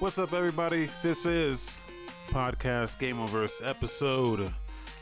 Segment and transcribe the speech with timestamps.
[0.00, 0.88] What's up, everybody?
[1.02, 1.82] This is
[2.30, 4.40] Podcast Gameoverse episode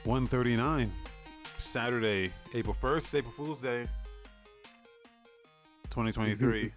[0.03, 0.93] 139,
[1.57, 3.87] Saturday, April 1st, April Fool's Day,
[5.91, 6.73] 2023.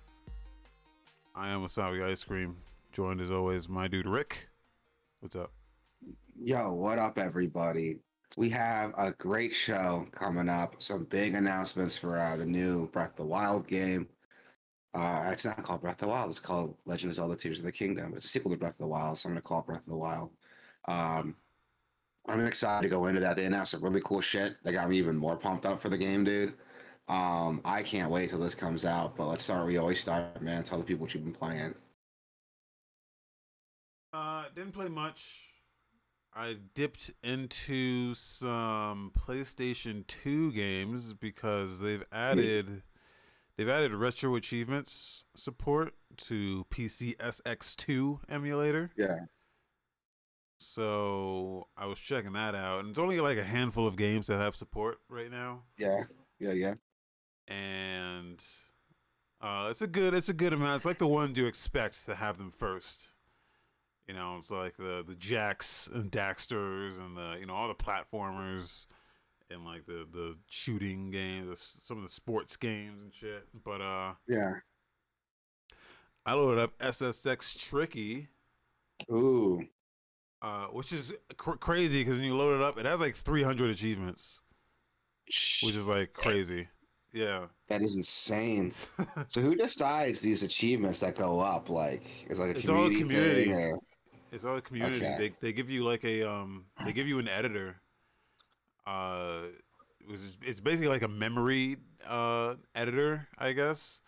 [1.33, 2.57] I am Wasabi Ice Cream,
[2.91, 4.49] joined as always my dude Rick.
[5.21, 5.51] What's up?
[6.39, 8.01] Yo, what up, everybody?
[8.37, 10.75] We have a great show coming up.
[10.77, 14.07] Some big announcements for uh, the new Breath of the Wild game.
[14.93, 16.29] Uh, it's not called Breath of the Wild.
[16.29, 18.13] It's called Legend of Zelda: Tears of the Kingdom.
[18.15, 19.81] It's a sequel to Breath of the Wild, so I'm going to call it Breath
[19.81, 20.31] of the Wild.
[20.87, 21.35] Um,
[22.27, 23.35] I'm excited to go into that.
[23.35, 24.57] They announced some really cool shit.
[24.63, 26.53] That got me even more pumped up for the game, dude.
[27.07, 29.15] Um, I can't wait till this comes out.
[29.15, 29.65] But let's start.
[29.65, 30.63] We always start, man.
[30.63, 31.73] Tell the people what you've been playing.
[34.13, 35.47] Uh, didn't play much.
[36.33, 42.83] I dipped into some PlayStation 2 games because they've added
[43.61, 48.89] they've added retro achievements support to PCSX2 emulator.
[48.97, 49.19] Yeah.
[50.57, 54.39] So I was checking that out, and it's only like a handful of games that
[54.39, 55.61] have support right now.
[55.77, 56.05] Yeah.
[56.39, 56.53] Yeah.
[56.53, 56.73] Yeah.
[57.47, 58.43] And
[59.39, 60.77] uh, it's a good it's a good amount.
[60.77, 63.09] It's like the ones you expect to have them first.
[64.07, 67.75] You know, it's like the the Jaks and Daxters and the you know all the
[67.75, 68.87] platformers
[69.53, 73.47] and like the the shooting games, some of the sports games and shit.
[73.63, 74.53] But uh, Yeah.
[76.25, 78.27] I loaded up SSX Tricky,
[79.11, 79.65] Ooh.
[80.41, 83.71] uh, which is cr- crazy because when you load it up, it has like 300
[83.71, 84.39] achievements,
[85.63, 86.67] which is like crazy.
[87.11, 87.47] Yeah.
[87.69, 88.71] That is insane.
[89.29, 91.69] So who decides these achievements that go up?
[91.69, 93.43] Like, it's like a It's all community, community.
[93.45, 93.53] thing?
[93.53, 93.79] Or,
[94.31, 94.97] It's all a community.
[95.05, 95.15] Okay.
[95.17, 97.81] They they give you like a um they give you an editor.
[98.85, 99.43] Uh,
[99.99, 104.01] it was it's basically like a memory uh editor, I guess,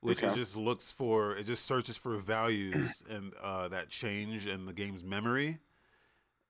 [0.00, 4.66] which it just looks for it just searches for values and uh that change in
[4.66, 5.58] the game's memory.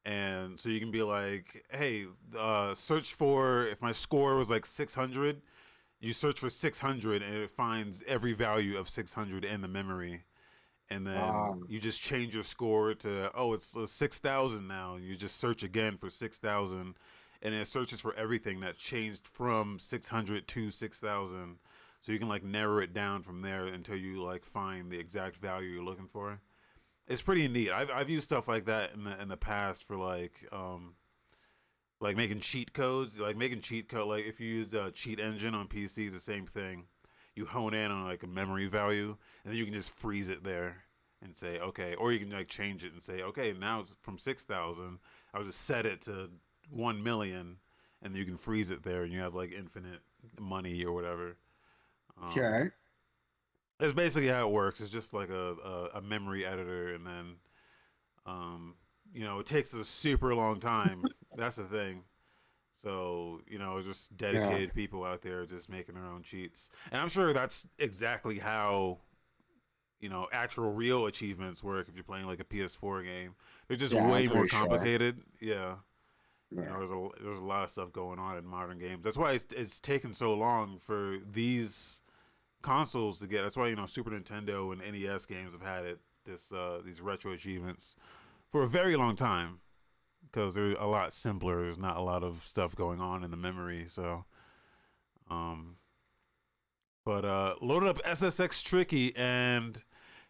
[0.05, 2.07] And so you can be like, hey,
[2.37, 5.43] uh, search for if my score was like 600,
[6.01, 10.25] you search for 600 and it finds every value of 600 in the memory
[10.91, 11.59] and then Wow.
[11.69, 15.97] you just change your score to oh it's uh, 6000 now you just search again
[15.97, 16.95] for 6000
[17.43, 21.59] and it searches for everything that changed from 600 to 6000
[22.01, 25.37] so you can like narrow it down from there until you like find the exact
[25.37, 26.41] value you're looking for.
[27.07, 27.71] It's pretty neat.
[27.71, 30.95] I've, I've used stuff like that in the in the past for like um
[32.01, 35.55] like making cheat codes like making cheat code like if you use a cheat engine
[35.55, 36.87] on pcs the same thing.
[37.37, 40.43] You hone in on like a memory value and then you can just freeze it
[40.43, 40.85] there
[41.23, 44.19] and say okay or you can like change it and say okay now it's from
[44.19, 44.99] 6000
[45.33, 46.29] i'll just set it to
[46.73, 47.59] 1 million
[48.03, 50.01] and you can freeze it there and you have like infinite
[50.41, 51.37] money or whatever
[52.23, 52.71] um, okay.
[53.79, 54.81] that's basically how it works.
[54.81, 55.55] It's just like a,
[55.95, 57.37] a, a memory editor, and then,
[58.27, 58.77] um,
[59.15, 61.09] you know, it takes a super long time.
[61.37, 62.05] That's the thing.
[62.73, 67.01] So you know, it's just dedicated people out there just making their own cheats, and
[67.01, 68.99] I'm sure that's exactly how,
[70.01, 71.89] you know, actual real achievements work.
[71.89, 73.35] If you're playing like a PS4 game,
[73.69, 74.93] they're just Yeah, way more pretty sure.
[74.99, 75.21] complicated.
[75.41, 75.77] Yeah.
[76.55, 79.05] You know, there's a there's a lot of stuff going on in modern games.
[79.05, 82.03] That's why it's, it's taken so long for these
[82.61, 83.43] consoles to get.
[83.43, 87.01] That's why you know Super Nintendo and NES games have had it this uh, these
[87.01, 87.97] retro achievements
[88.51, 89.61] for a very long time
[90.31, 91.63] because they're a lot simpler.
[91.63, 93.87] There's not a lot of stuff going on in the memory.
[93.89, 94.27] So,
[95.31, 95.77] um,
[97.05, 99.83] but uh, loaded up SSX Tricky and.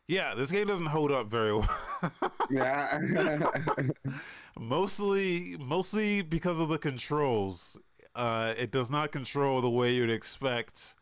[0.08, 1.68] Yeah, this game doesn't hold up very well.
[2.50, 2.98] Yeah.
[4.58, 7.78] mostly mostly because of the controls
[8.14, 10.94] uh it does not control the way you'd expect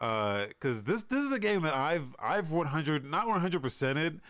[0.00, 4.20] uh because this this is a game that i've i've 100 not 100 percented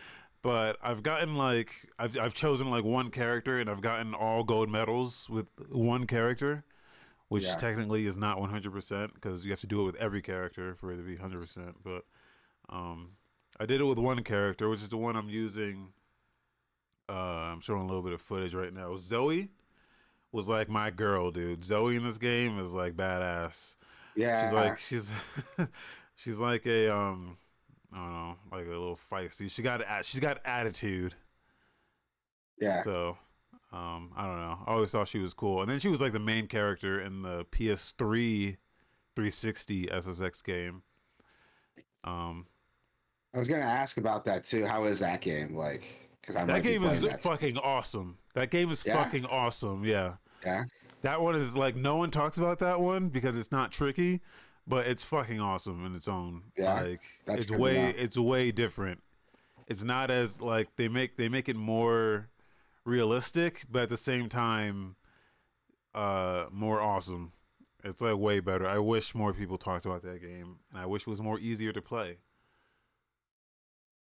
[0.41, 4.69] but i've gotten like I've, I've chosen like one character and i've gotten all gold
[4.69, 6.63] medals with one character
[7.29, 7.55] which Yeah.
[7.55, 10.91] technically is not 100 percent because you have to do it with every character for
[10.91, 12.05] it to be 100 percent but
[12.69, 13.11] um
[13.59, 15.93] i did it with one character which is the one i'm using
[17.11, 18.95] uh, I'm showing a little bit of footage right now.
[18.95, 19.49] Zoe
[20.31, 21.63] was like my girl, dude.
[21.63, 23.75] Zoe in this game is like badass.
[24.15, 24.43] yeah.
[24.43, 25.11] She's like she's
[26.15, 27.37] she's like a um
[27.93, 29.51] I don't know, like a little feisty.
[29.51, 31.15] She got she's got attitude.
[32.59, 32.81] yeah.
[32.81, 33.17] So
[33.73, 34.59] um I don't know.
[34.65, 35.61] I always thought she was cool.
[35.61, 38.57] And then she was like the main character in the PS3
[39.15, 40.83] 360 SSX game.
[42.05, 42.45] Um
[43.33, 44.65] I was gonna ask about that too.
[44.65, 45.83] How is that game like?
[46.21, 47.21] Because I that game is that.
[47.21, 48.17] fucking awesome.
[48.33, 49.03] That game is Yeah?
[49.03, 49.83] fucking awesome.
[49.83, 50.15] Yeah.
[50.45, 50.65] Yeah.
[51.01, 54.21] That one is like no one talks about that one because it's not tricky,
[54.67, 56.43] but it's fucking awesome in its own.
[56.55, 57.93] Yeah, like that's it's way know.
[57.97, 59.01] it's way different.
[59.67, 62.29] it's not as like they make they make it more
[62.85, 64.95] realistic, but at the same time,
[65.95, 67.31] uh, more awesome.
[67.83, 68.67] It's like way better.
[68.69, 71.73] I wish more people talked about that game, and I wish it was more easier
[71.73, 72.17] to play.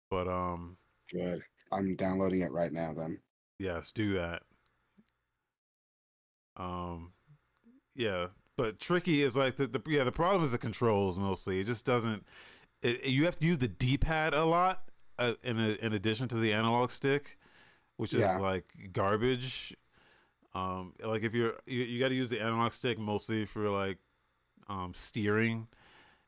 [0.09, 0.77] But um,
[1.11, 1.43] Good.
[1.71, 2.93] I'm downloading it right now.
[2.93, 3.19] Then.
[3.59, 4.43] yes, do that.
[6.55, 7.11] Um,
[7.95, 11.59] yeah, but tricky is like the, the yeah the problem is the controls mostly.
[11.59, 12.25] It just doesn't.
[12.81, 14.83] It, you have to use the D pad a lot
[15.19, 17.37] uh, in a, in addition to the analog stick,
[17.97, 18.35] which Yeah.
[18.35, 19.75] is like garbage.
[20.55, 23.97] Um, like if you're you, you got to use the analog stick mostly for like
[24.67, 25.67] um steering,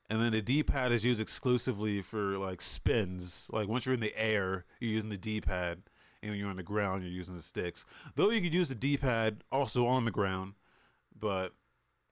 [0.10, 3.50] and then the D pad is used exclusively for like spins.
[3.54, 5.84] Like once you're in the air, you're using the D pad,
[6.22, 7.86] and when you're on the ground, you're using the sticks.
[8.16, 10.54] Though you could use the D pad also on the ground,
[11.18, 11.54] but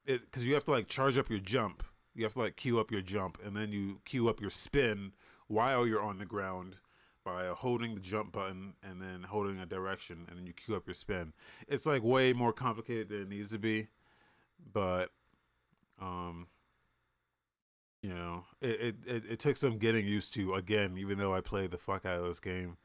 [0.06, 1.84] it because you have to like charge up your jump.
[2.14, 5.14] You have to like queue up your jump, and then you queue up your spin
[5.48, 6.78] while you're on the ground
[7.24, 10.88] by holding the jump button and then holding a direction, and then you queue up
[10.88, 11.34] your spin.
[11.68, 13.88] It's like way more complicated than it needs to be,
[14.72, 15.10] but
[16.02, 16.48] um,
[18.02, 20.54] you know, it it, it, took some getting used to.
[20.54, 22.78] Again, even though I played the fuck out of this game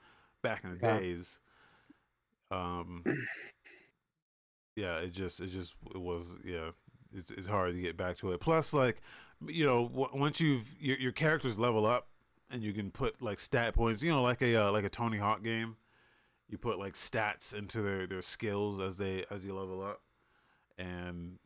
[0.43, 0.99] back in the Yeah.
[0.99, 1.39] days,
[2.51, 3.05] um,
[4.77, 6.71] yeah, it just it just it was yeah,
[7.15, 8.41] it's it's hard to get back to it.
[8.41, 9.01] Plus, like
[9.47, 12.09] you know, w- once you've your your characters level up
[12.51, 15.19] and you can put like stat points, you know, like a uh, like a Tony
[15.19, 15.77] Hawk game,
[16.49, 20.01] you put like stats into their their skills as they as you level up,
[20.79, 21.39] and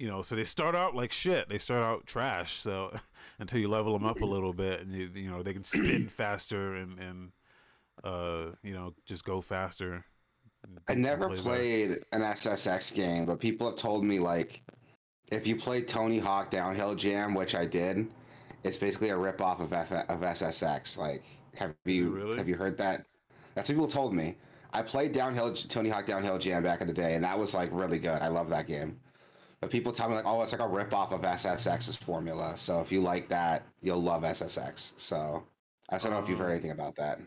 [0.00, 1.50] you know, so they start out like shit.
[1.50, 2.54] They start out trash.
[2.54, 2.90] So
[3.38, 6.08] until you level them up a little bit, and you you know they can spin
[6.08, 7.32] faster and and
[8.02, 10.06] uh you know just go faster.
[10.88, 11.42] I never Play better.
[11.42, 14.62] played an SSX game, but people have told me like
[15.30, 18.08] if you played Tony Hawk Downhill Jam, which I did,
[18.64, 20.96] it's basically a ripoff of F- of SSX.
[20.96, 21.24] Like,
[21.56, 22.38] have you really?
[22.38, 23.04] have you heard that?
[23.54, 24.36] That's what people told me.
[24.72, 27.68] I played Downhill Tony Hawk Downhill Jam back in the day, and that was like
[27.70, 28.22] really good.
[28.22, 28.98] I love that game.
[29.60, 32.56] But people tell me like, oh, it's like a ripoff of SSX's formula.
[32.56, 34.98] So if you like that, you'll love SSX.
[34.98, 35.42] So
[35.90, 37.20] I don't know if you've heard Um, anything about that.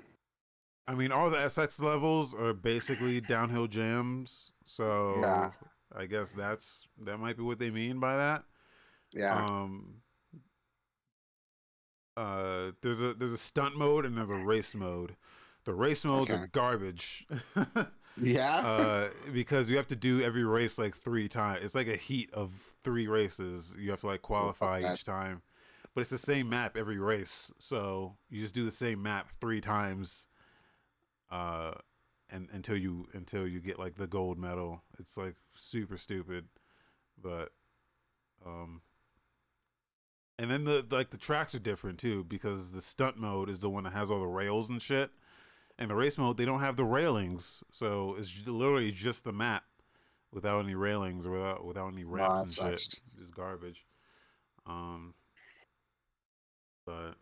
[0.87, 4.51] I mean, all the SX levels are basically downhill jams.
[4.65, 5.51] So Yeah.
[5.95, 8.43] I guess that's that might be what they mean by that.
[9.11, 9.45] Yeah.
[9.45, 10.01] Um.
[12.17, 15.15] Uh, there's a there's a stunt mode and there's a race mode.
[15.65, 16.41] The race modes Okay.
[16.41, 17.25] are garbage.
[18.21, 18.57] yeah.
[18.57, 21.63] uh, because you have to do every race like three times.
[21.63, 22.51] It's like a heat of
[22.83, 23.75] three races.
[23.79, 24.93] You have to like qualify that.
[24.93, 25.41] each time,
[25.93, 27.51] but it's the same map every race.
[27.59, 30.27] So you just do the same map three times,
[31.31, 31.73] uh,
[32.29, 34.83] and until you until you get like the gold medal.
[34.99, 36.45] It's like super stupid,
[37.21, 37.49] but
[38.45, 38.81] um.
[40.39, 43.69] And then the like the tracks are different too because the stunt mode is the
[43.69, 45.11] one that has all the rails and shit.
[45.79, 49.63] And the race mode, they don't have the railings, so it's literally just the map
[50.31, 53.01] without any railings or without without any ramps that and shit.
[53.19, 53.85] It's garbage.
[54.67, 55.13] Um,
[56.85, 57.15] but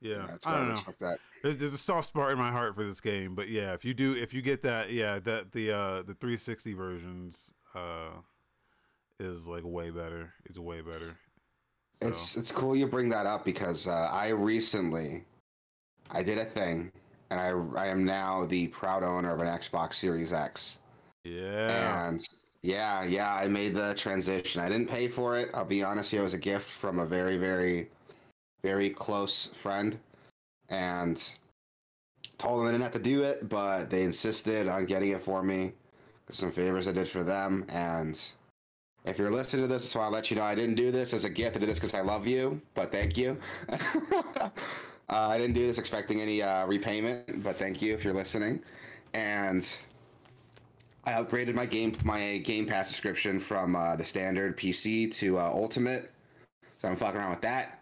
[0.00, 0.76] yeah, it's I don't know.
[0.76, 1.18] Fuck that.
[1.42, 3.94] There's, there's a soft spot in my heart for this game, but yeah, if you
[3.94, 8.10] do, if you get that, yeah, that the uh the 360 versions uh
[9.18, 10.32] is like way better.
[10.46, 11.16] It's way better.
[11.94, 15.24] So, It's it's cool you bring that up because uh, I recently
[16.10, 16.90] I did a thing
[17.30, 20.78] and I I am now the proud owner of an Xbox Series X.
[21.24, 22.20] yeah, And
[22.62, 24.60] yeah, yeah, I made the transition.
[24.60, 25.50] I didn't pay for it.
[25.54, 27.88] I'll be honest here, it was a gift from a very very
[28.62, 29.98] very close friend
[30.68, 31.32] and
[32.38, 35.42] told them I didn't have to do it, but they insisted on getting it for
[35.42, 35.72] me.
[36.30, 38.20] Some favors I did for them and
[39.04, 41.24] if you're listening to this, so I'll let you know I didn't do this as
[41.24, 41.56] a gift.
[41.56, 43.38] I did this because I love you, but thank you.
[45.10, 48.62] uh, I didn't do this expecting any uh, repayment, but thank you if you're listening.
[49.12, 49.66] And
[51.04, 55.50] I upgraded my game my Game Pass subscription from uh, the standard PC to uh,
[55.52, 56.12] Ultimate,
[56.78, 57.80] so I'm fucking around with that.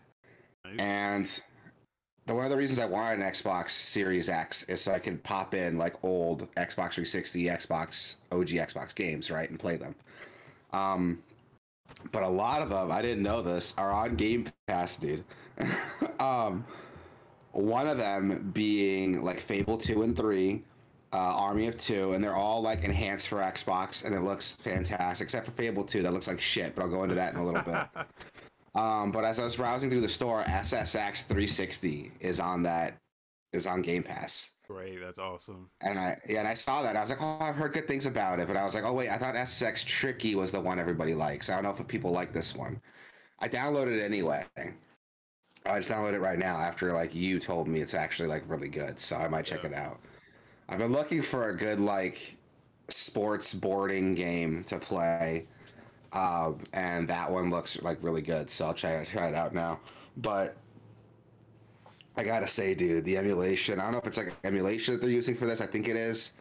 [0.64, 0.78] nice.
[0.78, 1.40] And
[2.24, 5.22] the one of the reasons I wanted an Xbox Series X is so I could
[5.22, 9.94] pop in like old Xbox 360, Xbox OG Xbox games, right, and play them.
[10.72, 11.22] Um,
[12.12, 15.24] but a lot of them, I didn't know this, are on Game Pass, dude.
[16.20, 16.64] um,
[17.58, 20.62] one of them being like Fable 2 and 3,
[21.12, 25.26] uh, Army of Two, and they're all like enhanced for Xbox, and it looks fantastic,
[25.26, 27.44] except for Fable 2, that looks like shit, but I'll go into that in a
[27.44, 27.86] little bit.
[28.74, 32.96] Um, but as I was browsing through the store, SSX 360 is on that
[33.52, 34.52] is on Game Pass.
[34.68, 35.70] Great, that's awesome.
[35.80, 36.94] And I yeah, and I saw that.
[36.94, 38.46] I was like, oh, I've heard good things about it.
[38.46, 41.48] But I was like, oh wait, I thought SSX Tricky was the one everybody likes.
[41.48, 42.80] I don't know if people like this one.
[43.40, 44.44] I downloaded it anyway.
[45.68, 48.68] I just downloaded it right now after like you told me it's actually like really
[48.68, 49.70] good, so I might check Yeah.
[49.70, 50.00] it out.
[50.68, 52.36] I've been looking for a good like
[52.88, 55.48] sports boarding game to play,
[56.12, 59.80] um, and that one looks like really good, so I'll try try it out now.
[60.16, 60.56] But
[62.16, 63.78] I gotta say, dude, the emulation.
[63.80, 65.60] I don't know if it's like emulation that they're using for this.
[65.60, 66.34] I think it is.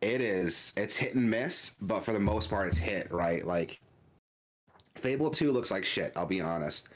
[0.00, 0.72] It is.
[0.76, 3.44] It's hit and miss, but for the most part, it's hit right.
[3.46, 3.80] Like
[4.96, 6.12] Fable Two looks like shit.
[6.16, 6.88] I'll be honest.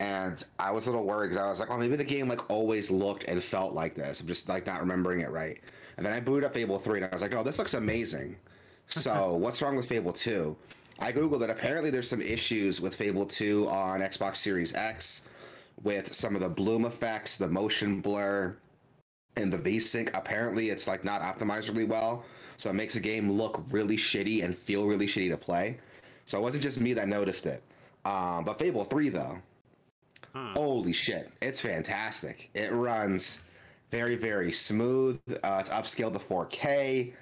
[0.00, 2.48] And I was a little worried because I was like, oh, maybe the game like
[2.50, 4.20] always looked and felt like this.
[4.20, 5.60] I'm just like not remembering it right.
[5.96, 8.36] And then I booted up Fable 3 and I was like, oh, this looks amazing.
[8.86, 10.56] So what's wrong with Fable 2?
[11.00, 11.50] I googled it.
[11.50, 15.22] Apparently, there's some issues with Fable 2 on Xbox Series X
[15.82, 18.56] with some of the bloom effects, the motion blur,
[19.36, 20.10] and the VSync.
[20.16, 22.24] Apparently, it's like not optimized really well,
[22.56, 25.78] so it makes the game look really shitty and feel really shitty to play.
[26.24, 27.62] So it wasn't just me that noticed it.
[28.04, 29.38] Um, but Fable 3 though,
[30.38, 30.52] Huh.
[30.54, 32.48] holy shit, it's fantastic.
[32.54, 33.40] It runs
[33.90, 35.20] very very smooth.
[35.42, 37.12] Uh, it's upscaled to 4K.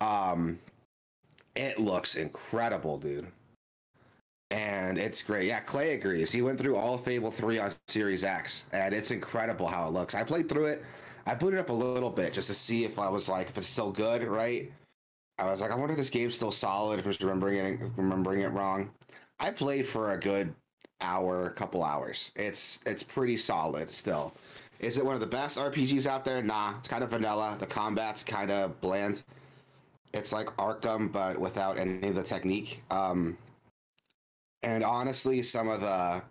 [0.00, 0.58] Um,
[1.54, 3.26] it looks incredible, dude.
[4.50, 5.48] And it's great.
[5.48, 6.32] Yeah, Clay agrees.
[6.32, 10.14] He went through all Fable 3 on Series X, and it's incredible how it looks.
[10.14, 10.84] I played through it.
[11.26, 13.66] I booted up a little bit just to see if I was like, if it's
[13.66, 14.70] still good, right?
[15.38, 18.40] I was like, I wonder if this game's still solid, if I'm remembering it, remembering
[18.42, 18.90] it wrong.
[19.40, 20.54] I played for a good
[21.02, 22.32] hour, couple hours.
[22.36, 24.32] It's it's pretty solid still.
[24.80, 26.42] Is it one of the best RPGs out there?
[26.42, 27.56] Nah, it's kind of vanilla.
[27.60, 29.22] The combat's kind of bland.
[30.12, 32.82] It's like Arkham, but without any of the technique.
[32.90, 33.38] Um,
[34.62, 36.22] and honestly, some of the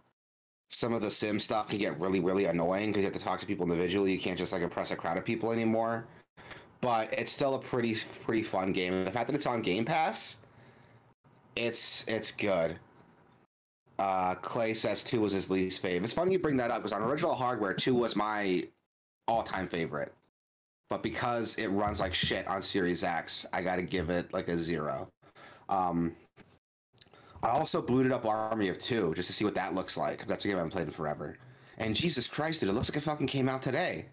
[0.70, 3.40] some of the sim stuff can get really, really annoying because you have to talk
[3.40, 4.12] to people individually.
[4.12, 6.06] You can't just like impress a crowd of people anymore.
[6.80, 9.06] But it's still a pretty, pretty fun game.
[9.06, 10.38] The fact that it's on Game Pass,
[11.56, 12.78] it's it's good.
[14.02, 16.04] Uh, Clay says two was his least favorite.
[16.04, 18.64] It's funny you bring that up because on original hardware, two was my
[19.28, 20.12] all-time favorite.
[20.90, 24.48] But because it runs like shit on Series X, I got to give it like
[24.48, 25.08] a zero.
[25.70, 26.16] Um,
[27.44, 30.26] I also booted up Army of Two just to see what that looks like.
[30.26, 31.38] That's a game I haven't played in forever.
[31.78, 34.08] And Jesus Christ, dude, it looks like it fucking came out today.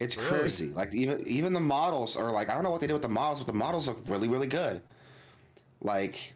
[0.00, 0.28] It's Really?
[0.40, 0.68] crazy.
[0.68, 3.08] Like even even the models are like I don't know what they did with the
[3.08, 4.82] models, but the models look really really good.
[5.80, 6.34] Like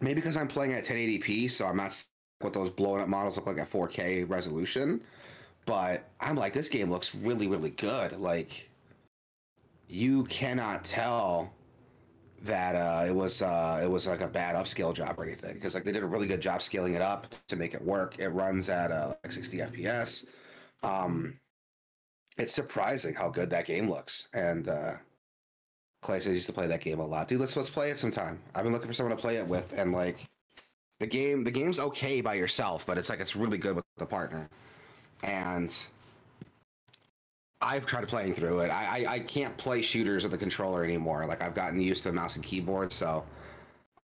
[0.00, 2.04] maybe because I'm playing at 1080p, so I'm not
[2.40, 5.00] what those blown up models look like at 4K resolution.
[5.66, 8.18] But I'm like, this game looks really really good.
[8.18, 8.68] Like
[9.88, 11.52] you cannot tell
[12.42, 15.74] that uh, it was uh, it was like a bad upscale job or anything because
[15.74, 18.18] like they did a really good job scaling it up to make it work.
[18.18, 20.26] It runs at uh, like 60 FPS.
[20.82, 21.38] Um,
[22.36, 24.28] it's surprising how good that game looks.
[24.32, 24.92] And uh,
[26.00, 27.28] Clay says used to play that game a lot.
[27.28, 28.38] Dude, let's let's play it sometime.
[28.54, 30.18] I've been looking for someone to play it with, and like
[31.00, 34.06] the game the game's okay by yourself, but it's like it's really good with the
[34.06, 34.48] partner.
[35.22, 35.74] And
[37.60, 38.70] I've tried playing through it.
[38.70, 41.26] I, I I can't play shooters with the controller anymore.
[41.26, 43.24] Like I've gotten used to the mouse and keyboard, so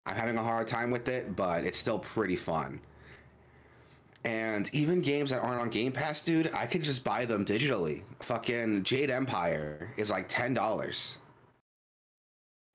[0.06, 2.80] I'm having a hard time with it, but it's still pretty fun.
[4.24, 8.02] And even games that aren't on Game Pass, dude, I could just buy them digitally.
[8.20, 11.18] Fucking Jade Empire is like ten dollars,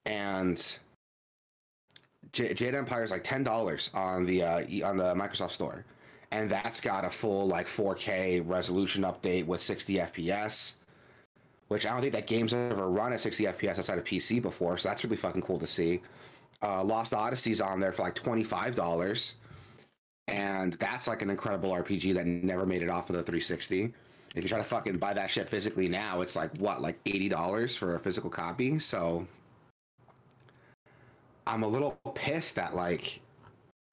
[0.08, 0.80] and
[2.34, 5.86] J- Jade Empire is like ten dollars on the uh, on the Microsoft Store,
[6.32, 10.76] and that's got a full like 4K resolution update with 60 FPS,
[11.68, 14.78] which I don't think that game's ever run at 60 FPS outside of PC before.
[14.78, 16.02] So that's really fucking cool to see.
[16.64, 19.36] Uh, Lost Odyssey's on there for like twenty five dollars
[20.28, 23.94] and that's like an incredible RPG that never made it off of the 360.
[24.36, 27.30] If you try to fucking buy that shit physically now, it's like what, like eighty
[27.30, 28.78] dollars for a physical copy.
[28.78, 29.26] So
[31.48, 33.22] I'm a little pissed that like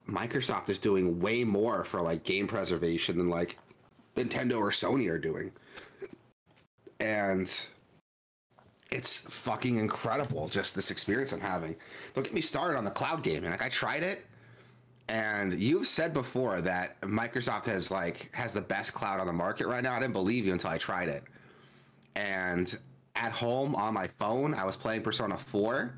[0.07, 3.57] Microsoft is doing way more for like game preservation than like
[4.15, 5.51] Nintendo or Sony are doing,
[6.99, 7.65] and
[8.91, 10.47] it's fucking incredible.
[10.47, 11.75] Just this experience I'm having.
[12.13, 13.49] Don't get me started on the cloud gaming.
[13.49, 14.25] Like I tried it.
[15.07, 19.67] And you've said before that Microsoft has like has the best cloud on the market
[19.67, 19.93] right now.
[19.93, 21.23] I didn't believe you until I tried it.
[22.15, 22.77] And
[23.15, 25.93] at home on my phone, I was playing Persona 4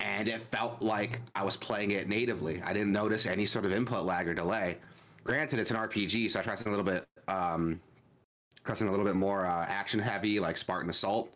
[0.00, 2.60] and it felt like I was playing it natively.
[2.62, 4.78] I didn't notice any sort of input lag or delay.
[5.24, 7.80] Granted, it's an RPG, so I tried something a little bit um
[8.66, 11.32] something a little bit more uh, action heavy like Spartan Assault.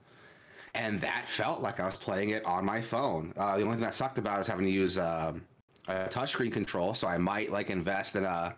[0.75, 3.33] And that felt like I was playing it on my phone.
[3.37, 5.43] Uh, the only thing that sucked about is having to use um
[5.89, 8.55] a touchscreen control, so I might like invest in a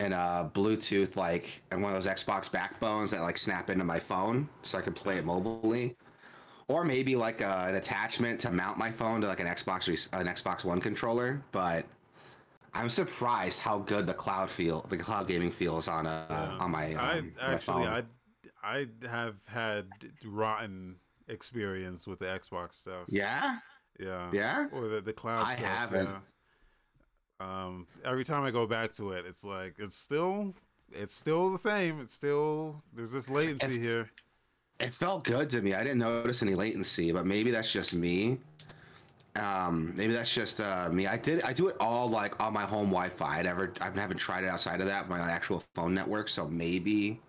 [0.00, 3.98] in a Bluetooth like and one of those Xbox backbones that like snap into my
[4.00, 5.96] phone, so I can play it mobilely,
[6.68, 10.26] or maybe like uh, an attachment to mount my phone to like an Xbox an
[10.26, 11.42] Xbox One controller.
[11.52, 11.84] But
[12.72, 16.58] I'm surprised how good the cloud feel, the cloud gaming feels on uh Yeah.
[16.64, 16.94] on my.
[16.94, 17.86] Um, I my actually.
[17.86, 18.02] I
[18.62, 19.88] I have had
[20.24, 20.96] rotten
[21.28, 23.04] experience with the Xbox stuff.
[23.08, 23.58] yeah,
[23.98, 24.30] Yeah.
[24.32, 24.66] yeah.
[24.72, 25.66] Or the the cloud I stuff.
[25.66, 26.06] haven't.
[26.08, 26.18] yeah.
[27.40, 30.54] Um, every time I go back to it, it's like it's still
[30.92, 32.00] it's still the same.
[32.00, 34.10] It's still there's this latency If- here.
[34.80, 35.74] It felt good to me.
[35.74, 38.38] I didn't notice any latency, but maybe that's just me.
[39.36, 41.06] Um, maybe that's just uh, me.
[41.06, 41.42] I did.
[41.42, 43.38] I do it all like on my home Wi-Fi.
[43.38, 43.72] I never.
[43.80, 45.08] I haven't tried it outside of that.
[45.08, 46.28] My actual phone network.
[46.28, 47.20] So maybe.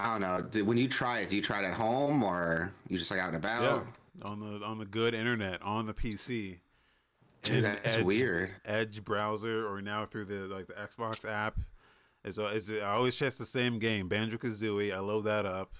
[0.00, 0.20] I don't
[0.54, 0.64] know.
[0.64, 3.28] When you try it, do you try it at home or you just like out
[3.34, 3.62] and about?
[3.62, 4.28] Yeah.
[4.28, 6.58] On the on the good internet on the PC.
[7.42, 8.50] Dude, that's Edge- weird.
[8.64, 11.58] Edge browser or now through the like the Xbox app.
[12.24, 14.92] Is is I always test the same game, Banjo Kazooie.
[14.92, 15.72] I load that up,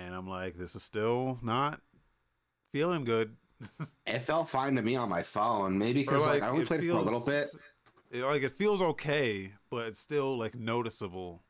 [0.00, 1.80] and I'm like, this is still not
[2.72, 3.36] feeling good.
[4.06, 5.78] It felt fine to me on my phone.
[5.78, 7.48] Maybe because like, I only it played it for a little bit.
[8.10, 11.42] It, like it feels okay, but it's still like noticeable,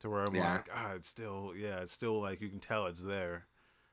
[0.00, 0.54] to where I'm Yeah.
[0.54, 3.46] like, ah, it's still yeah, it's still like you can tell it's there.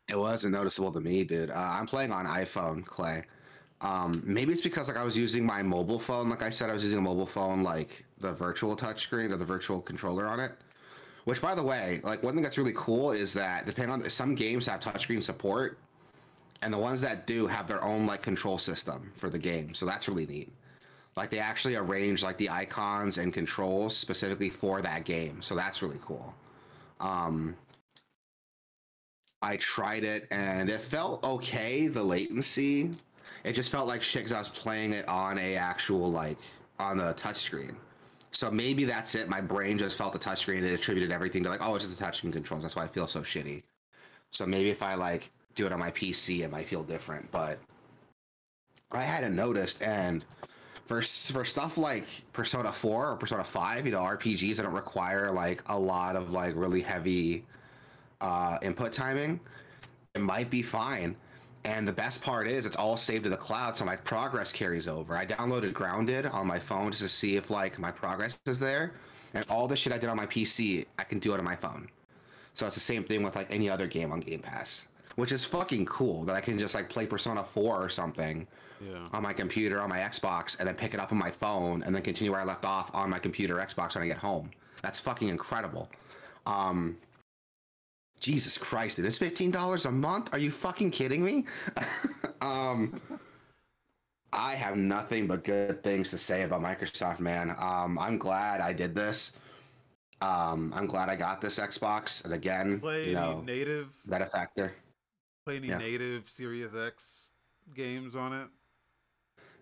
[0.10, 1.52] It wasn't noticeable to me, dude.
[1.52, 3.24] Uh, I'm playing on iPhone, Clay.
[3.82, 6.30] Um, maybe it's because like I was using my mobile phone.
[6.30, 9.46] Like I said, I was using a mobile phone, like the virtual touchscreen or the
[9.46, 10.52] virtual controller on it.
[11.26, 14.34] Which, by the way, like one thing that's really cool is that depending on some
[14.36, 15.78] games have touchscreen support,
[16.64, 19.74] and the ones that do have their own like control system for the game.
[19.74, 20.52] So that's really neat.
[21.16, 25.42] Like they actually arrange like the icons and controls specifically for that game.
[25.42, 26.34] So that's really cool.
[27.00, 27.56] Um,
[29.42, 31.88] I tried it and it felt okay.
[31.88, 32.92] The latency,
[33.44, 36.38] it just felt like shit 'cause I was playing it on a actual like
[36.80, 37.76] on the touchscreen.
[38.32, 39.28] So maybe that's it.
[39.28, 42.00] My brain just felt the touchscreen and it attributed everything to like, oh, it's just
[42.00, 42.64] the touchscreen controls.
[42.64, 43.64] That's why I feel so shitty.
[44.32, 47.30] So maybe if I like do it on my PC, it might feel different.
[47.32, 47.60] But
[48.92, 49.82] I hadn't noticed.
[49.82, 50.24] And
[50.86, 55.30] for for stuff like Persona 4 or Persona 5, you know, RPGs that don't require
[55.32, 57.46] like a lot of like really heavy
[58.22, 59.40] uh, input timing,
[60.16, 61.16] it might be fine.
[61.64, 64.88] And the best part is it's all saved to the cloud, so my progress carries
[64.88, 65.16] over.
[65.16, 68.94] I downloaded Grounded on my phone just to see if like my progress is there,
[69.36, 71.56] and all the shit I did on my PC, I can do it on my
[71.56, 71.88] phone.
[72.56, 75.46] So it's the same thing with like any other game on Game Pass, which is
[75.46, 78.48] fucking cool that I can just like play Persona 4 or something
[78.84, 79.08] Yeah.
[79.14, 81.94] on my computer, on my Xbox, and then pick it up on my phone, and
[81.94, 84.50] then continue where I left off on my computer, Xbox when I get home.
[84.82, 85.90] That's fucking incredible.
[86.48, 86.98] Um,
[88.22, 90.30] Jesus Christ, dude, it's fifteen dollars a month.
[90.32, 91.46] Are you fucking kidding me?
[92.42, 93.02] um,
[94.32, 97.56] I have nothing but good things to say about Microsoft, man.
[97.58, 99.34] Um, I'm glad I did this.
[100.22, 104.22] Um, I'm glad I got this Xbox, and again, Play you any know, native that
[104.22, 104.76] a factor.
[105.46, 105.80] play any Yeah.
[105.80, 107.32] native Series X
[107.74, 108.48] games on it?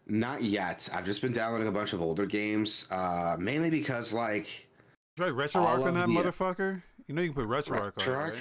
[0.06, 0.90] Not yet.
[0.94, 4.68] I've just been downloading a bunch of older games, uh, mainly because like
[5.16, 6.84] Try RetroArch on that the- motherfucker.
[7.10, 8.34] You know you can put RetroArch on it, right?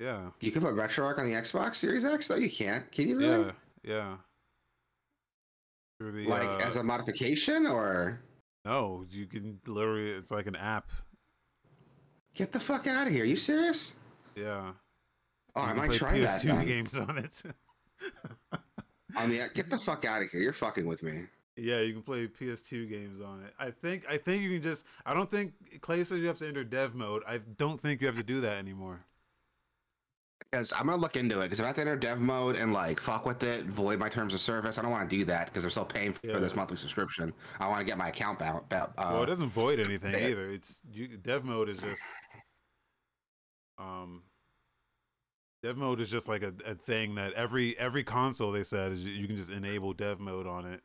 [0.00, 0.30] Yeah.
[0.40, 2.28] you can put RetroArch on the Xbox Series X.
[2.28, 2.36] though.
[2.36, 2.90] you can't.
[2.90, 3.44] Can you really?
[3.44, 3.52] Yeah.
[3.84, 4.16] Yeah.
[6.00, 8.22] Through the like uh, as a modification, or
[8.64, 10.08] no, you can literally.
[10.12, 10.90] It's like an app.
[12.34, 13.26] get the fuck out of here?
[13.26, 13.96] you serious?
[14.34, 14.72] Yeah.
[15.54, 16.40] Oh, You I might try that.
[16.40, 17.42] PS2 games on it.
[19.18, 20.40] On the get the fuck out of here!
[20.40, 21.24] You're fucking with me.
[21.56, 23.54] Yeah, you can play PS2 games on it.
[23.58, 24.04] I think.
[24.08, 24.84] I think you can just.
[25.04, 27.22] I don't think Clay says you have to enter dev mode.
[27.26, 29.04] I don't think you have to do that anymore.
[30.50, 31.44] Because I'm gonna look into it.
[31.44, 34.08] Because if I have to enter dev mode and like fuck with it, void my
[34.08, 36.38] terms of service, I don't want to do that because they're still paying for Yeah.
[36.38, 37.32] this monthly subscription.
[37.58, 38.66] I want to get my account out.
[38.70, 40.28] Uh, well, it doesn't void anything yeah.
[40.28, 40.50] either.
[40.50, 41.08] It's you.
[41.16, 42.02] Dev mode is just.
[43.78, 44.22] Um.
[45.62, 49.06] Dev mode is just like a, a thing that every every console they said is
[49.06, 50.80] you can just enable dev mode on it,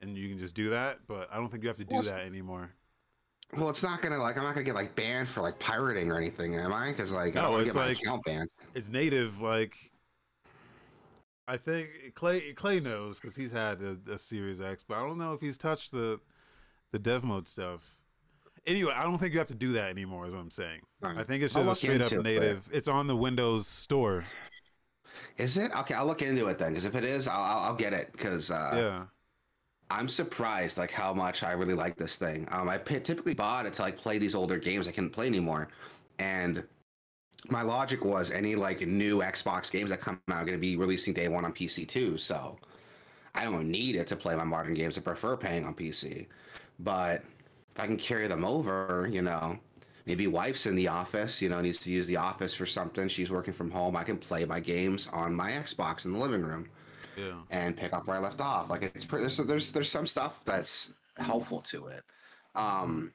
[0.00, 0.98] and you can just do that.
[1.06, 2.70] But I don't think you have to do Well, that anymore.
[3.56, 6.16] well, it's not gonna like I'm not gonna get like banned for like pirating or
[6.16, 6.90] anything, am I?
[6.90, 8.50] Because like I No, don't want to it's get my like- account banned.
[8.74, 9.76] It's native, like.
[11.48, 15.18] I think Clay Clay knows because he's had a, a Series X, but I don't
[15.18, 16.20] know if he's touched the
[16.92, 17.96] the dev mode stuff.
[18.66, 20.26] Anyway, I don't think you have to do that anymore.
[20.26, 20.82] Is what I'm saying.
[21.02, 22.22] I think it's just a straight up into it.
[22.22, 22.68] native.
[22.72, 24.26] It's on the Windows Store.
[25.38, 25.94] Is it okay?
[25.94, 26.68] I'll look into it then.
[26.70, 28.12] Because if it is, I'll I'll, I'll get it.
[28.12, 29.06] Because uh, yeah.
[29.90, 32.46] I'm surprised like how much I really like this thing.
[32.50, 35.26] Um, I p- typically bought it to like play these older games I couldn't play
[35.26, 35.68] anymore,
[36.18, 36.64] and
[37.48, 40.76] my logic was any like new Xbox games that come out are going to be
[40.76, 42.18] releasing day one on PC too.
[42.18, 42.58] So
[43.34, 44.96] I don't need it to play my modern games.
[44.96, 46.26] I prefer paying on PC,
[46.78, 47.24] but
[47.72, 49.58] if I can carry them over, you know,
[50.06, 53.08] maybe wife's in the office, you know, needs to use the office for something.
[53.08, 53.96] She's working from home.
[53.96, 56.68] I can play my games on my Xbox in the living room
[57.50, 58.70] And pick up where I left off.
[58.70, 62.02] Like it's there's there's there's some stuff that's helpful to it.
[62.54, 63.12] Um,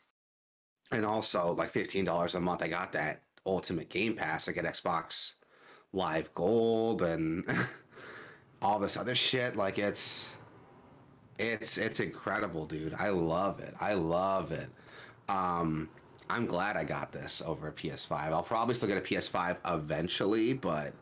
[0.91, 4.48] and also like fifteen dollars a month, I got that Ultimate Game Pass.
[4.48, 5.36] I get Xbox
[5.94, 7.44] Live Gold and
[8.62, 9.56] all this other shit.
[9.56, 10.38] Like it's
[11.39, 12.94] it's it's incredible, dude.
[12.98, 13.74] I love it.
[13.80, 14.70] I love it.
[15.30, 15.89] Um,
[16.30, 18.12] I'm glad I got this over a PS5.
[18.12, 20.94] I'll probably still get a PS5 eventually, but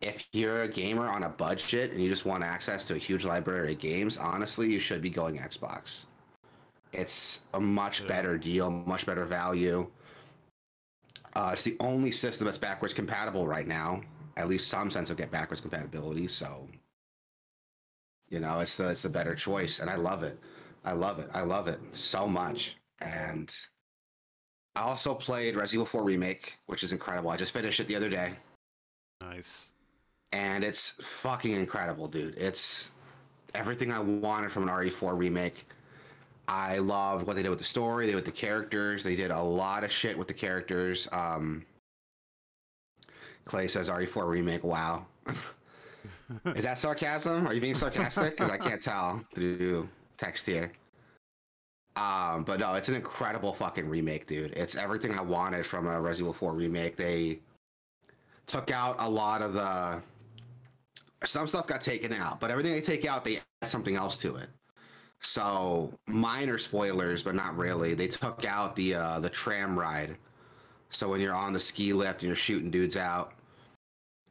[0.00, 3.24] if you're a gamer on a budget and you just want access to a huge
[3.24, 6.06] library of games, honestly, you should be going Xbox.
[6.92, 8.08] It's a much Yeah.
[8.08, 9.90] better deal, much better value.
[11.34, 14.02] Uh, it's the only system that's backwards compatible right now.
[14.36, 16.26] At least some sense of get backwards compatibility.
[16.28, 16.68] So,
[18.28, 20.38] you know, it's the it's the better choice, and I love it.
[20.84, 21.28] I love it.
[21.34, 22.76] I love it so much.
[23.00, 23.54] And
[24.76, 27.30] I also played Resident Evil 4 Remake, which is incredible.
[27.30, 28.34] I just finished it the other day
[29.20, 29.69] Nice.
[30.32, 32.36] And it's fucking incredible, dude.
[32.36, 32.92] It's
[33.54, 35.66] everything I wanted from an RE4 remake.
[36.48, 39.02] I loved what they did with the story, they did with the characters.
[39.02, 41.08] They did a lot of shit with the characters.
[41.12, 41.64] Um,
[43.44, 44.64] Clay says RE4 remake.
[44.64, 45.06] Wow.
[46.56, 47.46] Is that sarcasm?
[47.46, 48.36] Are you being sarcastic?
[48.36, 50.72] Because I can't tell through text here.
[51.96, 54.52] Um, but no, it's an incredible fucking remake, dude.
[54.52, 56.96] It's everything I wanted from a Resident Evil 4 remake.
[56.96, 57.40] They
[58.46, 60.02] took out a lot of the
[61.24, 64.36] some stuff got taken out, but everything they take out, they add something else to
[64.36, 64.48] it.
[65.20, 67.94] So minor spoilers, but not really.
[67.94, 70.16] They took out the uh, the tram ride.
[70.88, 73.34] So when you're on the ski lift and you're shooting dudes out,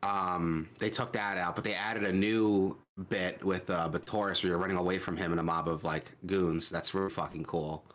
[0.04, 2.76] um, they took that out, but they added a new
[3.08, 6.12] bit with uh, Bitores where you're running away from him in a mob of like
[6.26, 6.70] goons.
[6.70, 7.86] That's really fucking cool,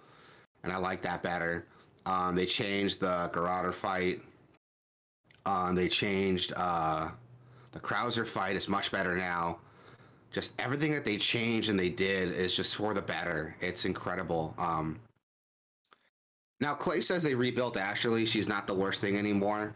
[0.62, 1.66] and I like that better.
[2.06, 4.20] Um, they changed the Garrador fight.
[5.46, 7.10] Um, they changed uh,
[7.74, 9.58] the Krauser fight is much better now.
[10.30, 13.56] Just everything that they changed and they did is just for the better.
[13.60, 14.54] It's incredible.
[14.58, 15.00] Um,
[16.60, 18.24] now Clay says they rebuilt Ashley.
[18.24, 19.74] She's not the worst thing anymore.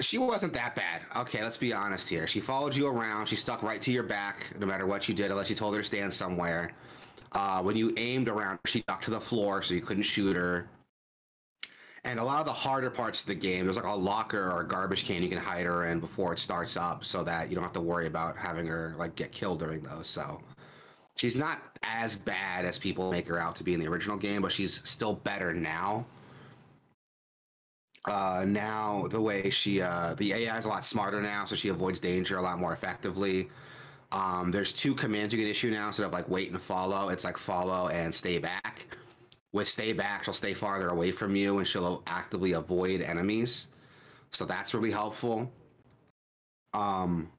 [0.00, 1.02] She wasn't that bad.
[1.16, 2.26] Okay, let's be honest here.
[2.28, 3.26] She followed you around.
[3.26, 5.80] She stuck right to your back no matter what you did, unless you told her
[5.80, 6.72] to stand somewhere.
[7.32, 10.68] Uh, when you aimed around, she ducked to the floor so you couldn't shoot her.
[12.04, 14.60] And a lot of the harder parts of the game, there's like a locker or
[14.60, 17.54] a garbage can you can hide her in before it starts up, so that you
[17.54, 20.06] don't have to worry about having her like get killed during those.
[20.06, 20.40] So
[21.16, 24.42] she's not as bad as people make her out to be in the original game,
[24.42, 26.04] but she's still better now.
[28.06, 31.68] Uh, now the way she, uh, the AI is a lot smarter now, so she
[31.70, 33.48] avoids danger a lot more effectively.
[34.12, 37.08] Um, there's two commands you can issue now instead of like wait and follow.
[37.08, 38.86] It's like follow and stay back.
[39.54, 43.68] With stay back, she'll stay farther away from you and she'll actively avoid enemies.
[44.32, 45.48] So that's really helpful.
[46.72, 47.30] Um,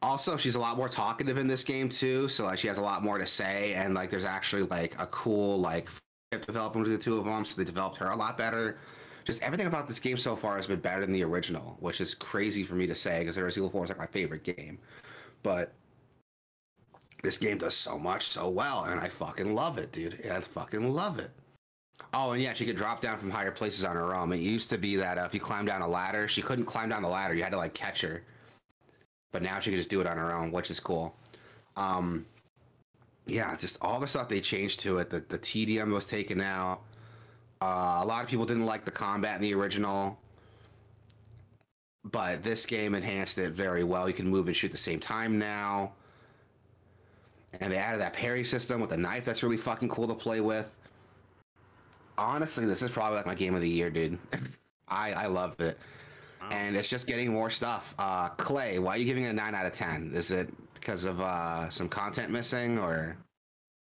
[0.00, 2.28] also, she's a lot more talkative in this game too.
[2.28, 5.04] So like she has a lot more to say, and like there's actually like a
[5.08, 5.90] cool like
[6.30, 7.44] development between the two of them.
[7.44, 8.78] So they developed her a lot better.
[9.26, 12.14] Just everything about this game so far has been better than the original, which is
[12.14, 14.78] crazy for me to say because Resident Evil 4 is like my favorite game.
[15.42, 15.74] But
[17.22, 20.18] this game does so much so well, and I fucking love it, dude.
[20.30, 21.30] I fucking love it.
[22.12, 24.32] Oh, and yeah, she could drop down from higher places on her own.
[24.32, 26.88] It used to be that uh, if you climb down a ladder, she couldn't climb
[26.88, 27.34] down the ladder.
[27.34, 28.22] You had to like catch her.
[29.32, 31.14] But now she can just do it on her own, which is cool.
[31.76, 32.26] Um,
[33.26, 35.08] yeah, just all the stuff they changed to it.
[35.08, 36.80] The the was taken out.
[37.62, 40.18] Uh, a lot of people didn't like the combat in the original,
[42.04, 44.08] but this game enhanced it very well.
[44.08, 45.92] You can move and shoot at the same time now.
[47.58, 50.40] And they added that parry system with a knife that's really fucking cool to play
[50.40, 50.72] with.
[52.16, 54.18] Honestly, this is probably like my game of the year, dude.
[54.88, 55.78] I I love it.
[56.40, 56.48] Wow.
[56.52, 57.94] And it's just getting more stuff.
[57.98, 60.12] Uh, Clay, why are you giving it a 9 out of 10?
[60.14, 63.16] Is it because of uh, some content missing or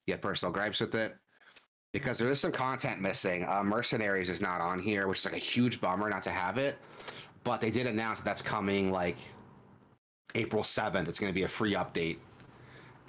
[0.07, 1.15] you have personal gripes with it?
[1.93, 3.45] Because there is some content missing.
[3.47, 6.57] Uh, Mercenaries is not on here, which is like a huge bummer not to have
[6.57, 6.77] it.
[7.43, 9.17] But they did announce that that's coming like
[10.35, 11.07] April 7th.
[11.07, 12.17] It's going to be a free update.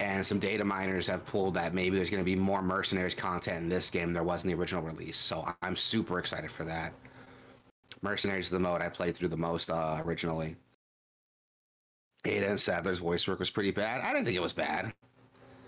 [0.01, 3.57] And some data miners have pulled that maybe there's going to be more Mercenaries content
[3.57, 5.15] in this game than there was in the original release.
[5.15, 6.91] So I'm super excited for that.
[8.01, 10.55] Mercenaries is the mode I played through the most uh, originally.
[12.25, 14.01] Ada and Sadler's voice work was pretty bad.
[14.01, 14.91] I didn't think it was bad.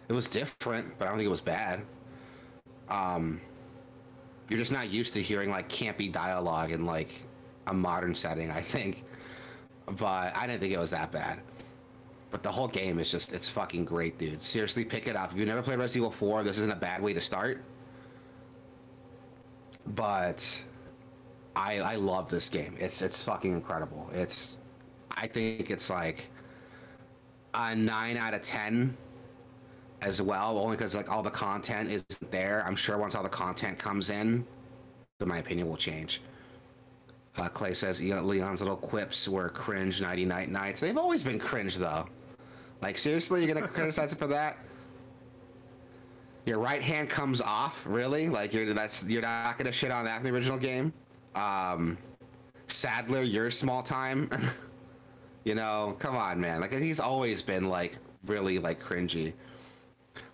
[0.10, 1.82] It was different, but I don't think it was bad.
[2.89, 3.39] Um,
[4.50, 7.22] you're just not used to hearing like campy dialogue in like
[7.67, 9.06] a modern setting, I think.
[9.86, 11.39] But I didn't think it was that bad.
[12.34, 14.41] But the whole game is just, it's fucking great, dude.
[14.41, 15.32] Seriously, pick it up.
[15.32, 17.63] If you've never played Resident Evil 4, this isn't a bad way to start.
[19.88, 20.63] But
[21.56, 22.76] I I love this game.
[22.80, 24.10] It's it's fucking incredible.
[24.13, 24.58] It's
[25.12, 26.30] I think it's like
[27.54, 28.98] a nine out of ten.
[30.02, 32.63] as well, only because like all the content isn't there.
[32.67, 34.46] I'm sure once all the content comes in,
[35.19, 36.22] then my opinion will change.
[37.38, 40.02] Uh, Clay says Leon's little quips were cringe.
[40.02, 40.80] Nighty night nights.
[40.82, 42.08] They've always been cringe though.
[42.84, 44.58] Like seriously, you're gonna criticize it for that?
[46.46, 48.28] Your right hand comes off, really?
[48.28, 50.91] Like you're that's you're not gonna shit on that in the original game.
[51.34, 51.98] Um,
[52.67, 54.30] Sadler, you're small time.
[55.46, 56.60] you know, come on, man.
[56.60, 59.32] Like he's always been like really like cringy.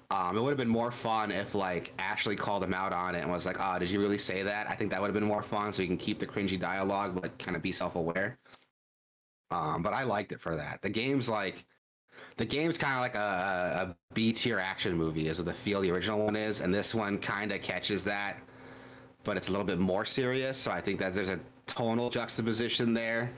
[0.10, 3.22] Um, it would have been more fun if like Ashley called him out on it
[3.22, 5.24] and was like, "Oh, did you really say that?" I think that would have been
[5.24, 8.40] more fun, so you can keep the cringy dialogue, but kind of be self-aware.
[9.52, 10.82] Um, but I liked it for that.
[10.82, 11.66] The game's like,
[12.40, 15.92] the game's kind of like a, a B tier action movie, what the feel the
[15.92, 18.38] original one is, and this one kind of catches that,
[19.26, 20.58] but it's a little bit more serious.
[20.58, 23.30] So I think that there's a tonal juxtaposition there.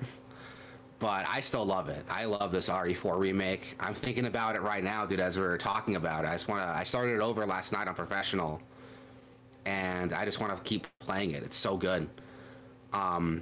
[1.00, 2.06] but I still love it.
[2.12, 3.76] I love this RE4 remake.
[3.80, 5.20] I'm thinking about it right now, dude.
[5.20, 6.68] As we are talking about it, I just want to.
[6.68, 8.62] I started it over last night on professional,
[9.66, 11.42] and I just want to keep playing it.
[11.42, 12.08] It's so good.
[12.94, 13.42] Um,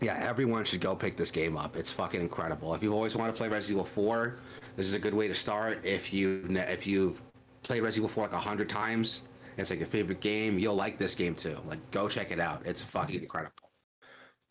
[0.00, 1.76] yeah, everyone should go pick this game up.
[1.76, 2.74] It's fucking incredible.
[2.74, 4.38] If you've always wanted to play Resident Evil 4,
[4.76, 5.84] this is a good way to start.
[5.84, 7.22] If you if you've
[7.62, 9.24] played Resident Evil 4 like a hundred times,
[9.56, 10.58] it's like your favorite game.
[10.58, 11.56] You'll like this game too.
[11.66, 12.62] Like, go check it out.
[12.66, 13.70] It's fucking incredible.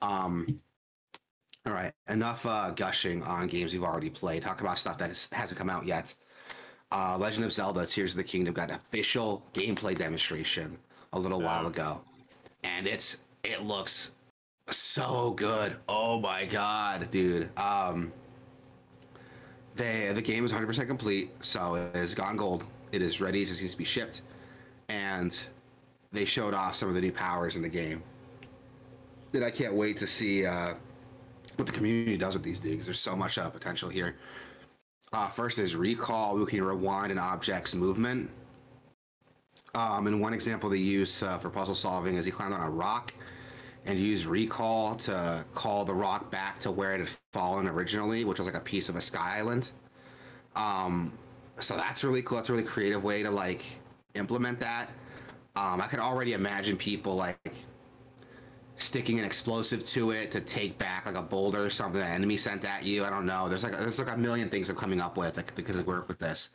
[0.01, 0.59] Um,
[1.65, 4.41] all right, enough uh, gushing on games we've already played.
[4.41, 6.15] Talk about stuff that hasn't come out yet.
[6.91, 10.77] Uh, Legend of Zelda: Tears of the Kingdom got an official gameplay demonstration
[11.13, 11.45] a little yeah.
[11.45, 12.01] while ago,
[12.63, 14.15] and it's it looks
[14.69, 15.75] so good.
[15.87, 17.55] Oh my god, dude.
[17.57, 18.11] Um,
[19.75, 22.63] they the game is 100% complete, so it is gone gold.
[22.91, 23.41] It is ready.
[23.41, 24.21] It just needs to be shipped,
[24.89, 25.37] and
[26.11, 28.03] they showed off some of the new powers in the game.
[29.31, 30.45] That I can't wait to see.
[30.45, 30.73] Uh,
[31.61, 32.85] what the community does with these digs.
[32.85, 34.15] There's so much uh, potential here.
[35.13, 36.35] Uh, first is recall.
[36.35, 38.29] We can rewind an object's movement.
[39.75, 42.69] Um, and one example they use uh, for puzzle solving is he climbed on a
[42.69, 43.13] rock
[43.85, 48.39] and use recall to call the rock back to where it had fallen originally, which
[48.39, 49.71] was like a piece of a sky island.
[50.55, 51.13] Um,
[51.59, 52.37] so that's really cool.
[52.37, 53.63] That's a really creative way to like
[54.13, 54.89] implement that.
[55.55, 57.53] Um, I could already imagine people like
[58.77, 62.37] sticking an explosive to it to take back like a boulder or something an enemy
[62.37, 63.03] sent at you.
[63.03, 63.49] I don't know.
[63.49, 66.19] There's like there's like a million things I'm coming up with that could work with
[66.19, 66.51] this.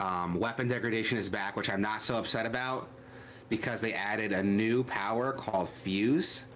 [0.00, 2.88] Um, weapon degradation is back, which I'm not so upset about
[3.48, 6.46] because they added a new power called fuse,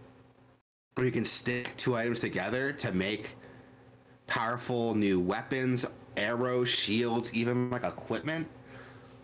[0.94, 3.36] where you can stick two items together to make
[4.26, 8.48] powerful new weapons, arrows, shields, even like equipment.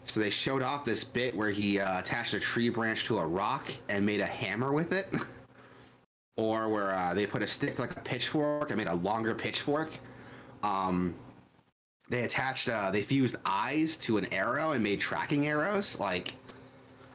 [0.05, 3.27] So they showed off this bit where he uh, attached a tree branch to a
[3.27, 5.12] rock and made a hammer with it.
[6.37, 9.98] or where uh, they put a stick like a pitchfork and made a longer pitchfork.
[10.62, 11.14] Um,
[12.09, 15.98] they attached, uh, they fused eyes to an arrow and made tracking arrows.
[15.98, 16.35] Like,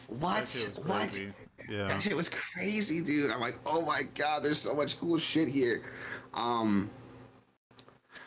[0.09, 0.69] what?
[0.85, 1.21] What?
[1.69, 1.87] Yeah.
[1.87, 3.29] That shit was crazy, dude.
[3.29, 5.83] I'm like, oh my god, there's so much cool shit here.
[6.33, 6.89] Um,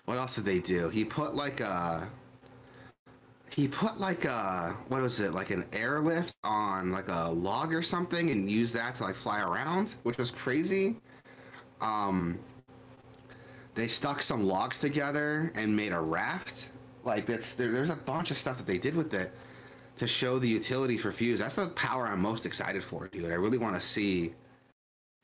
[0.04, 0.88] what else did they do?
[0.88, 2.08] He put like a
[3.54, 7.82] he put like a what was it like an airlift on like a log or
[7.82, 10.96] something and used that to like fly around which was crazy
[11.82, 12.38] um
[13.74, 16.70] they stuck some logs together and made a raft
[17.04, 19.32] like that's there, there's a bunch of stuff that they did with it
[19.96, 23.34] to show the utility for fuse that's the power i'm most excited for dude i
[23.34, 24.34] really want to see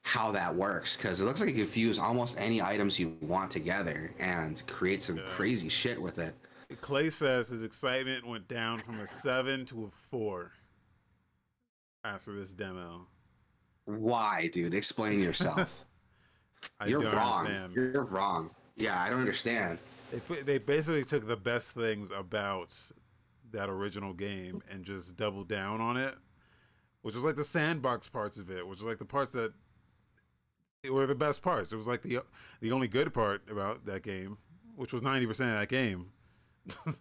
[0.04, 3.50] how that works because it looks like you can fuse almost any items you want
[3.50, 5.22] together and create some yeah.
[5.28, 6.35] crazy shit with it
[6.81, 10.52] Clay says his excitement went down from a seven to a four
[12.04, 13.07] after this demo.
[13.87, 14.74] Why, dude?
[14.74, 15.85] Explain yourself.
[16.87, 17.46] You're wrong.
[17.46, 17.72] Understand.
[17.74, 18.50] You're wrong.
[18.76, 19.78] Yeah, I don't understand.
[20.11, 22.74] They they basically took the best things about
[23.52, 26.14] that original game and just doubled down on it,
[27.02, 29.52] which was like the sandbox parts of it, which was like the parts that
[30.90, 31.72] were the best parts.
[31.72, 32.20] It was like the
[32.61, 34.38] the only good part about that game,
[34.76, 36.12] which was ninety percent of that game.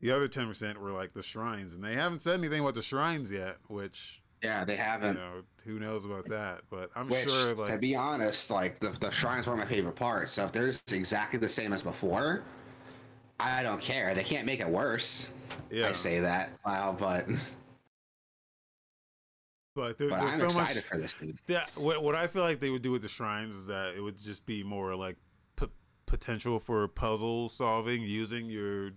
[0.00, 2.82] the other ten percent were like the shrines, and they haven't said anything about the
[2.82, 3.58] shrines yet.
[3.68, 5.14] Which yeah, they haven't.
[5.14, 6.62] You know, who knows about that?
[6.68, 7.54] But I'm which, sure.
[7.54, 10.28] Like to be honest, like the the shrines were my favorite part.
[10.28, 12.42] So if they're just exactly the same as before,
[13.42, 14.14] I don't care.
[14.14, 15.30] They can't make it worse.
[15.70, 16.50] Yeah, I say that.
[16.64, 17.26] Wow, but.
[19.74, 21.38] But, there, but there's I'm so excited much, for this, dude.
[21.48, 24.00] Yeah, what, what I feel like they would do with the shrines is that it
[24.00, 25.16] would just be more like
[26.04, 28.90] potential for puzzle solving using your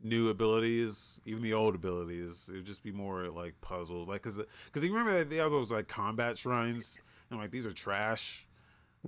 [0.00, 2.48] new abilities, even the old abilities.
[2.48, 5.56] It would just be more like puzzles, like because because you remember that the other
[5.56, 6.98] was like combat shrines,
[7.30, 8.46] and like these are trash.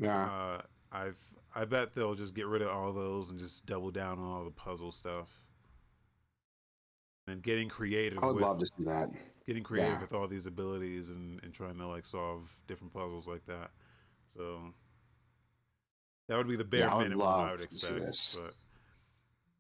[0.01, 0.25] Yeah.
[0.25, 1.19] Uh, I've
[1.55, 4.45] I bet they'll just get rid of all those and just double down on all
[4.45, 5.29] the puzzle stuff.
[7.29, 8.19] and getting creative.
[8.23, 9.09] I would with, love to see that.
[9.47, 10.01] Getting creative Yeah.
[10.01, 13.71] with all these abilities and, and trying to like solve different puzzles like that.
[14.35, 14.73] So
[16.29, 18.01] that would be the bare Yeah, I would minimum love I would to see expect.
[18.01, 18.39] this.
[18.43, 18.55] But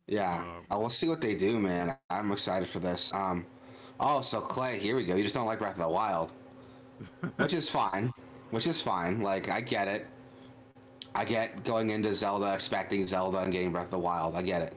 [0.08, 1.96] Yeah, Um, uh, we'll see what they do, man.
[2.10, 3.12] I'm excited for this.
[3.14, 3.46] Um,
[4.00, 5.14] oh, so Clay, here we go.
[5.14, 6.32] You just don't like Breath of the Wild,
[7.36, 8.12] which is fine.
[8.50, 9.20] Which is fine.
[9.22, 10.06] Like I get it.
[11.14, 14.34] I get going into Zelda expecting Zelda and getting Breath of the Wild.
[14.34, 14.74] I get it.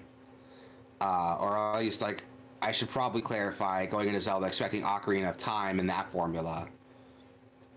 [1.01, 2.23] Uh, or at least like
[2.61, 6.67] I should probably clarify going into Zelda expecting Ocarina of Time in that formula,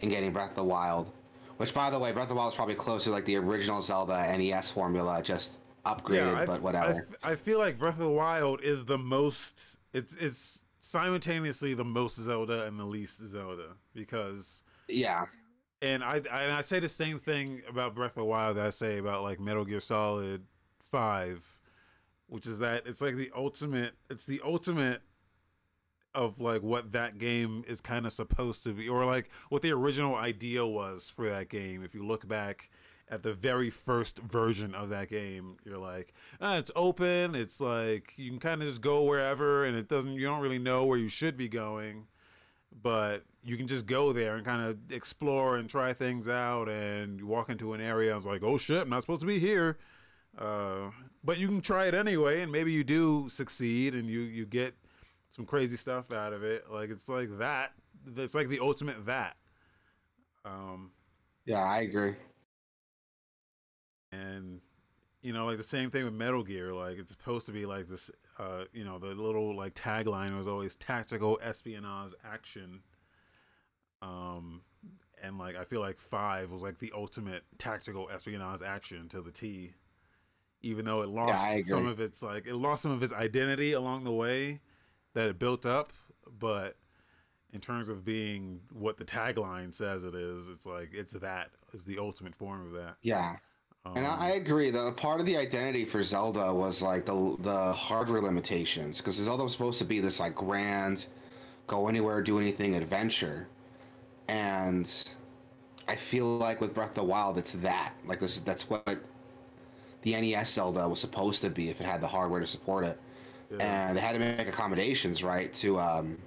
[0.02, 1.12] and getting Breath of the Wild.
[1.58, 3.82] Which, by the way, Breath of the Wild is probably closer to like the original
[3.82, 6.92] Zelda NES formula, just upgraded, f- but whatever.
[6.94, 9.76] I, f- I feel like Breath of the Wild is the most.
[9.92, 15.26] It's it's simultaneously the most Zelda and the least Zelda because yeah.
[15.80, 18.70] And I, and I say the same thing about Breath of the Wild that I
[18.70, 20.44] say about like Metal Gear Solid
[20.80, 21.58] Five,
[22.26, 23.92] which is that it's like the ultimate.
[24.10, 25.02] It's the ultimate
[26.14, 29.70] of like what that game is kind of supposed to be, or like what the
[29.70, 31.84] original idea was for that game.
[31.84, 32.70] If you look back
[33.10, 37.34] at the very first version of that game, you're like, ah, it's open.
[37.34, 40.14] It's like you can kind of just go wherever, and it doesn't.
[40.14, 42.08] You don't really know where you should be going
[42.82, 47.18] but you can just go there and kind of explore and try things out and
[47.18, 49.38] you walk into an area and it's like oh shit i'm not supposed to be
[49.38, 49.78] here.
[50.36, 50.90] Uh,
[51.24, 54.74] but you can try it anyway and maybe you do succeed and you you get
[55.30, 56.70] some crazy stuff out of it.
[56.70, 57.72] Like it's like that
[58.16, 59.36] it's like the ultimate that.
[60.44, 60.92] Um
[61.44, 62.14] Yeah, I agree.
[64.12, 64.60] and
[65.22, 67.88] you know like the same thing with metal gear like it's supposed to be like
[67.88, 72.82] this uh you know the little like tagline was always tactical espionage action.
[74.02, 74.62] Um
[75.20, 79.32] and like i feel like five was like the ultimate tactical espionage action to the
[79.32, 79.72] t
[80.62, 83.72] even though it lost I some of its like it lost some of its identity
[83.72, 84.60] along the way
[85.14, 85.92] that it built up.
[86.38, 86.76] But
[87.52, 91.84] in terms of being what the tagline says it is it's like it's that is
[91.84, 92.96] the ultimate form of that.
[93.02, 93.36] Yeah,
[93.94, 94.70] and Um, I, I agree.
[94.70, 99.44] The part of the identity for Zelda was like the the hardware limitations because Zelda
[99.44, 101.06] was supposed to be this like grand,
[101.66, 103.48] go anywhere, do anything adventure,
[104.28, 105.04] and
[105.88, 107.94] I feel like with Breath of the Wild, it's that.
[108.06, 108.86] Like this, that's what
[110.02, 112.98] the NES Zelda was supposed to be if it had the hardware to support it.
[113.50, 113.88] yeah.
[113.88, 116.18] and they had to make accommodations right to um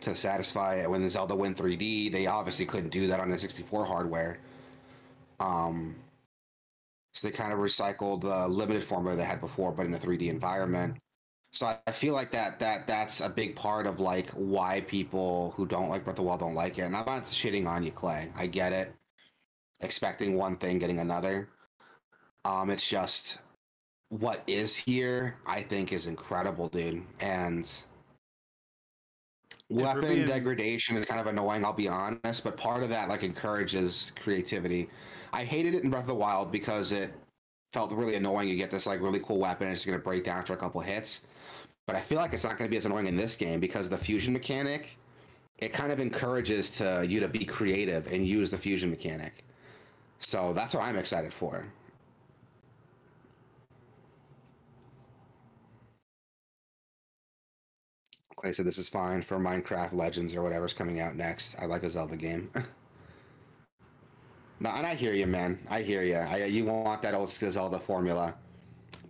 [0.00, 2.10] to satisfy it when the Zelda went 3D.
[2.12, 4.38] They obviously couldn't do that on the 64 hardware.
[5.40, 5.96] Um,
[7.12, 10.28] so they kind of recycled the limited formula they had before, but in a 3D
[10.28, 10.96] environment.
[11.52, 15.52] So I, I feel like that that that's a big part of like why people
[15.56, 16.82] who don't like Breath of the Wild don't like it.
[16.82, 18.30] And I'm not shitting on you, Clay.
[18.36, 18.94] I get it.
[19.80, 21.48] Expecting one thing, getting another.
[22.44, 23.38] Um, it's just
[24.08, 27.02] what is here, I think, is incredible, dude.
[27.20, 27.68] And
[29.68, 33.22] weapon being- degradation is kind of annoying, I'll be honest, but part of that like
[33.22, 34.88] encourages creativity.
[35.32, 37.12] I hated it in Breath of the Wild because it
[37.72, 38.48] felt really annoying.
[38.48, 40.80] You get this like really cool weapon, and it's gonna break down after a couple
[40.80, 41.26] hits.
[41.86, 43.98] But I feel like it's not gonna be as annoying in this game because the
[43.98, 44.96] fusion mechanic,
[45.58, 49.44] it kind of encourages to you to be creative and use the fusion mechanic.
[50.20, 51.66] So that's what I'm excited for.
[58.36, 61.56] Clay said this is fine for Minecraft Legends or whatever's coming out next.
[61.60, 62.50] I like a Zelda game.
[64.60, 65.58] no, and I hear you, man.
[65.68, 66.16] I hear you.
[66.16, 68.34] I, you want that old Zelda formula,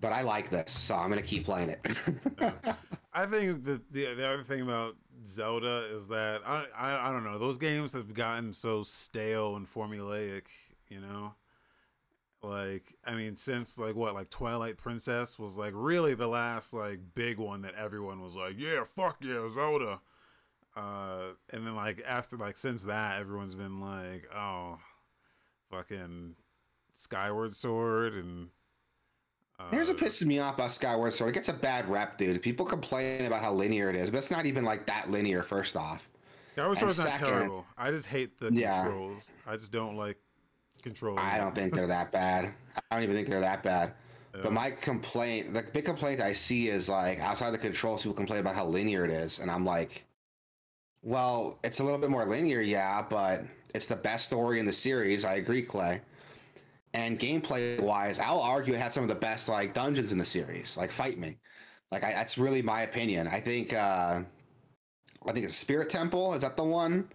[0.00, 1.80] but I like this, so I'm gonna keep playing it.
[3.12, 7.24] I think the, the the other thing about Zelda is that I, I I don't
[7.24, 10.46] know those games have gotten so stale and formulaic,
[10.88, 11.34] you know.
[12.42, 17.00] Like I mean, since like what like Twilight Princess was like really the last like
[17.14, 20.00] big one that everyone was like, yeah, fuck yeah, Zelda.
[20.74, 24.78] Uh, and then like after like since that, everyone's been like, oh,
[25.72, 26.36] fucking
[26.92, 28.48] Skyward Sword and.
[29.58, 31.30] Uh, Here's what pisses me off about Skyward Sword.
[31.30, 32.40] It gets a bad rep, dude.
[32.42, 35.42] People complain about how linear it is, but it's not even like that linear.
[35.42, 36.08] First off,
[36.54, 37.66] Skyward Sword's not second- terrible.
[37.76, 38.82] I just hate the Yeah.
[38.82, 39.32] controls.
[39.46, 40.18] I just don't like
[40.82, 41.18] controls.
[41.20, 42.52] I don't think they're that bad.
[42.90, 43.94] I don't even think they're that bad.
[44.34, 44.40] Yeah.
[44.42, 48.40] But my complaint, the big complaint I see is like outside the controls, people complain
[48.40, 50.04] about how linear it is, and I'm like,
[51.02, 53.44] well, it's a little bit more linear, yeah, but
[53.74, 55.24] it's the best story in the series.
[55.24, 56.00] I agree, Clay.
[56.94, 60.24] And gameplay wise, I'll argue it had some of the best like dungeons in the
[60.24, 60.76] series.
[60.76, 61.38] Like, fight me.
[61.90, 63.28] Like, I, that's really my opinion.
[63.28, 64.22] I think, uh,
[65.26, 66.34] I think it's Spirit Temple.
[66.34, 67.08] Is that the one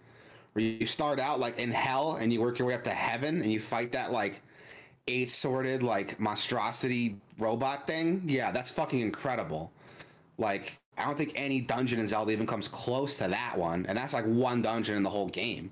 [0.52, 3.42] where you start out like in hell and you work your way up to heaven
[3.42, 4.42] and you fight that like
[5.06, 8.22] eight sorted like monstrosity robot thing?
[8.26, 9.70] Yeah, that's fucking incredible.
[10.38, 13.96] Like, I don't think any dungeon in Zelda even comes close to that one, and
[13.96, 15.70] that's like one dungeon in the whole game.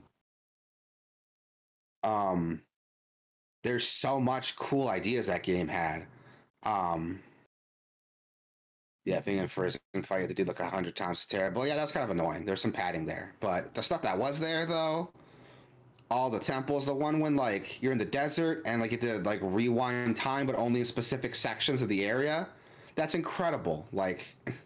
[2.07, 2.63] Um,
[3.65, 6.07] there's so much cool ideas that game had.
[6.63, 7.21] Um,
[9.05, 11.67] yeah, being in prison fight to do like a hundred times is terrible.
[11.67, 12.45] Yeah, that was kind of annoying.
[12.45, 15.11] There's some padding there, but the stuff that was there though,
[16.11, 19.19] all the temples, the one when like you're in the desert and like you to
[19.19, 22.49] like rewind time, but only in specific sections of the area,
[22.95, 23.87] that's incredible.
[23.93, 24.25] Like.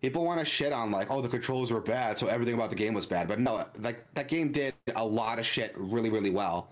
[0.00, 2.76] People want to shit on like, oh, the controls were bad, so everything about the
[2.76, 3.28] game was bad.
[3.28, 6.70] But no, like that game did a lot of shit really, really well.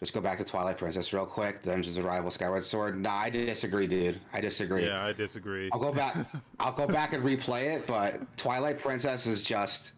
[0.00, 1.62] Just go back to Twilight Princess real quick.
[1.62, 2.98] Dungeons of Rival Skyward Sword.
[2.98, 4.18] Nah, I disagree, dude.
[4.32, 4.86] I disagree.
[4.86, 5.68] Yeah, I disagree.
[5.72, 6.16] I'll go back.
[6.60, 9.92] I'll go back and replay it, but Twilight Princess is just.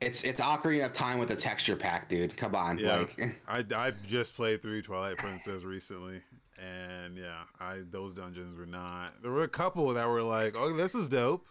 [0.00, 2.36] It's it's Ocarina of Time with a texture pack, dude.
[2.36, 2.78] Come on.
[2.78, 6.22] Yeah, Like, I I just played through Twilight Princess recently,
[6.62, 9.20] and yeah, I those dungeons were not.
[9.22, 11.46] There were a couple that were like, oh, this is dope,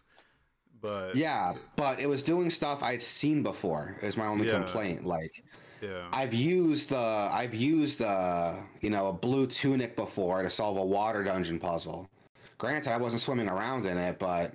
[0.82, 3.96] but yeah, but it was doing stuff I'd seen before.
[4.02, 4.54] Is my only Yeah.
[4.54, 5.06] complaint.
[5.06, 5.44] Like.
[5.82, 10.78] yeah, I've used uh, I've used uh, you know a blue tunic before to solve
[10.78, 12.10] a water dungeon puzzle.
[12.58, 14.54] Granted, I wasn't swimming around in it, but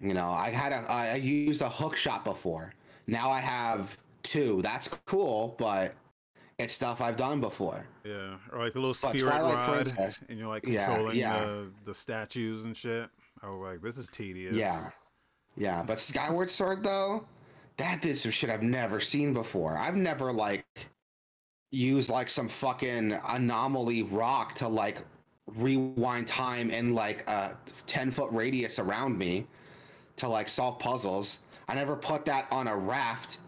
[0.00, 2.74] you know I had a I used a hook shot before.
[3.06, 4.60] Now I have two.
[4.62, 5.94] That's cool, but
[6.58, 7.86] it's stuff I've done before.
[8.04, 11.40] yeah, or like the little spirit rod, Princess- and you're like Yeah, controlling yeah.
[11.44, 13.08] the the statues and shit.
[13.42, 14.54] I was like, this is tedious.
[14.56, 14.90] Yeah,
[15.56, 15.82] yeah.
[15.86, 17.26] But Skyward Sword though,
[17.76, 19.76] that did some shit I've never seen before.
[19.76, 20.64] I've never like
[21.70, 24.98] used like some fucking anomaly rock to like
[25.58, 29.46] rewind time in like a 10 foot radius around me
[30.16, 31.40] to like solve puzzles.
[31.68, 33.38] I never put that on a raft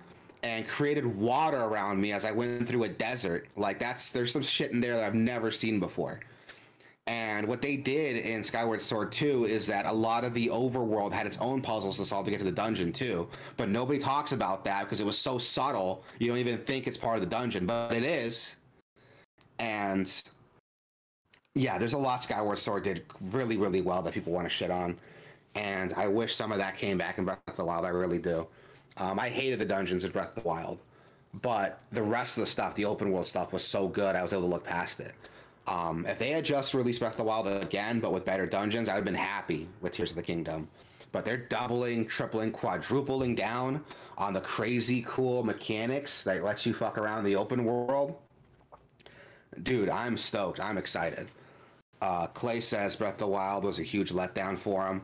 [0.42, 3.48] and created water around me as I went through a desert.
[3.56, 6.20] Like that's there's some shit in there that I've never seen before.
[7.08, 11.10] And what they did in Skyward Sword 2 is that a lot of the overworld
[11.10, 13.26] had its own puzzles to solve to get to the dungeon too.
[13.56, 16.98] But nobody talks about that because it was so subtle, you don't even think it's
[16.98, 18.56] part of the dungeon, but it is.
[19.58, 20.22] And
[21.54, 24.70] yeah, there's a lot Skyward Sword did really, really well that people want to shit
[24.70, 24.98] on.
[25.54, 27.86] And I wish some of that came back in Breath of the Wild.
[27.86, 28.46] I really do.
[28.98, 30.78] Um, I hated the dungeons in Breath of the Wild,
[31.42, 34.32] but the rest of the stuff, the open world stuff, was so good I was
[34.32, 35.12] able to look past it.
[35.66, 38.88] Um, if they had just released Breath of the Wild again, but with better dungeons,
[38.88, 40.68] I would have been happy with Tears of the Kingdom.
[41.12, 43.84] But they're doubling, tripling, quadrupling down
[44.16, 48.16] on the crazy cool mechanics that lets you fuck around the open world.
[49.62, 50.60] Dude, I'm stoked.
[50.60, 51.28] I'm excited.
[52.00, 55.02] Uh, Clay says Breath of the Wild was a huge letdown for him.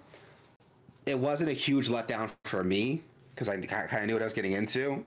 [1.07, 3.03] It wasn't a huge letdown for me
[3.35, 5.05] because I kind of knew what I was getting into.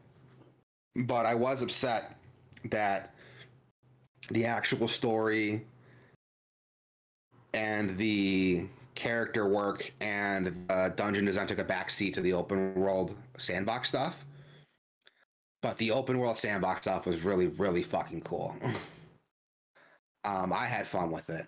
[0.96, 2.16] But I was upset
[2.66, 3.14] that
[4.30, 5.66] the actual story
[7.54, 13.16] and the character work and uh, dungeon design took a backseat to the open world
[13.38, 14.26] sandbox stuff.
[15.62, 18.56] But the open world sandbox stuff was really, really fucking cool.
[20.24, 21.48] um, I had fun with it,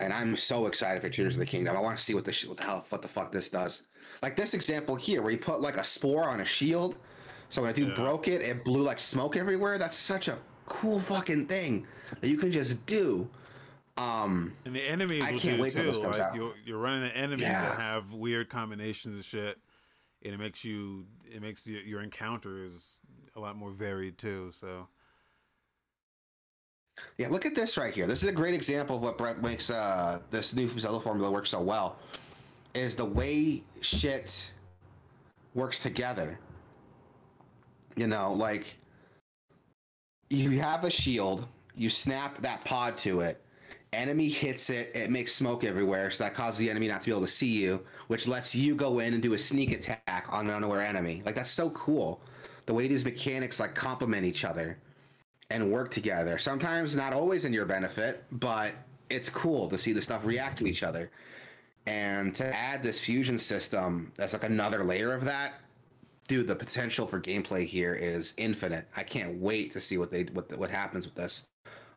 [0.00, 1.76] and I'm so excited for Tears of the Kingdom.
[1.76, 3.84] I want to see what the what the hell what the fuck this does.
[4.22, 6.96] Like this example here, where you put like a spore on a shield,
[7.48, 7.94] so when a dude Yeah.
[7.94, 9.78] broke it, it blew like smoke everywhere.
[9.78, 11.86] That's such a cool fucking thing
[12.20, 13.28] that you can just do.
[13.96, 15.90] Um, And the enemies I can't wait till too.
[15.90, 16.34] this comes like out.
[16.34, 17.62] you're you're running into enemies Yeah.
[17.70, 19.58] that have weird combinations of shit,
[20.22, 23.00] and it makes you it makes your, your encounters
[23.36, 24.52] a lot more varied too.
[24.52, 24.86] So
[27.16, 28.06] Yeah, look at this right here.
[28.06, 31.46] This is a great example of what Brett makes uh, this new Zelda formula work
[31.46, 31.98] so well.
[32.74, 34.52] Is the way shit
[35.54, 36.38] works together.
[37.96, 38.76] You know, like
[40.28, 43.42] you have a shield, you snap that pod to it,
[43.92, 47.12] enemy hits it, it makes smoke everywhere, so that causes the enemy not to be
[47.12, 50.46] able to see you, which lets you go in and do a sneak attack on
[50.48, 51.22] an unaware enemy.
[51.26, 52.20] Like that's so cool.
[52.66, 54.78] The way these mechanics like complement each other
[55.50, 56.38] and work together.
[56.38, 58.72] Sometimes not always in your benefit, but
[59.08, 61.10] it's cool to see the stuff react to each other.
[61.86, 65.54] And to add this fusion system, that's like another layer of that.
[66.28, 68.86] Dude, the potential for gameplay here is infinite.
[68.96, 71.46] I can't wait to see what they what what happens with this.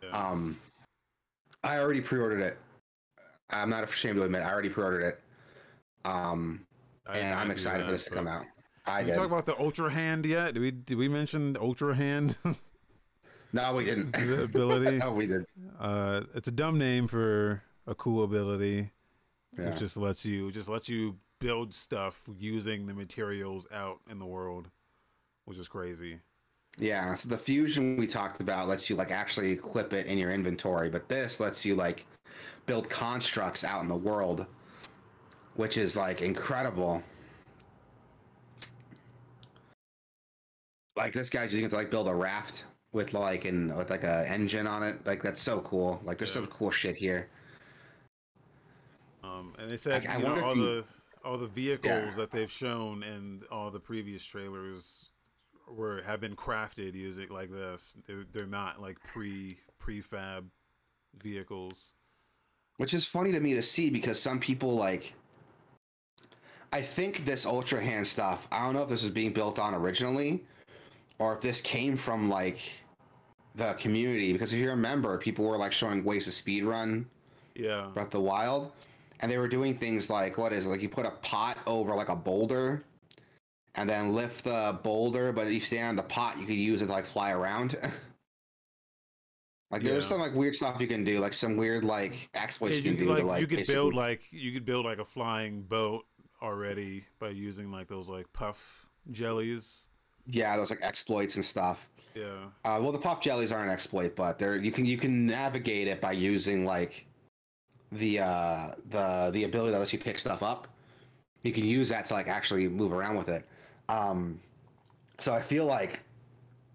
[0.01, 0.09] yeah.
[0.09, 0.57] Um,
[1.63, 2.57] I already pre-ordered it.
[3.49, 5.21] I'm not ashamed to admit I already pre-ordered it.
[6.05, 6.65] Um,
[7.05, 8.45] I- and I I'm excited that, for this to come out.
[8.85, 10.55] I Did we talk about the Ultra Hand yet?
[10.55, 12.35] Did we did we mention Ultra Hand
[13.53, 14.11] no, we didn't.
[14.13, 14.97] The ability?
[14.97, 15.45] no, we did.
[15.79, 18.89] uh, it's a dumb name for a cool ability.
[19.57, 19.69] Yeah.
[19.69, 24.25] It just lets you just lets you build stuff using the materials out in the
[24.25, 24.69] world,
[25.45, 26.19] which is crazy.
[26.77, 30.31] Yeah, so the fusion we talked about lets you like actually equip it in your
[30.31, 32.05] inventory, but this lets you like
[32.65, 34.47] build constructs out in the world,
[35.55, 37.03] which is like incredible.
[40.95, 44.03] Like this guy's using it to like build a raft with like an with like
[44.03, 45.05] a engine on it.
[45.05, 46.01] Like that's so cool.
[46.03, 46.41] Like there's Yeah.
[46.41, 47.29] some cool shit here.
[49.23, 50.85] Um, and they said I you know, all you- the
[51.23, 55.11] all the vehicles that they've shown in all the previous trailers
[55.69, 57.95] were have been crafted using like this.
[58.05, 59.49] They're, they're not like pre
[59.81, 60.45] prefab
[61.21, 61.91] vehicles.
[62.77, 65.13] which is funny to me to see because some people like
[66.71, 69.75] i think this ultra hand stuff i don't know if this was being built on
[69.75, 70.43] originally
[71.19, 72.59] or if this came from like
[73.55, 77.05] the community because if you remember people were like showing ways to speed run
[77.55, 78.71] Yeah, Breath of the Wild,
[79.23, 80.69] and they were doing things like what is it?
[80.69, 82.83] Like you put a pot over like a boulder,
[83.75, 86.81] and then lift the boulder, but if you stand on the pot, you could use
[86.81, 87.77] it to like fly around.
[89.71, 89.91] like Yeah.
[89.93, 92.91] there's some like weird stuff you can do, like some weird like exploits Yeah, you
[92.91, 94.99] you can do like, to like you could basically- build like you could build like
[94.99, 96.05] a flying boat
[96.41, 99.87] already by using like those like puff jellies.
[100.27, 101.89] yeah, those like exploits and stuff.
[102.15, 105.25] Yeah, Uh, well, the puff jellies aren't an exploit, but they're you can you can
[105.25, 107.07] navigate it by using like
[107.93, 110.67] the uh, the the ability that lets you pick stuff up.
[111.43, 113.45] You can use that to like actually move around with it.
[113.89, 114.39] Um,
[115.19, 115.99] so I feel like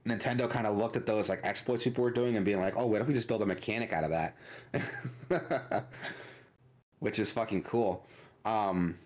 [0.07, 2.87] Nintendo kind of looked at those like exploits people were doing and being like, oh,
[2.87, 4.37] what if we just build a mechanic out of that?
[6.99, 8.07] Which is fucking cool.
[8.45, 8.99] Um,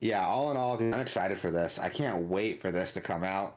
[0.00, 1.78] yeah, all in all, dude, I'm excited for this.
[1.78, 3.56] I can't wait for this to come out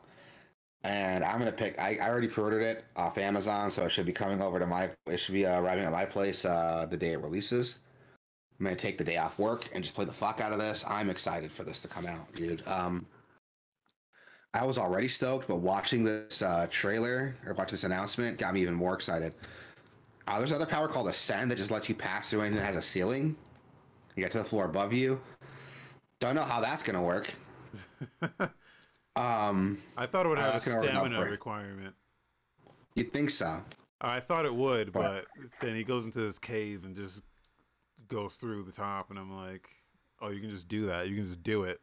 [0.83, 1.77] and I'm gonna pick.
[1.79, 4.89] I, I already pre-ordered it off Amazon, so it should be coming over to my.
[5.07, 7.79] It should be uh, arriving at my place uh, the day it releases.
[8.59, 10.83] I'm gonna take the day off work and just play the fuck out of this.
[10.87, 12.65] I'm excited for this to come out, dude.
[12.67, 13.05] Um,
[14.53, 18.61] I was already stoked, but watching this uh, trailer or watching this announcement got me
[18.61, 19.33] even more excited.
[20.27, 22.75] Uh, there's another power called Ascend that just lets you pass through anything that has
[22.75, 23.35] a ceiling.
[24.15, 25.21] You get to the floor above you.
[26.19, 27.33] Don't know how that's gonna work.
[29.15, 31.93] Um, I thought it would Uh, have a that's gonna work out stamina requirement.
[32.95, 33.61] you'd think so.
[33.99, 37.21] I thought it would, But- but then he goes into this cave and just
[38.09, 39.69] goes through the top, and I'm like,
[40.21, 41.07] oh, you can just do that.
[41.07, 41.79] You can just do it.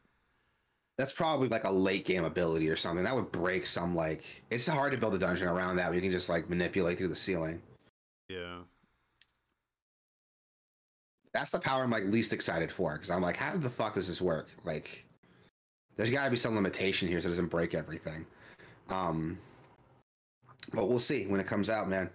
[0.98, 3.04] That's probably like a late game ability or something.
[3.04, 6.00] That would break some like it's hard to build a dungeon around that where you
[6.00, 7.60] can just like manipulate through the ceiling.
[8.28, 8.58] Yeah.
[11.34, 14.08] That's the power I'm like least excited for because I'm like, how the fuck does
[14.08, 14.48] this work?
[14.64, 15.04] Like,
[15.96, 18.24] there's got to be some limitation here so it doesn't break everything.
[18.88, 19.38] Um,
[20.72, 22.08] but we'll see when it comes out, man.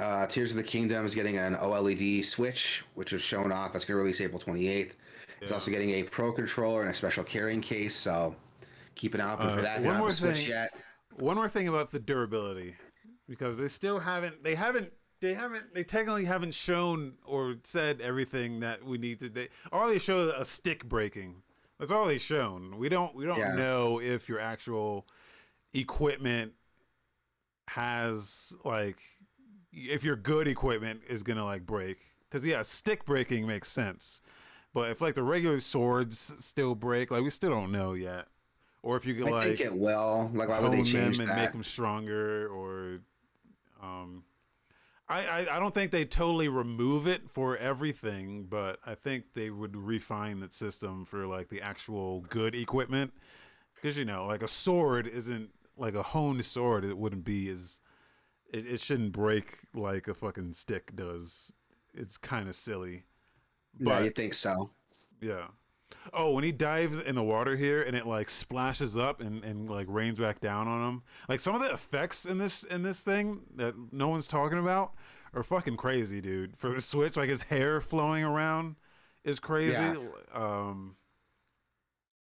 [0.00, 3.72] Uh, Tears of the Kingdom is getting an OLED Switch, which was shown off.
[3.72, 4.94] That's going to release April 28th.
[5.42, 7.94] It's also getting a Pro controller and a special carrying case.
[7.94, 8.34] So
[8.94, 9.74] keep an eye open Uh, for that.
[9.76, 10.48] One you don't have more Switch thing.
[10.48, 10.70] yet.
[11.16, 12.76] One more thing about the durability,
[13.28, 14.90] because they still haven't, they haven't,
[15.20, 19.28] they haven't, they technically haven't shown or said everything that we need to.
[19.28, 21.42] They all they show a stick breaking.
[21.78, 22.78] That's all they've shown.
[22.78, 23.54] We don't, we don't Yeah.
[23.54, 25.06] know if your actual
[25.74, 26.52] equipment
[27.68, 28.98] has like,
[29.72, 31.98] if your good equipment is gonna like break.
[32.28, 34.22] Because yeah, stick breaking makes sense,
[34.72, 38.26] but if like the regular swords still break, like we still don't know yet.
[38.82, 40.30] Or if you could I like think it will.
[40.32, 41.42] Like, why would they change them and that?
[41.42, 43.00] make them stronger or
[43.82, 44.24] um
[45.10, 49.50] I, I, I don't think they totally remove it for everything, but I think they
[49.50, 53.12] would refine that system for like the actual good equipment.
[53.74, 56.84] Because you know, like a sword isn't like a honed sword.
[56.84, 57.80] It wouldn't be as
[58.52, 61.52] it, it shouldn't break like a fucking stick does.
[61.94, 63.04] It's kind of silly.
[63.78, 64.70] yeah, But you think so?
[65.20, 65.48] yeah.
[66.14, 69.68] Oh, when he dives in the water here and it like splashes up and, and
[69.68, 71.02] like rains back down on him.
[71.28, 74.94] Like some of the effects in this in this thing that no one's talking about
[75.34, 76.56] are fucking crazy, dude.
[76.56, 78.76] For the Switch, like his hair flowing around
[79.24, 79.72] is crazy.
[79.72, 79.96] Yeah.
[80.32, 80.96] Um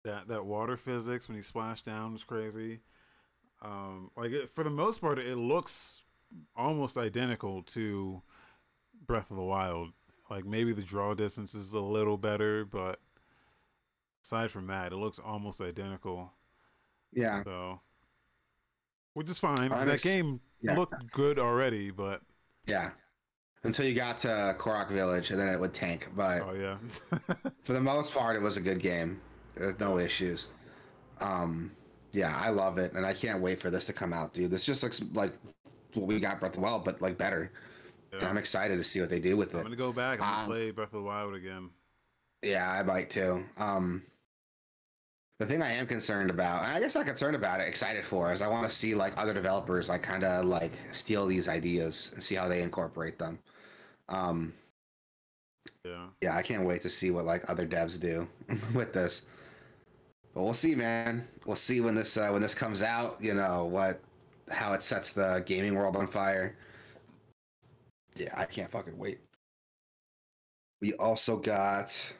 [0.03, 2.81] that that water physics when he splashed down was crazy.
[3.61, 6.03] Um like it, for the most part it looks
[6.55, 8.21] almost identical to
[9.05, 9.89] Breath of the Wild.
[10.29, 12.99] Like maybe the draw distance is a little better, but
[14.23, 16.31] aside from that, it looks almost identical.
[17.11, 17.79] Yeah, So,
[19.13, 19.71] which is fine.
[19.71, 20.75] I'm that game yeah.
[20.75, 22.21] looked good already, but
[22.65, 22.91] yeah.
[23.65, 26.09] Until you got to Korok Village, and then it would tank.
[26.15, 26.77] But oh yeah,
[27.63, 29.21] for the most part, it was a good game.
[29.55, 30.49] There's no issues.
[31.21, 31.71] Um,
[32.11, 34.51] yeah, I love it, and I can't wait for this to come out, dude.
[34.51, 35.31] This just looks like
[35.95, 37.51] what we got Breath of the Wild, but like better.
[38.11, 38.23] And.
[38.23, 39.57] I'm excited to see what they do with it.
[39.57, 40.19] I'm gonna go back.
[40.21, 41.69] I'm Um, play Breath of the Wild again.
[42.43, 43.43] Yeah, I might too.
[43.57, 44.03] Um,
[45.39, 48.31] The thing I am concerned about, and I guess not concerned about it, excited for,
[48.31, 52.11] is I want to see like other developers like kind of like steal these ideas
[52.13, 53.39] and see how they incorporate them.
[54.09, 54.53] Um,
[55.83, 56.05] Yeah.
[56.21, 58.27] yeah, I can't wait to see what like other devs do
[58.75, 59.23] with this.
[60.33, 61.27] But we'll see, man.
[61.45, 63.17] We'll see when this uh, when this comes out.
[63.19, 64.01] You know what,
[64.49, 66.57] how it sets the gaming world on fire.
[68.15, 69.19] Yeah, I can't fucking wait.
[70.81, 72.13] We also got.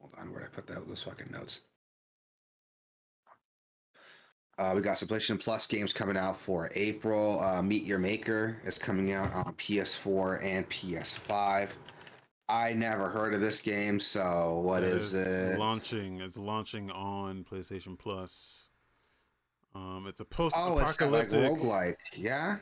[0.00, 0.86] Hold on, where'd I put that?
[0.86, 1.62] Those fucking notes.
[4.58, 7.40] Uh, we got some PlayStation Plus games coming out for April.
[7.40, 11.70] Uh, Meet Your Maker is coming out on PS4 and PS5.
[12.50, 15.58] I never heard of this game, so what It is it?
[15.58, 16.20] Launching.
[16.20, 18.59] It's launching on PlayStation Plus.
[19.74, 21.38] Um, it's a post Oh, it's like apocalyptic.
[21.40, 21.94] roguelike.
[22.16, 22.56] Yeah?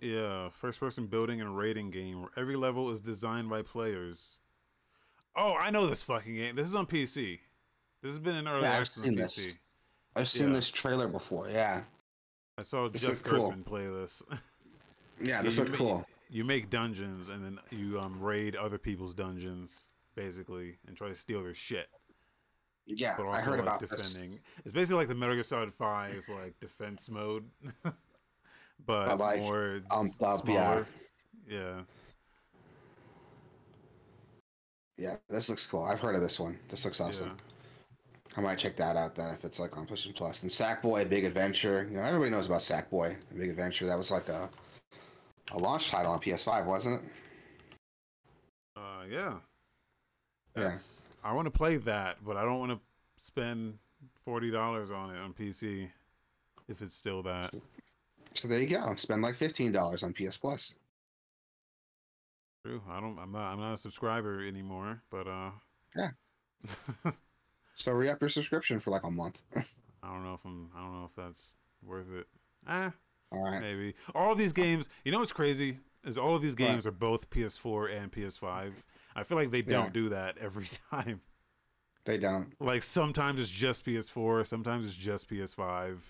[0.00, 4.38] Yeah, first person building and raiding game where every level is designed by players.
[5.34, 6.54] Oh, I know this fucking game.
[6.56, 7.40] This is on PC.
[8.02, 9.18] This has been in early Yeah, I've access on seen PC.
[9.18, 9.56] this.
[10.14, 10.52] I've seen Yeah.
[10.54, 11.48] this trailer before.
[11.48, 11.82] Yeah.
[12.58, 13.52] I saw This Jeff looked cool.
[13.64, 14.22] Play this.
[15.22, 16.06] Yeah, this looked ma- cool.
[16.28, 19.80] You make dungeons and then you um raid other people's dungeons,
[20.16, 21.86] basically, and try to steal their shit.
[22.86, 23.90] Yeah, But I also heard like about this.
[24.12, 24.38] defending.
[24.64, 27.44] It's basically like the Metal Gear Solid Five like defense mode,
[27.82, 27.94] but,
[28.86, 30.36] But, like, more amped s- yeah.
[30.36, 30.86] smaller.
[31.48, 31.80] yeah.
[34.96, 35.82] Yeah, this looks cool.
[35.82, 36.58] I've heard of this one.
[36.68, 37.28] This looks awesome.
[37.28, 38.36] Yeah.
[38.36, 40.42] I might check that out then if it's like on PlayStation Plus.
[40.42, 41.86] And Sackboy Big Adventure.
[41.90, 43.86] You know, everybody knows about Sackboy Big Adventure.
[43.86, 44.48] That was like a
[45.52, 47.10] a launch title on PS5, wasn't it?
[48.76, 49.34] Uh, yeah.
[50.56, 50.74] Yeah.
[51.24, 52.80] I want to play that, but I don't want to
[53.16, 53.78] spend
[54.24, 55.90] forty dollars on it on PC
[56.68, 57.52] if it's still that.
[58.34, 58.94] So there you go.
[58.96, 60.74] Spend like fifteen dollars on PS Plus.
[62.64, 62.82] True.
[62.90, 63.18] I don't.
[63.18, 63.52] I'm not.
[63.52, 65.02] I'm not a subscriber anymore.
[65.10, 65.50] But uh.
[65.96, 66.10] Yeah.
[67.76, 69.42] So re up your subscription for like a month.
[69.56, 69.62] I
[70.06, 70.70] don't know if I'm.
[70.76, 72.28] I don't know if that's worth it.
[72.68, 72.92] Ah,
[73.32, 73.60] All right.
[73.60, 73.94] maybe.
[74.14, 74.88] All of these games.
[75.04, 76.58] You know what's crazy is all of these What?
[76.58, 78.74] games are both PS4 and PS5.
[79.16, 79.90] I feel like they don't Yeah.
[79.90, 81.20] do that every time.
[82.04, 82.52] They don't.
[82.60, 86.00] Like sometimes it's just PS4, sometimes it's just PS5,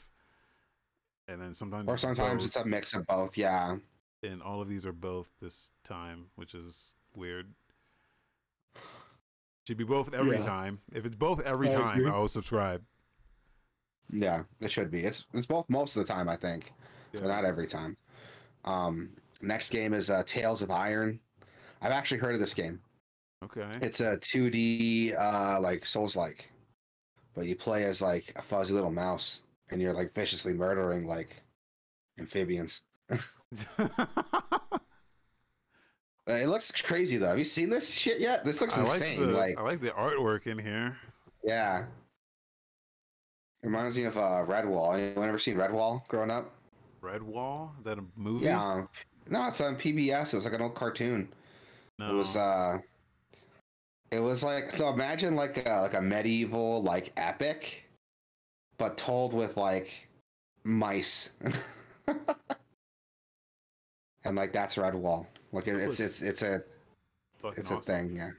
[1.28, 2.46] and then sometimes Or sometimes both.
[2.46, 3.36] it's a mix of both.
[3.38, 3.76] Yeah.
[4.22, 7.52] and all of these are both this time, which is weird.
[9.66, 10.44] Should be both every Yeah.
[10.44, 10.80] time.
[10.92, 12.10] If it's both every I time, agree.
[12.10, 12.82] I'll subscribe.
[14.10, 15.04] Yeah, it should be.
[15.04, 16.72] It's it's both most of the time, I think,
[17.12, 17.96] but not every time.
[18.64, 21.20] Um, next game is uh, Tails of Iron.
[21.80, 22.80] I've actually heard of this game.
[23.44, 23.68] Okay.
[23.82, 26.50] It's a 2D uh, like Souls like,
[27.34, 31.42] but you play as like a fuzzy little mouse, and you're like viciously murdering like
[32.18, 32.82] amphibians.
[36.26, 37.28] Uh, It looks crazy though.
[37.28, 38.44] Have you seen this shit yet?
[38.46, 39.20] This looks I like insane.
[39.20, 40.96] the like I like the artwork in here.
[41.44, 41.80] yeah,
[43.62, 44.94] it reminds me of uh, Redwall.
[44.98, 46.54] Anyone ever seen Redwall growing up?
[47.02, 47.76] Redwall?
[47.78, 48.46] Is that a movie?
[48.46, 48.62] Yeah.
[48.64, 48.88] um,
[49.28, 50.32] No, it's on PBS.
[50.32, 51.28] It was like an old cartoon.
[51.98, 52.08] No.
[52.10, 52.78] It was uh
[54.10, 57.84] it was like so imagine like a like a medieval like epic
[58.78, 60.08] but told with like
[60.64, 61.30] mice.
[64.24, 65.26] and like that's Redwall.
[65.52, 66.62] Like it, it's it's it's a
[67.44, 67.80] it's a awesome.
[67.82, 68.30] thing, yeah.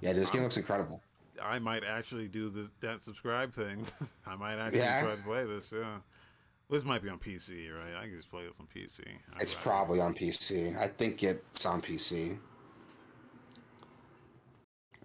[0.00, 1.00] Yeah, this game Um, looks incredible.
[1.42, 3.86] I might actually do this that subscribe thing.
[4.26, 5.02] I might actually Yeah?
[5.02, 5.72] try to play this.
[5.72, 5.98] Yeah.
[6.68, 7.94] This might be on PC, right?
[7.96, 9.00] I can just play this on PC.
[9.34, 10.76] I- It's probably on PC.
[10.76, 12.38] I think it's on PC.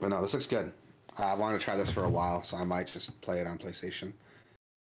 [0.02, 0.74] But no, this looks good.
[1.18, 3.58] I wanted to try this for a while, so I might just play it on
[3.58, 4.12] PlayStation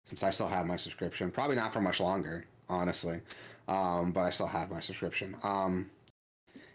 [0.06, 1.30] since I still have my subscription.
[1.30, 3.20] Probably not for much longer, honestly,
[3.68, 5.36] um, but I still have my subscription.
[5.42, 5.90] Um,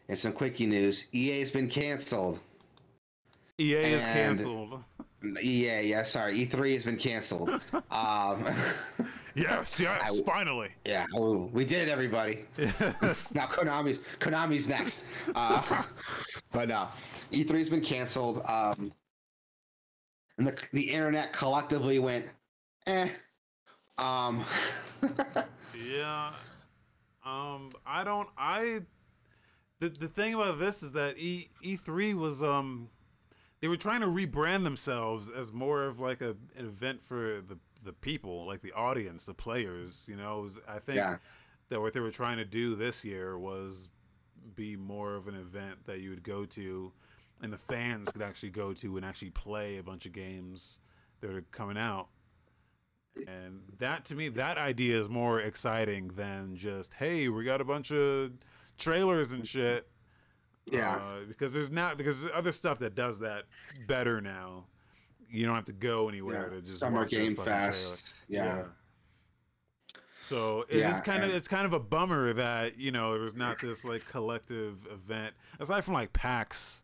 [0.08, 2.40] and some quickie news: EA's been canceled.
[3.60, 4.84] EA is canceled.
[5.42, 7.50] EA, yeah, sorry, E3 has been canceled.
[7.90, 8.48] um,
[9.36, 10.70] yes, yes, I- finally.
[10.86, 12.46] yeah, we did it, everybody.
[12.58, 13.32] Yes.
[13.34, 15.06] now Konami Konami's next.
[15.36, 15.84] Uh,
[16.52, 16.88] but no,
[17.32, 18.42] E3's been canceled.
[18.48, 18.92] Um,
[20.38, 22.26] and the the internet collectively went,
[22.88, 23.10] eh.
[23.98, 24.44] Um,
[25.88, 26.32] Yeah.
[27.26, 28.82] Um I don't I
[29.80, 32.90] the the thing about this is that E E3 was um
[33.62, 37.58] they were trying to rebrand themselves as more of like a an event for the
[37.86, 40.42] the people, like the audience, the players, you know.
[40.42, 41.18] Was, I think Yeah.
[41.70, 43.90] that what they were trying to do this year was
[44.56, 46.92] be more of an event that you would go to
[47.42, 50.80] and the fans could actually go to and actually play a bunch of games
[51.22, 52.08] that are coming out.
[53.28, 57.66] And that to me, that idea is more exciting than just, hey, we got a
[57.66, 58.34] bunch of
[58.78, 59.88] trailers and shit.
[60.66, 60.96] Yeah.
[60.96, 63.44] Uh, because there's not because there's other stuff that does that
[63.88, 64.66] better now.
[65.36, 67.50] You don't have to go anywhere to just Summer Game trailer.
[67.50, 68.14] Fest.
[68.28, 68.64] Yeah.
[70.22, 73.60] So it's Yeah, kind of it's kind of a bummer that you know there's not
[73.60, 76.82] this like collective event aside from like PAX.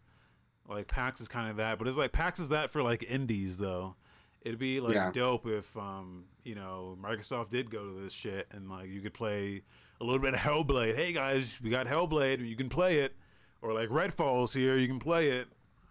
[0.69, 3.57] Like PAX is kind of that, but it's like PAX is that for like indies
[3.57, 3.95] though.
[4.41, 5.11] It'd be like Yeah.
[5.11, 9.13] dope if um you know Microsoft did go to this shit and like you could
[9.13, 9.63] play
[9.99, 10.95] a little bit of Hellblade.
[10.95, 13.15] Hey guys, we got Hellblade, you can play it,
[13.61, 15.47] or like Redfall's here, you can play it.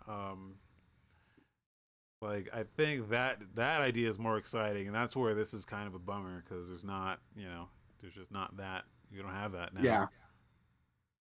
[0.08, 0.54] Um,
[2.23, 5.87] like I think that that idea is more exciting, and that's where this is kind
[5.87, 7.68] of a bummer because there's not, you know,
[8.01, 8.85] there's just not that.
[9.11, 9.83] You don't have that now.
[9.83, 10.07] Yeah.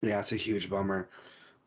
[0.01, 1.09] Yeah, it's a huge bummer.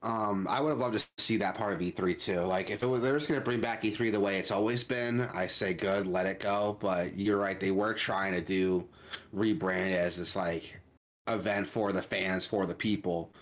[0.03, 2.41] Um, I would have loved to see that part of E3 too.
[2.41, 5.22] Like, if it was, they're just to bring back E3 the way it's always been,
[5.33, 6.76] I say good, let it go.
[6.80, 8.89] But you're right, they were trying to do
[9.35, 10.80] rebrand as this like
[11.28, 13.33] event for the fans, for the people.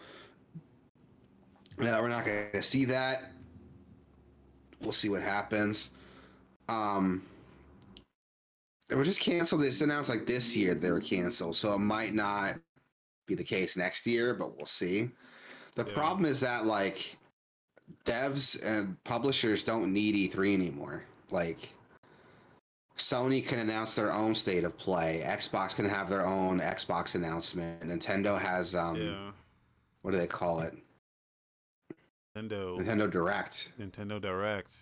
[1.78, 3.32] Now we're not to see that.
[4.80, 5.90] We'll see what happens.
[6.68, 7.22] Um,
[8.88, 9.62] they were just canceled.
[9.62, 12.56] They just announced like this year they were canceled, so it might not
[13.26, 15.10] be the case next year, but we'll see.
[15.76, 15.94] The Yeah.
[15.94, 17.16] problem is that like
[18.04, 21.04] devs and publishers don't need E3 anymore.
[21.30, 21.72] Like
[22.96, 25.22] Sony can announce their own state of play.
[25.24, 27.82] Xbox can have their own Xbox announcement.
[27.82, 29.30] Nintendo has um yeah.
[30.02, 30.76] what do they call it?
[32.36, 33.72] Nintendo, Nintendo Direct.
[33.80, 34.76] Nintendo Direct.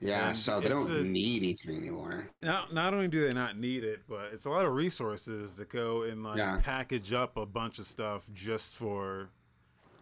[0.00, 2.26] Yeah, And so they don't a- need E3 anymore.
[2.42, 5.64] Not not only do they not need it, but it's a lot of resources to
[5.64, 6.58] go and like Yeah.
[6.60, 9.30] package up a bunch of stuff just for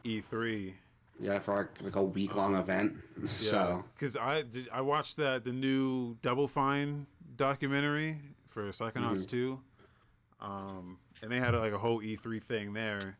[0.04, 0.74] E E3.
[1.18, 2.96] Yeah, for like, like a week long event.
[3.20, 7.06] Yeah, So because I did, I watched that the new Double Fine
[7.36, 9.28] documentary for Psychonauts Mhm.
[9.28, 9.60] two,
[10.40, 13.18] um, and they had like a whole E three thing there,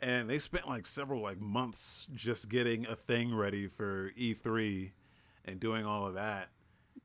[0.00, 4.92] and they spent like several like months just getting a thing ready for E three,
[5.44, 6.48] and doing all of that,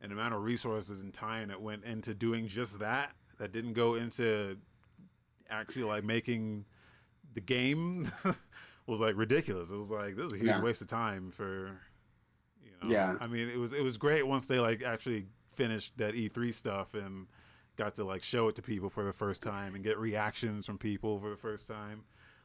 [0.02, 3.74] and the amount of resources and time that went into doing just that that didn't
[3.74, 4.58] go into
[5.50, 6.66] actually like making
[7.34, 8.10] the game
[8.88, 9.72] was like ridiculous.
[9.72, 10.62] It was like this is a huge Yeah.
[10.62, 11.80] waste of time for
[12.64, 12.90] you know.
[12.94, 13.16] Yeah.
[13.20, 16.94] I mean, it was it was great once they like actually finished that E3 stuff
[16.96, 17.28] and
[17.76, 20.78] got to like show it to people for the first time and get reactions from
[20.78, 22.04] people for the first time.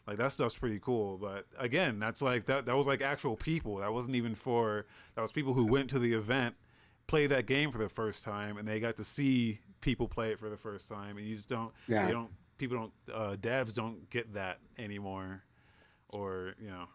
[0.08, 3.76] Like that stuff's pretty cool, but again, that's like that that was like actual people.
[3.76, 6.56] That wasn't even for that was people who went to the event,
[7.06, 10.38] played that game for the first time and they got to see people play it
[10.38, 12.06] for the first time and you just don't Yeah.
[12.06, 15.44] they don't people don't uh devs don't get that anymore
[16.08, 16.88] or, you know.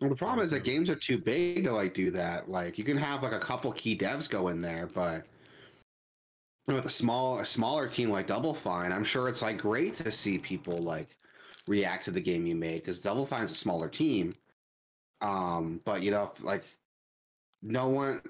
[0.00, 2.48] Well, the problem is that games are too big to like do that.
[2.48, 5.26] Like you can have like a couple key devs go in there, but
[6.66, 10.12] with a small a smaller team like Double Fine, I'm sure it's like great to
[10.12, 11.17] see people like
[11.68, 14.34] react to the game you made because Double Fine's a smaller team.
[15.20, 16.64] Um, but you know, if, like
[17.62, 18.20] no one.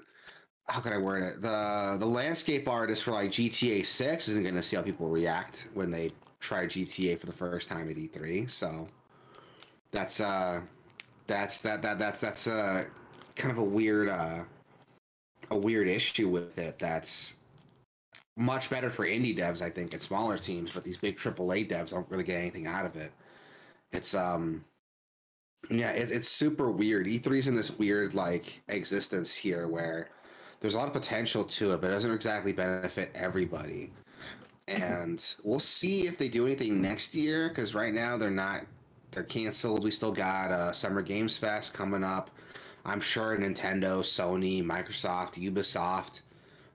[0.67, 1.41] How can I word it?
[1.41, 5.67] The the landscape artist for like GTA Six isn't going to see how people react
[5.73, 8.47] when they try GTA for the first time at E3.
[8.49, 8.85] So
[9.91, 10.61] that's uh
[11.27, 12.85] that's that that that's that's uh
[13.35, 14.43] kind of a weird uh
[15.51, 17.35] a weird issue with it that's
[18.37, 21.89] much better for indie devs i think and smaller teams but these big aaa devs
[21.91, 23.11] don't really get anything out of it
[23.91, 24.63] it's um
[25.69, 30.09] yeah it, it's super weird e3's in this weird like existence here where
[30.59, 33.91] there's a lot of potential to it but it doesn't exactly benefit everybody
[34.67, 38.65] and we'll see if they do anything next year because right now they're not
[39.11, 39.83] they're canceled.
[39.83, 42.29] We still got uh, Summer Games Fest coming up.
[42.85, 46.21] I'm sure Nintendo, Sony, Microsoft, Ubisoft,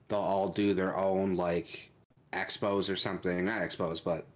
[0.07, 1.89] they'll all do their own like
[2.33, 3.45] expos or something.
[3.45, 4.27] Not expos, but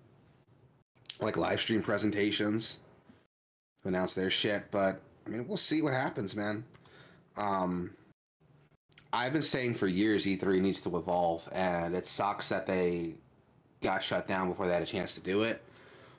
[1.20, 2.80] like live stream presentations
[3.82, 4.65] to announce their shit.
[4.72, 6.63] But I mean, we'll see what happens, man.
[7.38, 7.91] Um,
[9.11, 13.15] I've been saying for years E3 needs to evolve, and it sucks that they
[13.82, 15.63] got shut down before they had a chance to do it.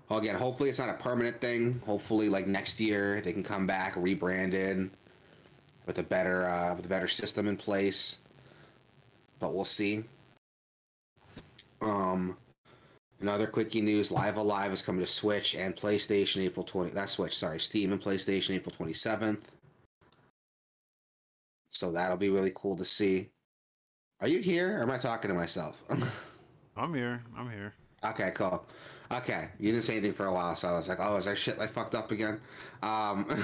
[0.08, 1.80] Well, again, hopefully it's not a permanent thing.
[1.86, 4.90] Hopefully, like next year, they can come back rebranded
[5.86, 8.20] with a better uh, with a better system in place.
[9.38, 10.04] But we'll see.
[11.80, 12.36] Um,
[13.20, 16.90] another quickie news: Live A Live is coming to Switch and PlayStation April twenty.
[16.90, 19.50] That's Switch, sorry, Steam and PlayStation April twenty seventh.
[21.70, 23.30] So that'll be really cool to see.
[24.20, 25.82] Are you here, or am I talking to myself?
[26.76, 27.22] I'm here.
[27.36, 27.74] I'm here.
[28.04, 28.66] Okay, cool.
[29.12, 31.36] Okay, you didn't say anything for a while, so I was like, "Oh, is our
[31.36, 32.40] shit like fucked up again?"
[32.82, 33.26] Um,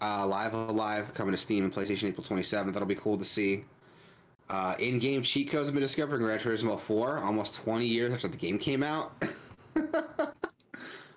[0.00, 2.74] uh, Live A Live coming to Steam and PlayStation April twenty seventh.
[2.74, 3.64] That'll be cool to see.
[4.50, 8.28] Uh, in-game cheat codes have been discovered in Gran Turismo Four, almost twenty years after
[8.28, 9.12] the game came out.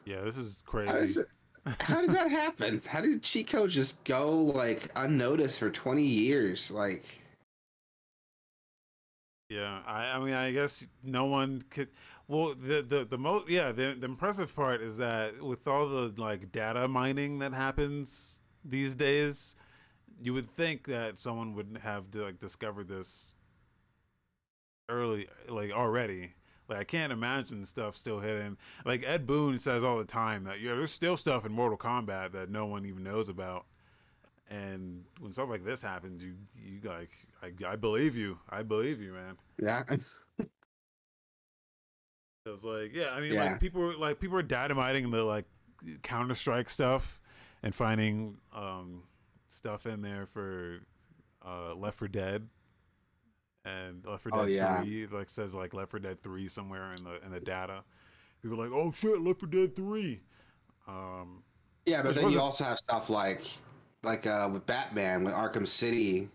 [0.06, 1.22] Yeah, this is How crazy.
[1.22, 1.28] it-
[1.80, 2.82] How does that happen?
[2.88, 6.72] How did cheat codes just go like unnoticed for 20 years?
[6.72, 7.24] Like,
[9.50, 11.90] Yeah, I, I mean, I guess no one could.
[12.28, 16.14] Well, the the the most yeah, the the impressive part is that with all the
[16.22, 19.56] like data mining that happens these days,
[20.24, 23.36] you would think that someone would have to, like discovered this
[24.90, 26.34] early, like already.
[26.70, 28.58] Like I can't imagine stuff still hidden.
[28.86, 32.32] Like Ed Boon says all the time that yeah, there's still stuff in Mortal Kombat
[32.32, 33.66] that no one even knows about.
[34.50, 37.12] And when stuff like this happens, you you like
[37.42, 38.40] I, I believe you.
[38.50, 39.38] I believe you, man.
[39.62, 39.84] yeah.
[42.46, 43.52] It was like, yeah, I mean, Yeah.
[43.52, 45.46] like people were like people were data mining the like
[46.02, 47.22] Counter Strike stuff
[47.62, 49.04] and finding um
[49.54, 50.80] stuff in there for
[51.46, 52.48] uh Left 4 Dead
[53.66, 54.82] and Left 4 Dead Oh, yeah.
[54.82, 57.84] 3 like says like Left 4 Dead 3 somewhere in the in the data.
[58.42, 60.20] People like, oh shit, Left 4 Dead 3.
[60.88, 61.44] Um,
[61.86, 63.46] Yeah, but then you also have stuff like,
[64.04, 66.28] like uh, with Batman, when Arkham City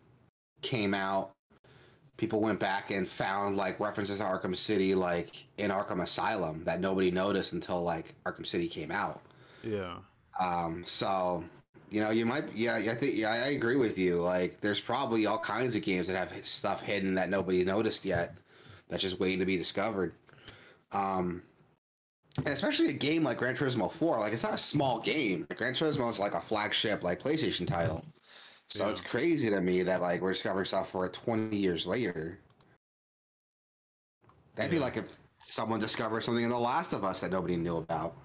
[0.63, 1.33] came out,
[2.17, 6.81] people went back and found like references to Arkham City, like in Arkham Asylum, that
[6.81, 9.21] nobody noticed until like Arkham City came out.
[9.63, 9.99] yeah,
[10.41, 11.45] Um, so
[11.91, 14.21] you know, you might, yeah, I think, yeah, I agree with you.
[14.21, 18.35] Like, there's probably all kinds of games that have stuff hidden that nobody noticed yet,
[18.89, 20.13] that's just waiting to be discovered.
[20.93, 21.43] Um,
[22.39, 25.47] and especially a game like Gran Turismo 4, like it's not a small game.
[25.57, 28.05] Gran Turismo is like a flagship, like PlayStation title.
[28.69, 28.91] So Yeah.
[28.91, 32.39] it's crazy to me that like we're discovering stuff for 20 years later.
[34.55, 37.79] That'd be like if someone discovered something in The Last of Us that nobody knew
[37.79, 38.17] about.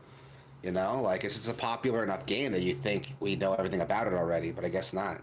[0.63, 3.81] You know, like it's, it's a popular enough game that you think we know everything
[3.81, 5.21] about it already, but I guess not.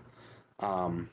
[0.58, 1.08] Um,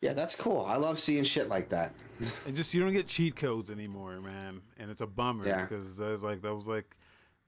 [0.00, 0.64] yeah, that's cool.
[0.66, 1.92] I love seeing shit like that.
[2.46, 5.62] and just you don't get cheat codes anymore, man, and it's a bummer Yeah.
[5.62, 6.96] because that's like that was like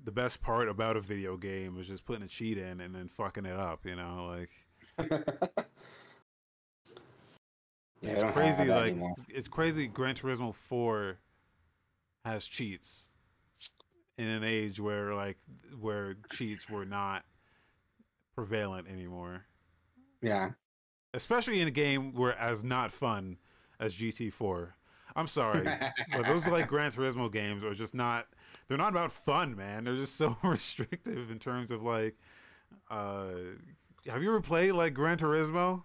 [0.04, 3.06] the best part about a video game was just putting a cheat in and then
[3.06, 4.50] fucking it up, you know, like.
[8.00, 9.14] Yeah, it's I don't have crazy like anymore.
[9.28, 11.18] it's crazy gran turismo 4
[12.24, 13.08] has cheats
[14.18, 15.38] in an age where like
[15.80, 17.24] where cheats were not
[18.34, 19.44] prevalent anymore.
[20.20, 20.50] Yeah.
[21.14, 23.38] especially in a game where as not fun
[23.80, 24.68] as gt4
[25.16, 25.64] i'm sorry
[26.12, 28.28] but those like gran turismo games are just not
[28.68, 29.84] they're not about fun man.
[29.84, 32.14] They're just so restrictive in terms of like
[32.90, 33.24] uh
[34.08, 35.82] have you ever played like gran turismo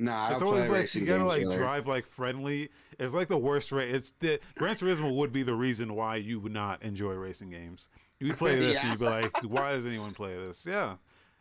[0.00, 2.70] I it's always like you gotta like drive like friendly.
[2.98, 3.94] It's like the worst race.
[3.94, 7.88] It's the Gran Turismo would be the reason why you would not enjoy racing games.
[8.18, 10.66] You play this and you'd be like, why does anyone play this?
[10.66, 10.96] Yeah,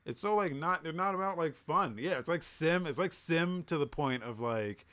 [0.06, 0.84] it's so like not.
[0.84, 1.98] They're not about like fun.
[2.00, 2.86] Yeah, it's like sim.
[2.86, 4.86] It's like sim to the point of like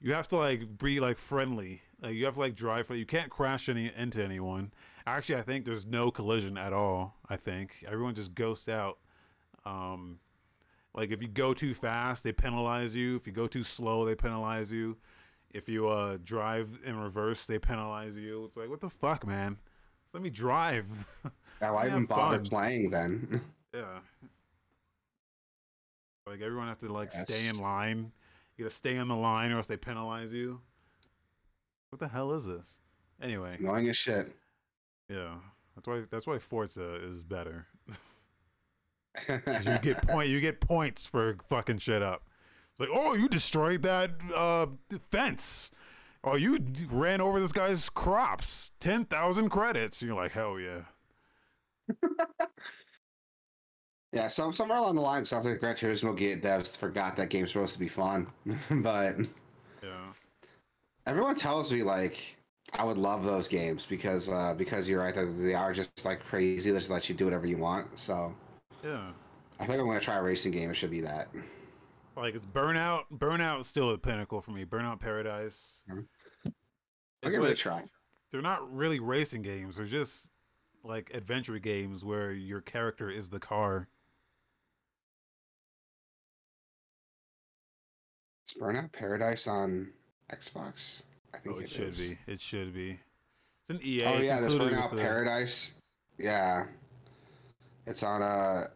[0.00, 1.82] you have to like be like friendly.
[2.00, 2.86] Like you have to like drive.
[2.86, 4.72] For, you can't crash any into anyone.
[5.06, 7.16] Actually, I think there's no collision at all.
[7.28, 8.98] I think everyone just ghosts out.
[9.64, 10.18] Um,
[10.94, 13.16] like if you go too fast, they penalize you.
[13.16, 14.96] If you go too slow, they penalize you.
[15.50, 18.44] If you uh drive in reverse, they penalize you.
[18.46, 19.56] It's like what the fuck, man?
[20.04, 20.86] Just let me drive.
[21.60, 22.46] Yeah, why even bother fun.
[22.46, 23.40] playing then?
[23.74, 24.00] yeah.
[26.26, 28.10] Like everyone has to like stay in line.
[28.56, 30.60] You gotta stay on the line or else they penalize you.
[31.90, 32.66] What the hell is this?
[33.20, 34.34] Anyway, Annoying as shit.
[35.08, 35.34] yeah.
[35.76, 37.66] That's why that's why Forza is better.
[39.28, 42.22] you get point you get points for fucking shit up.
[42.70, 44.66] It's like, oh, you destroyed that uh,
[45.10, 45.70] fence.
[46.24, 46.58] Oh, you
[46.90, 48.72] ran over this guy's crops.
[48.80, 50.00] Ten thousand credits.
[50.00, 50.82] And you're like, hell yeah.
[54.12, 57.28] yeah, some somewhere along the line, it sounds like Gran Turismo get devs forgot that
[57.30, 58.26] game's supposed to be fun,
[58.70, 59.16] but
[59.82, 60.12] Yeah.
[61.06, 62.36] everyone tells me like
[62.74, 66.20] I would love those games because uh, because you're right that they are just like
[66.24, 66.70] crazy.
[66.70, 67.98] They just let you do whatever you want.
[67.98, 68.34] So
[68.82, 69.12] Yeah.
[69.60, 70.70] I think I'm gonna try a racing game.
[70.70, 71.28] It should be that.
[72.16, 73.04] Like it's Burnout.
[73.12, 74.64] Burnout is still a pinnacle for me.
[74.64, 75.82] Burnout Paradise.
[75.88, 76.06] Mhm.
[77.22, 77.84] I'll give it a like- try.
[78.30, 79.76] they're not really racing games.
[79.76, 80.30] They're just
[80.82, 83.88] like adventure games where your character is the car.
[88.46, 89.92] Is Burnout Paradise on
[90.30, 91.04] Xbox?
[91.34, 92.08] I think Oh, it it should is.
[92.10, 92.18] be.
[92.26, 92.98] It should be.
[93.62, 94.04] It's an EA.
[94.04, 95.74] Oh It's yeah, there's Burnout with the- Paradise.
[96.18, 96.66] Yeah,
[97.86, 98.66] it's on uh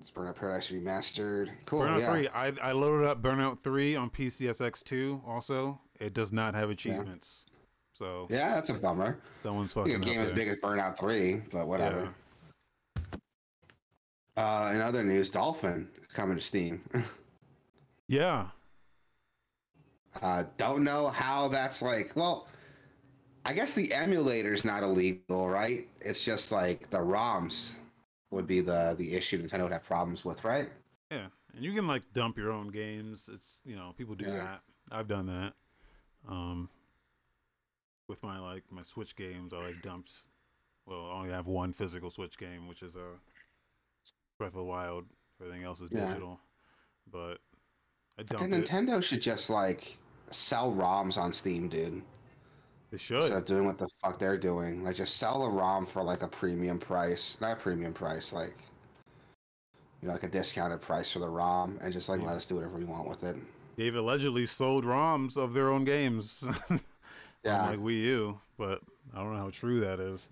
[0.00, 1.50] It's Burnout Paradise remastered.
[1.66, 1.80] Cool.
[1.82, 2.10] Burnout yeah.
[2.12, 2.28] 3.
[2.28, 5.80] I, I loaded up Burnout 3 on PCSX2 also.
[5.98, 7.46] It does not have achievements.
[7.92, 9.18] So Yeah, that's a bummer.
[9.42, 12.08] someone's fucking a game as big as Burnout 3, but whatever.
[14.36, 16.82] Uh, in other news, Dolphin is coming to Steam.
[18.08, 18.48] Yeah.
[20.20, 22.10] uh, don't know how that's like.
[22.16, 22.48] Well,
[23.44, 25.86] I guess the emulator's not illegal, right?
[26.00, 27.74] It's just like the ROMs
[28.30, 30.68] would be the the issue Nintendo would have problems with, right?
[31.10, 33.28] Yeah, and you can like dump your own games.
[33.32, 34.36] It's you know people do Yeah.
[34.36, 34.60] that.
[34.92, 35.54] I've done that.
[36.28, 36.68] Um,
[38.08, 40.22] with my like my Switch games, I like dumped.
[40.86, 43.16] Well, I only have one physical Switch game, which is uh,
[44.38, 45.06] Breath of the Wild.
[45.40, 46.06] Everything else is Yeah.
[46.08, 46.38] digital,
[47.10, 47.38] but
[48.18, 48.64] I dumped it.
[48.68, 49.96] Nintendo should just like
[50.30, 52.02] sell ROMs on Steam, dude.
[52.90, 53.18] They should.
[53.18, 54.82] Instead of doing what the fuck they're doing.
[54.84, 57.36] Like just sell a ROM for like a premium price.
[57.40, 58.54] Not a premium price, like
[60.02, 62.28] you know, like a discounted price for the ROM and just like Yeah.
[62.28, 63.36] let us do whatever we want with it.
[63.76, 66.46] They've allegedly sold ROMs of their own games,
[67.44, 67.66] Yeah.
[67.68, 68.80] like Wii U, but
[69.14, 70.28] I don't know how true that is.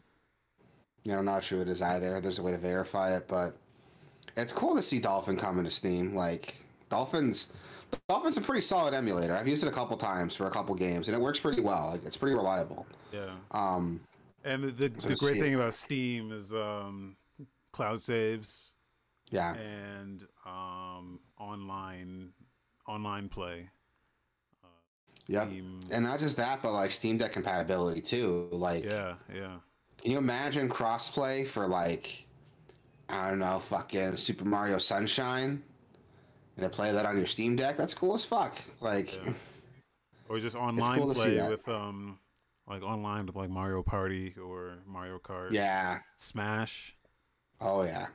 [1.05, 2.21] You know, I'm not sure it is either.
[2.21, 3.57] There's a way to verify it, but
[4.37, 6.15] it's cool to see Dolphin coming to Steam.
[6.15, 6.57] Like
[6.91, 7.49] Dolphin's
[8.09, 9.37] Dolphin's a pretty solid emulator.
[9.37, 11.91] I've used it a couple times for a couple games and it works pretty well.
[11.93, 12.87] Like it's pretty reliable.
[13.13, 13.31] Yeah.
[13.51, 14.01] Um
[14.45, 17.17] And the, the, So the great thing about Steam is um,
[17.73, 18.73] cloud saves
[19.31, 19.55] yeah.
[19.55, 22.31] and um, online
[22.87, 23.69] online play.
[24.65, 25.47] Uh.
[25.47, 28.49] Steam, And not just that, but like Steam Deck compatibility too.
[28.51, 29.57] Like yeah, yeah,
[30.03, 32.27] Can you imagine crossplay for like
[33.09, 35.63] I don't know, fucking Super Mario Sunshine?
[36.59, 37.77] And to play that on your Steam Deck?
[37.77, 38.61] That's cool as fuck.
[38.81, 39.33] Like Yeah.
[40.29, 42.19] or just online cool play with um,
[42.67, 45.53] like online with like Mario Party or Mario Kart.
[45.53, 46.01] yeah.
[46.19, 46.97] Smash.
[47.61, 48.09] Oh yeah.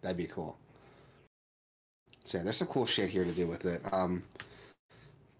[0.00, 0.56] That'd be cool.
[2.24, 3.82] So yeah, there's some cool shit here to do with it.
[3.92, 4.22] Um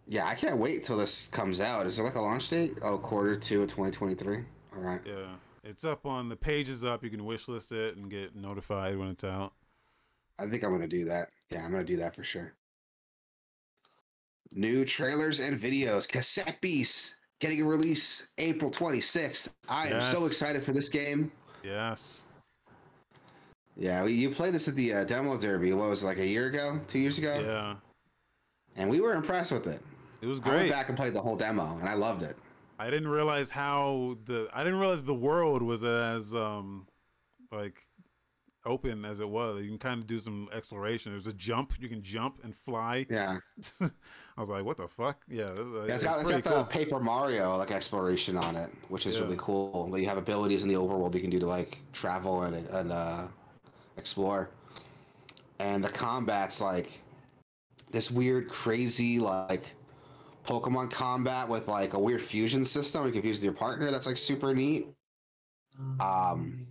[0.09, 1.87] yeah, I can't wait till this comes out.
[1.87, 2.79] Is there like a launch date?
[2.83, 4.39] Oh, quarter two of 2023.
[4.75, 5.01] All right.
[5.05, 5.27] Yeah,
[5.63, 7.05] it's up on the page is up.
[7.05, 9.53] You can wishlist it and get notified when it's out.
[10.41, 11.29] I think I'm gonna do that.
[11.51, 12.53] Yeah, I'm gonna do that for sure.
[14.53, 16.09] New trailers and videos.
[16.09, 19.51] Cassette Beast getting a release April 26th.
[19.69, 21.31] I am so excited for this game.
[21.63, 22.23] Yes.
[23.77, 25.73] Yeah, we, you played this at the uh, demo derby.
[25.73, 27.41] What was it, like a year ago, two years ago?
[27.41, 27.77] Yeah.
[28.77, 29.81] And we were impressed with it.
[30.21, 30.53] It was great.
[30.53, 32.37] I went back and played the whole demo, and I loved it.
[32.81, 36.87] I didn't realize how the I didn't realize the world was as um
[37.51, 37.88] like
[38.69, 39.63] open as it was.
[39.63, 41.13] You can kind of do some exploration.
[41.13, 41.73] There's a jump.
[41.81, 43.07] You can jump and fly.
[43.11, 43.39] Yeah,
[43.81, 45.25] I was like, what the fuck?
[45.29, 46.63] Yeah, this, yeah it's got, it's pretty got cool.
[46.63, 49.23] the Paper Mario like exploration on it, which is Yeah.
[49.23, 49.89] really cool.
[49.91, 52.93] Like, you have abilities in the overworld you can do to like travel and and
[52.93, 53.27] uh,
[53.97, 54.51] explore,
[55.59, 57.03] and the combat's like
[57.91, 59.75] this weird, crazy like
[60.47, 63.07] Pokemon combat with like a weird fusion system.
[63.07, 63.91] You can fuse with your partner.
[63.91, 64.89] That's like super neat.
[66.01, 66.67] Um,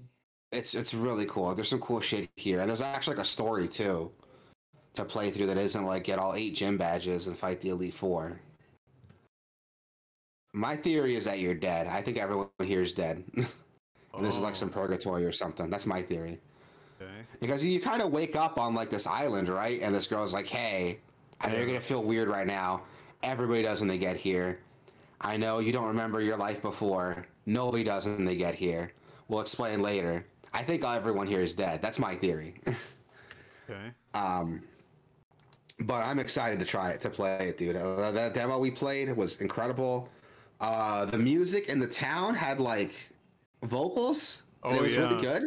[0.52, 1.54] it's it's really cool.
[1.54, 4.12] There's some cool shit here, and there's actually like a story too
[4.93, 7.93] to play through that isn't like get all eight gym badges and fight the Elite
[7.93, 8.39] Four.
[10.54, 11.88] My theory is that you're dead.
[11.88, 13.24] I think everyone here is dead.
[13.36, 13.45] and
[14.26, 15.70] this is like Oh, some purgatory or something.
[15.70, 16.39] That's my theory.
[17.00, 17.12] okay.
[17.39, 19.80] Because you, kind of wake up on like this island, right?
[19.82, 21.00] And this girl's like, "Hey,
[21.41, 22.82] I know you're gonna feel weird right now.
[23.22, 24.60] Everybody does when they get here.
[25.22, 27.26] I know you don't remember your life before.
[27.45, 28.91] Nobody does when they get here.
[29.28, 30.26] We'll explain later.
[30.58, 31.82] I think everyone here is dead.
[31.84, 32.55] That's my theory.
[33.70, 33.91] Okay.
[34.14, 34.64] um,
[35.82, 37.76] but I'm excited to try it to play it, dude.
[37.76, 40.08] Uh, that demo we played was incredible.
[40.62, 42.93] Uh, the music in the town had like
[43.64, 44.43] vocals.
[44.64, 45.43] and Oh, it was really good.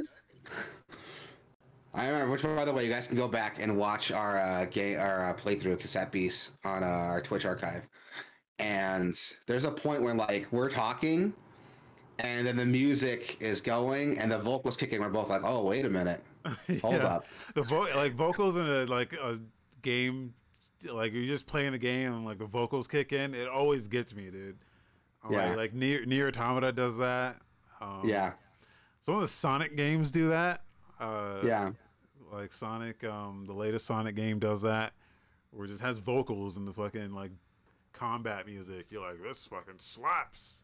[1.94, 2.30] I remember.
[2.30, 5.24] Which, by the way, you guys can go back and watch our uh, game, our
[5.24, 7.88] uh, playthrough of Cassette Beast on uh, our Twitch archive.
[8.58, 11.32] And there's a point when like we're talking,
[12.24, 15.00] and then the music is going, and the vocals kicking.
[15.00, 16.22] We're both like, "Oh, wait a minute,
[16.80, 17.04] hold Yeah.
[17.06, 19.38] up." The vo- like vocals in a like a
[19.82, 20.34] game,
[20.92, 23.34] like you're just playing the game and like the vocals kick in.
[23.34, 24.58] It always gets me, dude.
[25.22, 25.48] I'm Yeah.
[25.50, 27.36] Like, like NieR NieR Automata does that.
[27.80, 28.32] Um, Yeah,
[29.00, 30.62] Some of the Sonic games do that.
[30.98, 31.70] Uh, yeah.
[32.32, 34.92] Like Sonic, um, the latest Sonic game does that,
[35.50, 37.32] where it just has vocals and the fucking like
[37.92, 38.86] combat music.
[38.90, 40.58] You're like, this fucking slaps.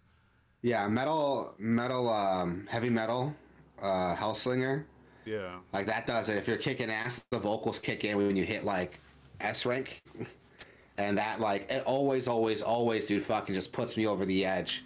[0.67, 3.33] Yeah, metal, metal, um, heavy metal,
[3.81, 4.83] uh, Hellsinger,
[5.25, 5.61] Yeah.
[5.73, 6.37] like that does it.
[6.37, 8.99] If you're kicking ass, the vocals kick in when you hit like
[9.41, 10.03] S rank,
[10.99, 14.85] and that like it always, always, always, dude, fucking just puts me over the edge.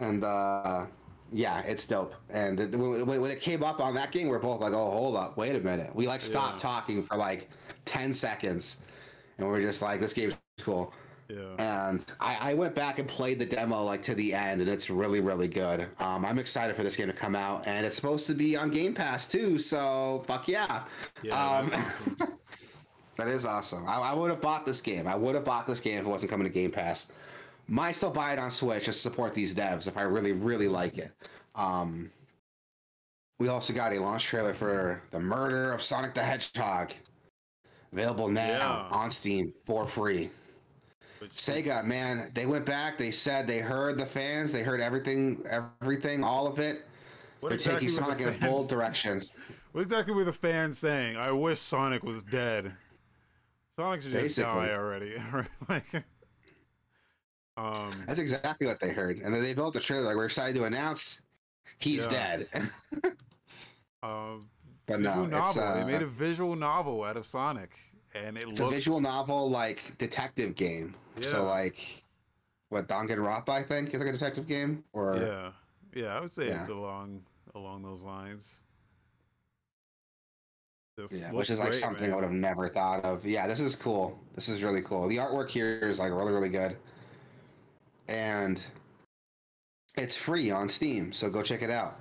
[0.00, 0.86] And uh,
[1.30, 2.16] yeah, it's dope.
[2.30, 5.14] And it, when, when it came up on that game, we're both like, oh, hold
[5.14, 5.94] up, wait a minute.
[5.94, 6.70] We like stopped Yeah.
[6.70, 7.48] talking for like
[7.84, 8.78] ten seconds,
[9.38, 10.92] and we're just like, this game's cool.
[11.28, 11.54] Yeah.
[11.88, 14.90] and I, I went back and played the demo like to the end and it's
[14.90, 18.26] really really good um, i'm excited for this game to come out and it's supposed
[18.26, 20.82] to be on game pass too so fuck yeah
[21.22, 21.34] Yeah.
[21.34, 22.16] Um, awesome.
[23.16, 25.80] that is awesome i, I would have bought this game i would have bought this
[25.80, 27.10] game if it wasn't coming to game pass
[27.68, 30.66] Might still buy it on Switch just to support these devs if I really, really
[30.68, 31.12] like it.
[31.54, 32.10] Um,
[33.38, 36.92] we also got a launch trailer for The Murder of Sonic the Hedgehog.
[37.92, 38.98] Available now Yeah.
[38.98, 40.28] on Steam for free.
[41.22, 42.98] Which- Sega, man, they went back.
[42.98, 44.50] They said they heard the fans.
[44.52, 46.82] They heard everything, everything, all of it.
[47.40, 49.22] what They're exactly taking Sonic in a bold direction.
[49.70, 51.16] What exactly were the fans saying?
[51.16, 52.74] I wish Sonic was dead.
[53.76, 54.66] Sonic should just Basically.
[54.66, 55.14] die already.
[55.68, 55.84] like,
[57.56, 59.18] um, That's exactly what they heard.
[59.18, 60.04] And then they built the trailer.
[60.06, 61.22] Like, we're excited to announce
[61.78, 62.38] he's Yeah.
[62.46, 62.48] dead.
[64.02, 64.40] um,
[64.86, 65.62] but no, it's, novel.
[65.62, 67.78] uh, they made a visual novel out of Sonic,
[68.14, 70.94] and it it's looks a visual novel, like detective game.
[71.16, 71.28] Yeah.
[71.28, 72.04] So, like,
[72.68, 74.84] what Danganronpa, I think, is like a detective game?
[74.92, 75.52] Or Yeah,
[75.94, 76.60] yeah, I would say Yeah.
[76.60, 77.22] it's along
[77.54, 78.60] along those lines.
[80.96, 83.24] This Yeah, which is like great, something I would have never thought of.
[83.24, 84.18] Yeah, this is cool.
[84.34, 85.08] This is really cool.
[85.08, 86.76] The artwork here is like really, really good.
[88.08, 88.62] And
[89.96, 91.98] it's free on Steam, so go check it out.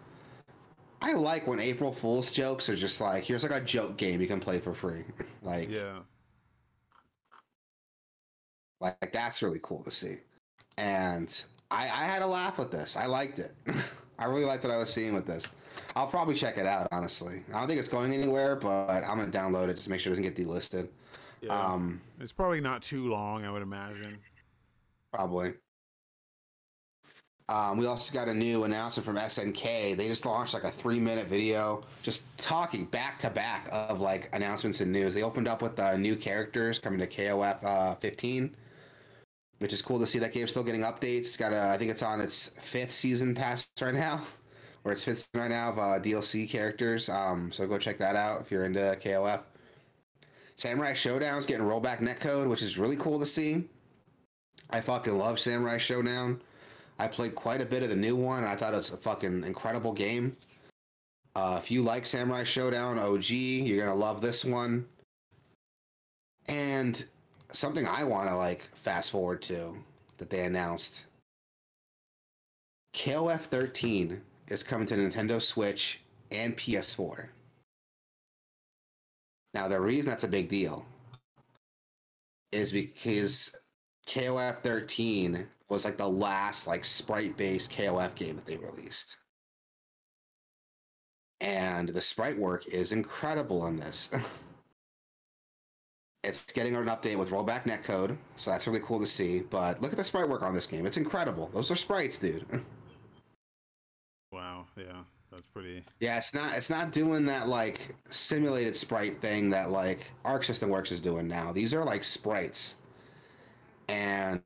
[1.02, 4.28] I like when April Fool's jokes are just like, here's like a joke game you
[4.28, 5.04] can play for free.
[5.42, 6.00] like, Yeah,
[8.82, 10.18] like that's really cool to see.
[10.78, 12.98] And I, I had a laugh with this.
[12.98, 13.56] I liked it.
[14.20, 15.52] I really liked what I was seeing with this.
[15.96, 17.44] I'll probably check it out, honestly.
[17.54, 20.12] I don't think it's going anywhere, but I'm gonna download it just to make sure
[20.12, 20.88] it doesn't get delisted.
[21.42, 21.58] yeah.
[21.58, 24.18] Um, it's probably not too long, I would imagine.
[25.14, 25.54] Probably.
[27.52, 29.98] Um, we also got a new announcement from SNK.
[29.98, 34.30] They just launched like a three minute video just talking back to back of like
[34.32, 35.14] announcements and news.
[35.14, 38.56] They opened up with uh, new characters coming to KOF uh, 15,
[39.60, 41.20] which is cool to see that game's still getting updates.
[41.20, 44.22] It's got a, I think it's on its fifth season pass right now,
[44.86, 47.10] or its fifth right now of uh, DLC characters.
[47.10, 49.42] Um, so go check that out if you're into KOF.
[50.56, 53.68] Samurai Showdown's getting rollback netcode, which is really cool to see.
[54.70, 56.40] I fucking love Samurai Showdown.
[57.00, 58.44] I played quite a bit of the new one.
[58.44, 60.36] I thought it was a fucking incredible game.
[61.36, 64.86] Uh, if you like Samurai Showdown OG, you're gonna love this one.
[66.48, 67.04] And
[67.52, 69.76] something I want to like fast forward to
[70.18, 71.04] that they announced.
[72.94, 77.28] KOF 13 is coming to Nintendo Switch and PS4.
[79.54, 80.86] Now, the reason that's a big deal
[82.52, 83.56] is because
[84.08, 89.18] KOF 13 was like the last like sprite-based KOF game that they released.
[91.40, 94.12] And the sprite work is incredible in this.
[96.24, 99.42] it's getting an update with rollback netcode, so that's really cool to see.
[99.42, 100.86] But look at the sprite work on this game.
[100.86, 101.50] It's incredible.
[101.54, 102.46] Those are sprites, dude.
[104.34, 105.84] Wow, yeah, that's pretty.
[106.00, 110.70] Yeah, it's not it's not doing that like simulated sprite thing that like Arc System
[110.70, 111.52] Works is doing now.
[111.52, 112.78] These are like sprites.
[113.90, 114.42] And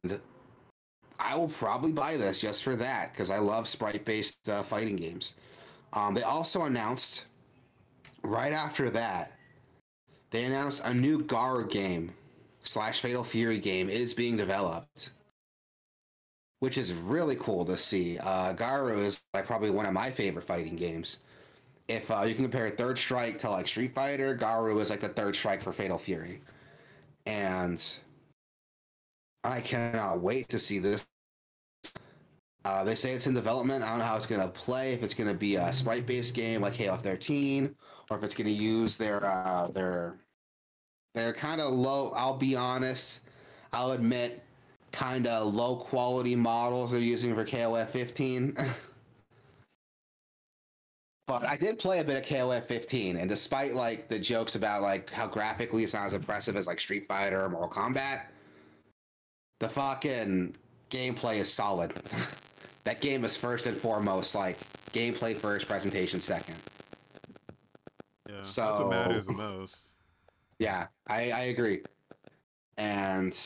[1.20, 5.36] I will probably buy this just for that because I love sprite-based uh, fighting games.
[5.94, 7.26] Um, they also announced
[8.24, 9.32] right after that
[10.32, 12.12] they announced a new Garou game
[12.64, 15.12] slash Fatal Fury game is being developed
[16.60, 18.18] which is really cool to see.
[18.18, 21.20] Uh, Garou is like probably one of my favorite fighting games.
[21.88, 25.10] If uh, you can compare Third Strike to like Street Fighter, Garu is like the
[25.10, 26.42] Third Strike for Fatal Fury,
[27.28, 27.84] and
[29.46, 31.06] I cannot wait to see this.
[32.64, 33.84] Uh, they say it's in development.
[33.84, 34.94] I don't know how it's gonna play.
[34.94, 37.76] If it's gonna be a sprite-based game like Halo 13,
[38.10, 40.18] or if it's gonna use their uh, their
[41.16, 42.12] their kind of low.
[42.16, 43.22] I'll be honest.
[43.72, 44.44] I'll admit
[44.92, 48.56] kind of low quality models they're using for KOF 15.
[51.28, 54.82] but I did play a bit of KOF 15, and despite like the jokes about
[54.82, 58.28] like how graphically it's not as impressive as like Street Fighter or Mortal Kombat,
[59.60, 60.56] the fucking
[60.90, 61.94] gameplay is solid.
[62.84, 64.58] that game is first and foremost like
[64.92, 66.56] gameplay first, presentation second.
[68.28, 69.92] Yeah, that's So- what matters the most.
[70.58, 71.82] Yeah, I, I agree.
[72.78, 73.38] And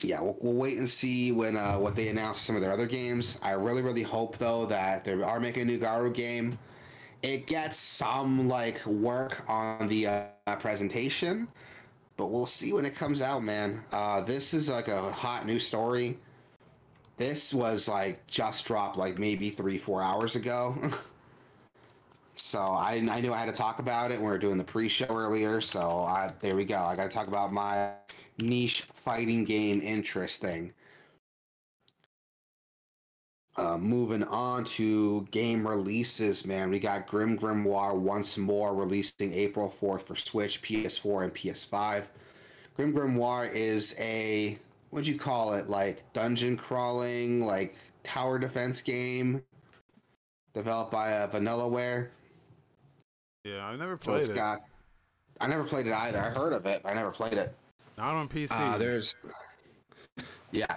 [0.00, 2.86] yeah, we'll, we'll wait and see when uh, what they announce some of their other
[2.86, 3.36] games.
[3.42, 6.56] I really, really hope though that they are making a new Garou game.
[7.22, 11.48] It gets some like work on the uh, presentation,
[12.20, 13.82] but we'll see when it comes out, man.
[13.92, 16.18] Uh, this is like a hot new story.
[17.16, 20.76] This was like just dropped like maybe three, four hours ago.
[22.36, 25.14] So I, I knew I had to talk about it we were doing the pre-show
[25.14, 25.60] earlier.
[25.60, 26.78] So I, there we go.
[26.78, 27.90] I got to talk about my
[28.40, 30.72] niche fighting game interest thing.
[33.60, 36.70] Uh, moving on to game releases, man.
[36.70, 42.08] We got Grim Grimoire once more releasing April 4th for Switch, PS4, and PS5.
[42.74, 44.56] Grim Grimoire is a
[44.88, 45.68] what'd you call it?
[45.68, 49.42] Like dungeon crawling, like tower defense game,
[50.54, 52.08] developed by uh, Vanillaware.
[53.44, 54.36] Yeah, I never So played it's it.
[54.36, 54.60] got.
[55.38, 56.18] I never played it either.
[56.18, 57.54] I heard of it, but I never played it.
[57.98, 58.52] Not on PC.
[58.52, 59.14] Uh, there's.
[60.50, 60.74] Yeah,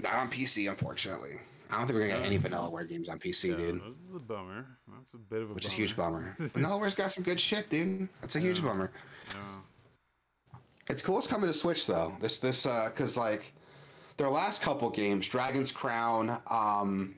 [0.00, 1.38] not on PC, unfortunately.
[1.72, 3.80] I don't think we're gonna get any Vanillaware games on PC, yeah, dude.
[3.80, 4.66] this is a bummer.
[4.94, 6.34] That's a bit of a Which is a huge bummer.
[6.38, 8.08] Vanillaware's got some good shit, dude.
[8.20, 8.92] That's a huge bummer.
[9.30, 10.58] Yeah.
[10.88, 11.16] It's cool.
[11.18, 12.14] It's coming to Switch though.
[12.20, 13.54] This this uh, cause like
[14.18, 17.14] their last couple games, Dragon's Crown, um,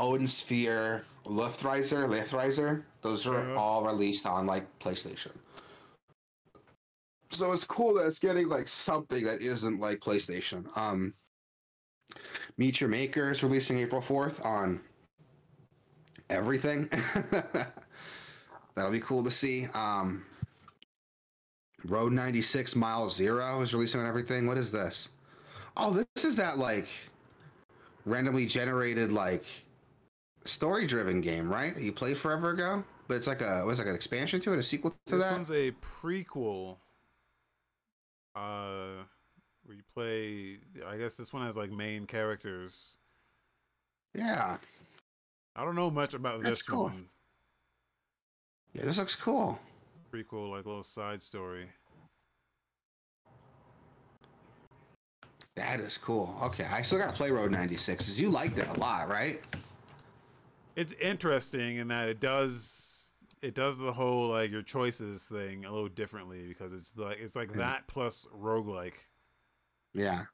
[0.00, 3.54] Odin Sphere, Liftriser, Lithriser, those are Uh-huh.
[3.60, 5.30] all released on like PlayStation.
[7.30, 10.64] So it's cool that it's getting like something that isn't like PlayStation.
[10.76, 11.14] Um,
[12.56, 14.80] Meet Your Maker is releasing April fourth on
[16.30, 16.88] everything.
[18.74, 19.66] That'll be cool to see.
[19.74, 20.24] Um,
[21.84, 24.46] Road 96 Mile Zero is releasing on everything.
[24.46, 25.10] What is this?
[25.76, 26.88] Oh, this is that like
[28.04, 29.44] randomly generated like
[30.44, 31.74] story driven game, right?
[31.74, 32.84] That you played forever ago?
[33.06, 35.38] But it's like a was like an expansion to it, a sequel to this that?
[35.38, 36.76] This one's a prequel.
[38.34, 39.04] Uh,
[39.64, 40.58] where you play.
[40.86, 42.94] I guess this one has like main characters.
[44.14, 44.58] Yeah.
[45.56, 46.84] I don't know much about That's this cool.
[46.84, 47.06] one.
[48.72, 49.58] Yeah, this looks cool.
[50.10, 51.68] Pretty cool, like little side story.
[55.56, 56.36] That is cool.
[56.42, 59.40] Okay, I still gotta play Road 96 because you liked it a lot, right?
[60.74, 63.10] It's interesting in that it does
[63.40, 67.36] it does the whole like your choices thing a little differently because it's like it's
[67.36, 68.94] like that plus roguelike.
[69.94, 70.24] Yeah.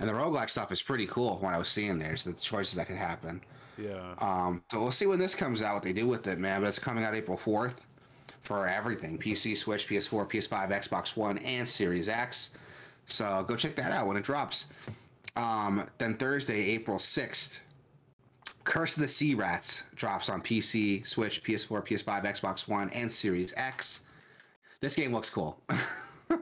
[0.00, 2.16] And the roguelike stuff is pretty cool what I was seeing there.
[2.16, 3.40] So the choices that could happen.
[3.78, 4.14] Yeah.
[4.18, 6.60] Um, so we'll see when this comes out, what they do with it, man.
[6.60, 7.76] But it's coming out April 4th
[8.40, 12.52] for everything PC, Switch, PS4, PS5, Xbox One, and Series X.
[13.06, 14.68] So go check that out when it drops.
[15.36, 17.60] Um, then Thursday, April 6th,
[18.64, 23.52] Curse of the Sea Rats drops on PC, Switch, PS4, PS5, Xbox One, and Series
[23.56, 24.06] X.
[24.80, 25.60] This game looks cool.
[25.70, 26.36] I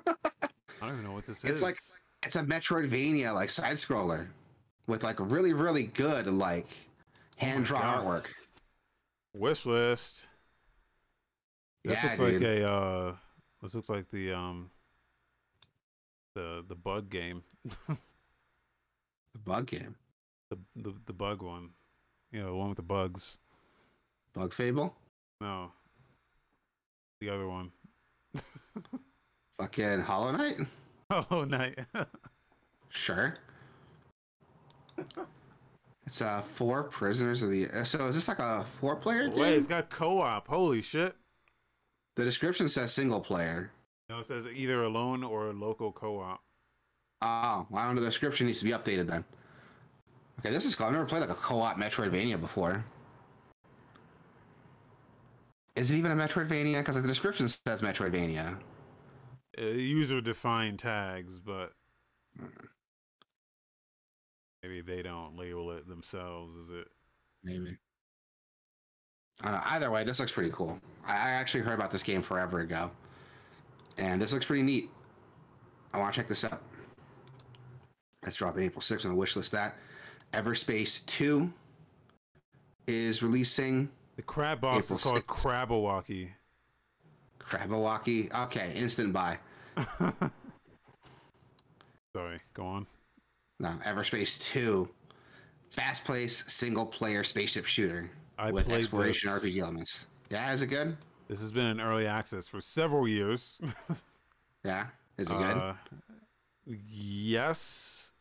[0.81, 1.51] don't even know what this is.
[1.51, 1.77] It's like
[2.23, 4.29] it's a Metroidvania like side scroller
[4.87, 6.67] with like really really good like
[7.37, 8.05] hand drawn God.
[8.05, 8.27] artwork.
[9.35, 10.29] wish list.
[11.85, 13.15] This Yeah, looks like a uh
[13.63, 14.71] this looks like the um
[16.35, 17.43] the the bug game.
[19.35, 19.97] The bug game,
[20.51, 21.71] the, the the bug one.
[22.33, 23.39] You know, the one with the bugs.
[24.35, 24.95] Bug Fable,
[25.41, 25.73] No.
[27.21, 27.73] The other one.
[29.59, 30.59] fucking Hollow Knight.
[31.31, 31.79] Oh night.
[32.89, 33.35] Sure.
[36.07, 37.69] It's uh four prisoners of the.
[37.85, 39.39] So is this like a four player game?
[39.39, 40.49] Wait, it's got co-op.
[40.49, 41.15] Holy shit.
[42.17, 43.71] The description says single player.
[44.11, 46.41] No, it says either alone or local co-op.
[47.23, 48.01] Oh, well, I don't know.
[48.03, 49.25] The description needs to be updated then.
[50.41, 50.87] Okay, this is cool.
[50.87, 52.85] I've never played like a co-op Metroidvania before.
[55.77, 56.79] Is it even a Metroidvania?
[56.79, 58.59] Because like, the description says Metroidvania.
[59.59, 61.73] Uh, user defined tags, but
[64.63, 66.89] maybe they don't label it themselves, is it?
[67.45, 67.77] Maybe.
[69.43, 69.63] I don't know.
[69.65, 70.81] Either way, this looks pretty cool.
[71.07, 72.91] I I actually heard about this game forever ago,
[73.99, 74.91] and this looks pretty neat.
[75.93, 76.63] I want to check this out.
[78.25, 79.53] Let's drop April 6th on the wish list.
[79.53, 79.77] That
[80.33, 81.53] Everspace 2
[82.87, 83.91] is releasing.
[84.17, 85.27] The crab boss April is called 6th.
[85.27, 86.31] Crabawaki.
[87.53, 88.33] Crabawaki.
[88.45, 89.39] Okay, instant buy.
[92.17, 92.87] Sorry, go on.
[93.61, 94.89] No, Everspace 2.
[95.71, 99.43] Fast place, single player spaceship shooter I with exploration this.
[99.43, 100.07] RPG elements.
[100.31, 100.97] Yeah, is it good?
[101.29, 103.61] This has been in early access for several years.
[104.65, 104.87] Yeah.
[105.19, 105.57] Is it good?
[105.57, 105.73] Uh,
[106.65, 108.13] yes.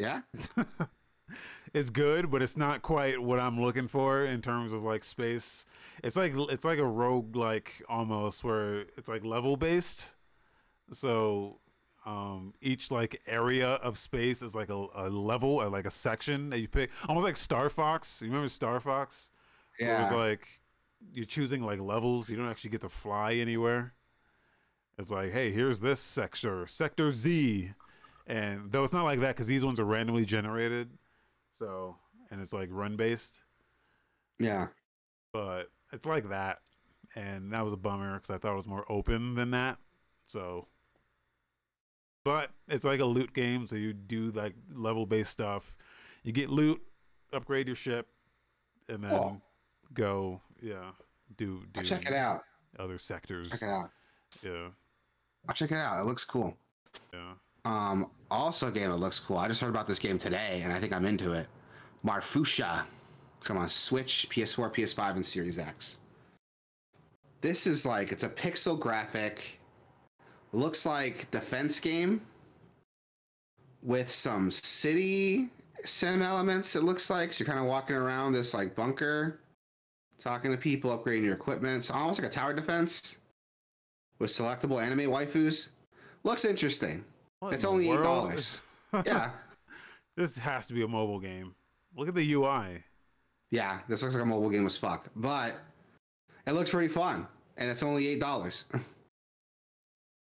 [0.00, 0.22] yeah?
[1.74, 5.64] it's good, but it's not quite what I'm looking for in terms of like space.
[6.02, 10.14] It's like it's like a rogue like almost where it's like level based.
[10.92, 11.58] So
[12.04, 16.50] um each like area of space is like a, a level or like a section
[16.50, 18.20] that you pick almost like Star Fox.
[18.20, 19.30] You remember Star Fox?
[19.78, 20.60] Where it was like
[21.12, 23.94] you're choosing like levels, you don't actually get to fly anywhere.
[24.98, 27.72] It's like, hey, here's this sector, sector Z,
[28.26, 30.90] and though it's not like that because these ones are randomly generated,
[31.62, 31.96] so
[32.30, 33.42] and it's like run based,
[34.38, 34.68] yeah.
[35.32, 36.58] but it's like that,
[37.14, 39.78] and that was a bummer because I thought it was more open than that.
[40.26, 40.66] So,
[42.24, 45.76] but it's like a loot game, so you do like level based stuff.
[46.24, 46.80] You get loot,
[47.32, 48.08] upgrade your ship,
[48.88, 49.40] and then Oh.
[49.94, 50.90] go, yeah,
[51.36, 52.42] do do I'll check it out.
[52.78, 53.50] other sectors.
[53.50, 53.90] Check it out.
[54.42, 54.68] Yeah,
[55.48, 56.00] I'll check it out.
[56.00, 56.56] It looks cool.
[57.12, 57.34] yeah.
[57.64, 59.38] Um, also a game that looks cool.
[59.38, 61.46] I just heard about this game today, and I think I'm into it.
[62.04, 62.82] Marfusha.
[63.44, 65.98] Come on, Switch, PS4, PS5, and Series X.
[67.40, 69.58] This is like it's a pixel graphic.
[70.52, 72.20] Looks like defense game
[73.82, 75.50] with some city
[75.84, 76.76] sim elements.
[76.76, 79.40] It looks like so you're kind of walking around this like bunker,
[80.18, 81.78] talking to people, upgrading your equipment.
[81.78, 83.18] It's almost like a tower defense
[84.20, 85.70] with selectable anime waifus.
[86.22, 87.04] Looks interesting.
[87.42, 88.62] What It's only eight dollars.
[89.04, 89.30] Yeah,
[90.16, 91.54] this has to be a mobile game.
[91.96, 92.84] Look at the UI.
[93.50, 93.80] yeah.
[93.88, 95.54] This looks like a mobile game as fuck, but
[96.46, 98.66] it looks pretty fun, and it's only eight dollars.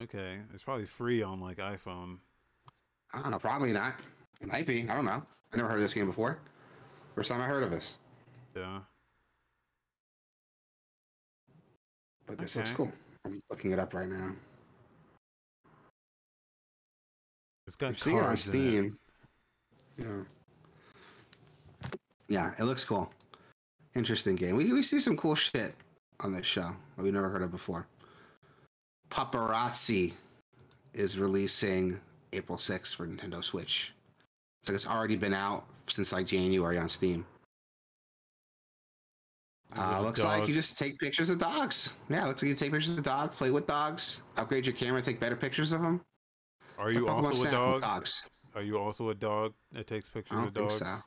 [0.01, 2.17] Okay, it's probably free on like iPhone.
[3.13, 3.39] I don't know.
[3.39, 3.93] Probably not.
[4.41, 4.81] It might be.
[4.89, 5.23] I don't know.
[5.53, 6.39] I never heard of this game before.
[7.15, 7.99] First time I heard of this.
[8.53, 8.79] Yeah.
[12.27, 12.91] But this looks cool.
[13.23, 14.33] I'm looking it up right now.
[17.67, 18.97] It's got I'm seeing it on Steam.
[19.97, 20.05] Yeah.
[22.27, 23.11] Yeah, it looks cool.
[23.95, 24.55] Interesting game.
[24.55, 25.75] We, we see some cool shit
[26.19, 27.87] on this show that we've never heard of before.
[29.09, 30.13] Pupperazzi
[30.93, 31.99] is releasing
[32.33, 33.93] April 6th for Nintendo Switch.
[34.61, 37.25] It's like it's already been out since like January on Steam.
[39.73, 41.95] It Uh, looks like you just take pictures of dogs.
[42.09, 45.19] Yeah, looks like you take pictures of dogs, play with dogs, upgrade your camera, take
[45.19, 46.01] better pictures of them.
[46.77, 47.81] Are you also a dog?
[47.81, 48.27] Dogs.
[48.55, 50.77] Are you also a dog that takes pictures of think dogs?
[50.77, 50.97] so.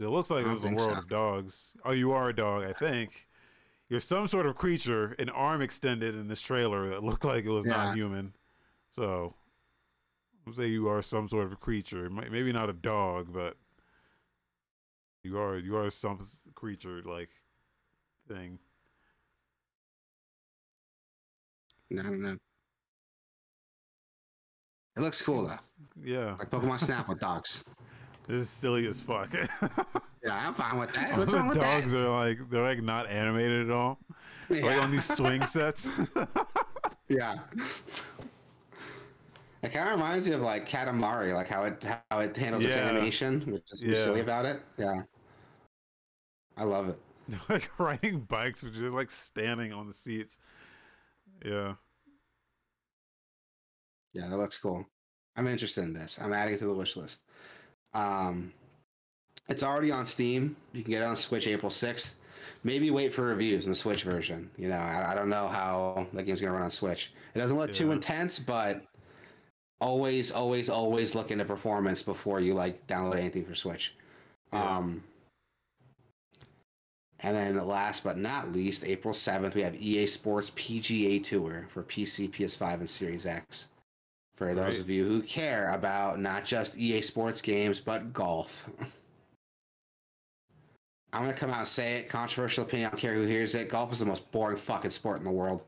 [0.00, 0.98] It looks like this a world so.
[0.98, 1.74] of dogs.
[1.84, 3.26] Oh, you are a dog, I think.
[3.88, 7.50] You're some sort of creature, an arm extended in this trailer that looked like it
[7.50, 7.72] was Yeah.
[7.72, 8.34] not human.
[8.90, 9.34] So,
[10.46, 12.08] I'm say you are some sort of creature.
[12.08, 13.56] Maybe not a dog, but
[15.22, 17.30] you are you are some creature like
[18.26, 18.58] thing.
[21.92, 22.36] I don't know.
[24.98, 25.54] It looks cool though.
[26.04, 27.64] Yeah, Like Pokemon Snap with dogs.
[28.26, 29.30] this is silly as fuck.
[30.24, 31.12] Yeah, I'm fine with that.
[31.12, 33.98] All What's the wrong with dogs are like they're like not animated at all.
[34.48, 34.62] that?
[34.64, 35.96] Like on these swing sets.
[37.08, 37.38] yeah.
[39.62, 42.74] It kind of reminds me of like Katamari, like how it how it handles its
[42.76, 43.94] animation, which is Yeah.
[43.94, 44.60] silly about it.
[44.76, 45.02] Yeah.
[46.56, 46.98] I love it.
[47.48, 50.38] Like riding bikes, which is like standing on the seats.
[51.44, 51.74] Yeah.
[54.18, 54.84] Yeah, that looks cool.
[55.36, 56.18] I'm interested in this.
[56.20, 57.22] I'm adding it to the wish list.
[57.94, 58.52] Um,
[59.48, 60.56] it's already on Steam.
[60.72, 62.14] You can get it on Switch April 6th.
[62.64, 64.50] Maybe wait for reviews in the Switch version.
[64.56, 67.12] You know, I, I don't know how the game's gonna run on Switch.
[67.34, 68.82] It doesn't look too intense, but
[69.80, 73.94] always, always, always look into performance before you like download anything for Switch.
[74.52, 74.78] Yeah.
[74.78, 75.04] Um,
[77.20, 81.84] and then last but not least, April 7th, we have EA Sports PGA Tour for
[81.84, 83.68] PC, PS5, and Series X.
[84.38, 84.78] For those Right.
[84.80, 88.70] of you who care about not just EA Sports games, but golf.
[91.12, 92.08] I'm going to come out and say it.
[92.08, 92.86] Controversial opinion.
[92.86, 93.68] I don't care who hears it.
[93.68, 95.64] Golf is the most boring fucking sport in the world.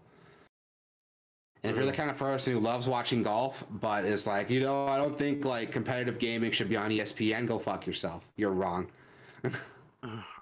[1.64, 4.60] And if you're the kind of person who loves watching golf, but is like, you
[4.60, 8.30] know, I don't think like competitive gaming should be on ESPN, go fuck yourself.
[8.36, 8.86] You're wrong.
[9.44, 9.52] I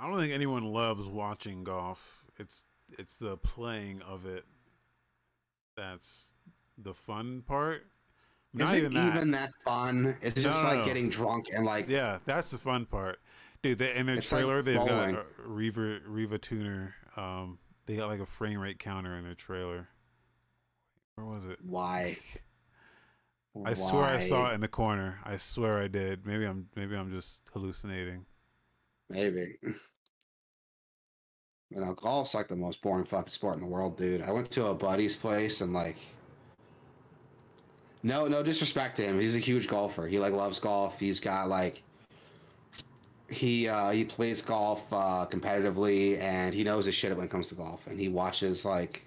[0.02, 2.24] don't think anyone loves watching golf.
[2.38, 2.66] It's
[2.98, 4.44] it's the playing of it
[5.76, 6.34] that's
[6.76, 7.86] the fun part.
[8.54, 9.16] Not Is it even that.
[9.16, 10.16] even that fun?
[10.22, 10.84] It's No, just no, like no.
[10.84, 13.20] getting drunk and like Yeah, that's the fun part,
[13.62, 13.78] dude.
[13.78, 16.92] They, in their It's like trailer, they've got a Riva RivaTuner.
[17.16, 19.88] Um, they got like a frame rate counter in their trailer.
[21.16, 21.58] Where was it?
[21.60, 22.16] why?
[23.64, 25.18] I swear I saw it in the corner.
[25.24, 26.24] I swear I did.
[26.26, 28.24] Maybe I'm maybe I'm just hallucinating.
[29.10, 29.58] Maybe.
[31.70, 34.22] You know, golf's like the most boring fucking sport in the world, dude.
[34.22, 35.96] I went to a buddy's place and like
[38.02, 39.20] No, no disrespect to him.
[39.20, 40.06] He's a huge golfer.
[40.06, 40.98] He like loves golf.
[41.00, 41.82] He's got like
[43.30, 47.48] he uh he plays golf uh competitively and he knows his shit when it comes
[47.48, 49.02] to golf and he watches like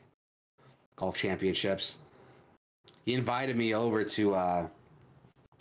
[0.95, 1.99] golf championships.
[3.05, 4.68] He invited me over to uh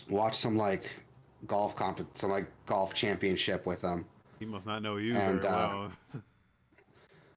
[0.09, 0.91] watch some like
[1.47, 4.05] golf comp some like golf championship with him.
[4.39, 5.93] He must not know you And, uh, well.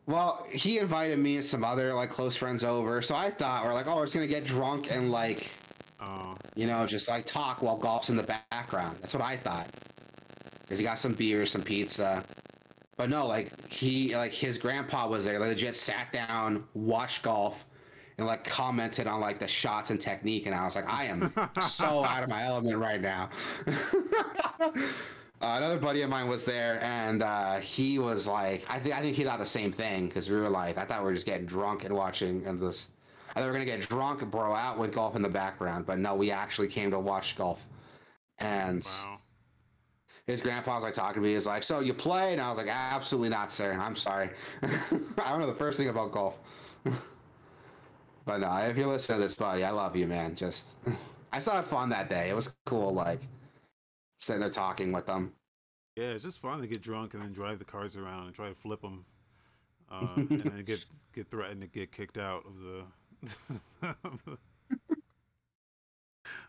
[0.06, 3.74] Well, he invited me and some other like close friends over, so I thought we're
[3.74, 5.50] like, oh, we're just gonna get drunk and like,
[6.04, 8.98] oh, you know, just like talk while golf's in the background.
[9.02, 9.70] That's what I thought.
[10.70, 12.24] Cause he got some beer, some pizza,
[12.98, 17.66] but no, like he, like his grandpa was there, like, legit sat down, watched golf,
[18.18, 21.34] and like commented on like the shots and technique, and I was like, I am
[21.62, 23.30] so out of my element right now.
[25.42, 29.02] Uh, another buddy of mine was there, and uh, he was like, I think I
[29.02, 31.26] think he thought the same thing because we were like, I thought we were just
[31.26, 32.92] getting drunk and watching and this
[33.36, 35.98] I thought we were gonna get drunk, bro out with golf in the background, but
[35.98, 37.68] no, we actually came to watch golf.
[38.40, 39.20] And Wow.
[40.28, 41.34] his grandpa was like talking to me.
[41.34, 43.74] He's like, "So you play?" And I was like, "Absolutely not, sir.
[43.74, 44.30] I'm sorry.
[44.62, 46.38] I don't know the first thing about golf."
[48.26, 50.36] but no, if you listen to this, buddy, I love you, man.
[50.36, 50.76] Just,
[51.32, 52.30] I still had fun that day.
[52.30, 53.22] It was cool, like
[54.20, 55.34] sitting there talking with them.
[55.96, 58.50] Yeah, it's just fun to get drunk and then drive the cars around and try
[58.50, 59.06] to flip them,
[59.92, 62.84] uh, and then get get threatened to get kicked out of the.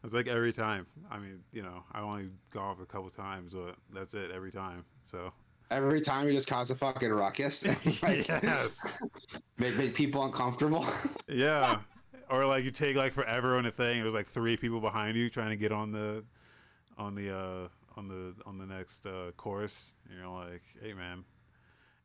[0.05, 0.87] it's like every time.
[1.11, 4.85] I mean, you know, I only golf a couple times, but that's it every time.
[5.03, 5.33] So
[5.71, 7.65] Every time you just cause a fucking ruckus,
[8.03, 8.87] like, yes,
[9.59, 10.87] make, make people uncomfortable.
[11.29, 11.81] yeah.
[12.31, 14.01] Or like you take like forever on a thing.
[14.03, 16.25] There's like three people behind you trying to get on the,
[16.97, 19.93] on the uh on the on the next uh course.
[20.09, 21.25] And you're like, hey man,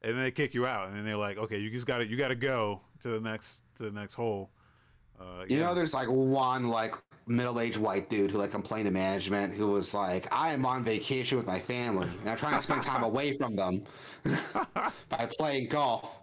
[0.01, 2.07] and then they kick you out, and then they're like, okay, you just got to
[2.07, 4.51] you got to go to the next to the next hole.
[5.19, 5.65] Uh, You yeah.
[5.67, 6.95] know, there's like one like
[7.27, 11.37] middle-aged white dude who like complained to management who was like, "I am on vacation
[11.37, 13.83] with my family and I'm trying to spend time away from them
[15.09, 16.15] by playing golf."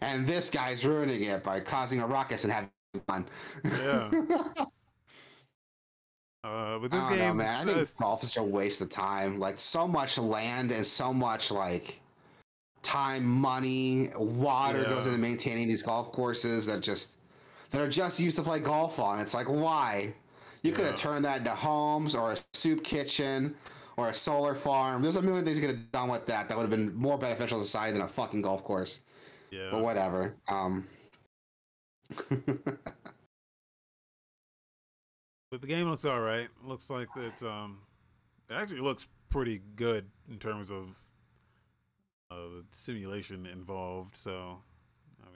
[0.00, 2.70] And this guy's ruining it by causing a ruckus and having
[3.06, 3.26] fun.
[3.64, 4.10] yeah.
[6.44, 7.68] Uh, but this I don't know, game, man.
[7.68, 9.38] I think golf is a waste of time.
[9.38, 12.02] Like so much land and so much like
[12.82, 17.16] time, money, water goes into maintaining these golf courses that just
[17.70, 19.20] that are just used to play golf on.
[19.20, 20.14] It's like why?
[20.62, 23.54] You could have turned that into homes or a soup kitchen
[23.96, 25.02] or a solar farm.
[25.02, 27.18] There's a million things you could have done with that that would have been more
[27.18, 29.00] beneficial to society than a fucking golf course.
[29.50, 29.68] yeah.
[29.70, 30.34] But whatever.
[30.48, 30.86] Um
[35.54, 36.48] But the game looks all right.
[36.64, 37.78] Looks like it's um,
[38.50, 41.00] it actually looks pretty good in terms of
[42.28, 44.16] uh, the simulation involved.
[44.16, 44.58] So,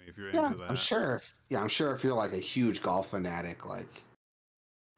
[0.08, 1.16] if you're Yeah, into that, I'm sure.
[1.16, 4.02] If, yeah, I'm sure if you're like a huge golf fanatic, like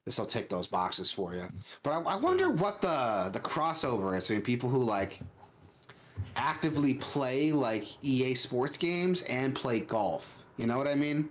[0.07, 1.45] this will tick those boxes for you.
[1.83, 5.21] But I, I wonder what the the crossover is between people who like
[6.37, 10.45] actively play like EA Sports games and play golf.
[10.57, 11.31] You know what I mean?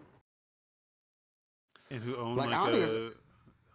[1.91, 3.11] and who own like, like, a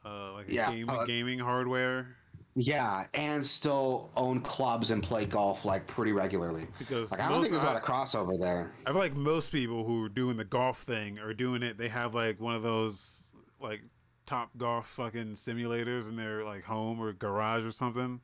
[0.05, 2.17] uh, like a Yeah, game, uh, gaming hardware
[2.57, 6.69] Yeah, and still own clubs and play golf like pretty regularly.
[6.79, 8.73] because Like I don't most, think there's a lot of crossover there.
[8.87, 11.79] I feel like most people who are doing the golf thing are doing it.
[11.79, 13.83] They have like one of those like
[14.27, 18.21] top golf fucking simulators in their like home or garage or something.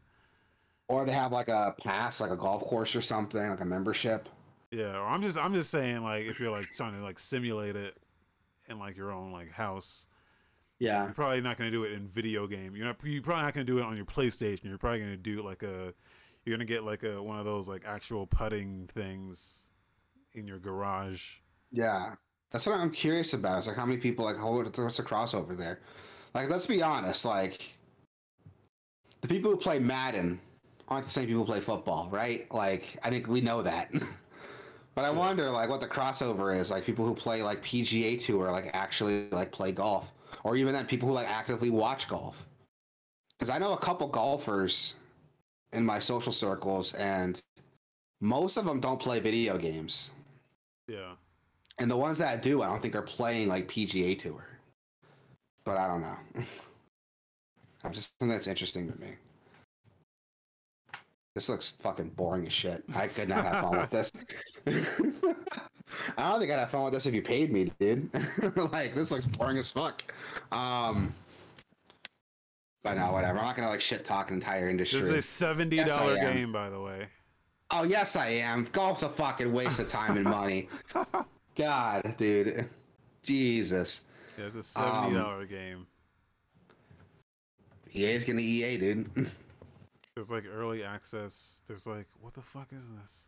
[0.89, 4.28] Or they have like a pass, like a golf course or something, like a membership.
[4.70, 7.74] Yeah, or I'm just I'm just saying like if you're like trying to like simulate
[7.74, 7.97] it
[8.69, 10.07] in like your own like house,
[10.81, 11.05] Yeah.
[11.05, 12.74] you're probably not gonna do it in video game.
[12.74, 14.65] You're not you're probably not gonna do it on your PlayStation.
[14.65, 15.94] You're probably gonna do like a
[16.44, 19.66] you're gonna get like a one of those like actual putting things
[20.32, 21.36] in your garage.
[21.70, 22.15] Yeah,
[22.51, 23.59] that's what I'm curious about.
[23.59, 25.81] It's like how many people like what- what's the crossover there?
[26.35, 27.24] Like, let's be honest.
[27.24, 27.74] Like,
[29.20, 30.40] the people who play Madden
[30.89, 32.47] aren't the same people who play football, right?
[32.52, 33.90] Like, I think we know that.
[34.94, 36.70] but I wonder like what the crossover is.
[36.70, 40.12] Like people who play like PGA Tour, like actually like play golf,
[40.45, 42.47] or even then people who like actively watch golf.
[43.39, 44.95] Because I know a couple golfers
[45.73, 47.41] in my social circles, and
[48.21, 50.11] most of them don't play video games.
[50.89, 51.15] Yeah.
[51.79, 54.45] And the ones that do, I don't think are playing like PGA Tour.
[55.65, 56.17] But I don't know.
[57.85, 59.09] I'm just something that's interesting to me.
[61.35, 62.82] This looks fucking boring as shit.
[62.94, 64.11] I could not have fun with this.
[66.16, 68.11] I don't think I'd have fun with this if you paid me, dude.
[68.73, 70.12] like this looks boring as fuck.
[70.51, 71.12] Um,
[72.82, 73.39] but no, whatever.
[73.39, 75.01] I'm not gonna like shit talk an entire industry.
[75.01, 76.35] This is a seventy Yes, dollar am.
[76.35, 77.07] game, by the way.
[77.70, 78.66] Oh yes, I am.
[78.73, 80.69] Golf's a fucking waste of time and money.
[81.57, 82.66] God, dude.
[83.23, 84.02] Jesus.
[84.39, 85.86] Yeah, it's a Um, seventy dollar game.
[87.94, 89.31] EA's gonna EA, dude.
[90.15, 91.62] There's like early access.
[91.66, 93.27] There's like what the fuck is this?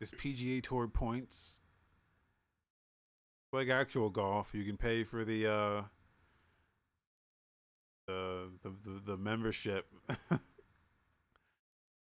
[0.00, 1.58] This PGA Tour points.
[3.52, 5.82] Like actual golf, you can pay for the uh
[8.06, 9.86] the the the, the membership.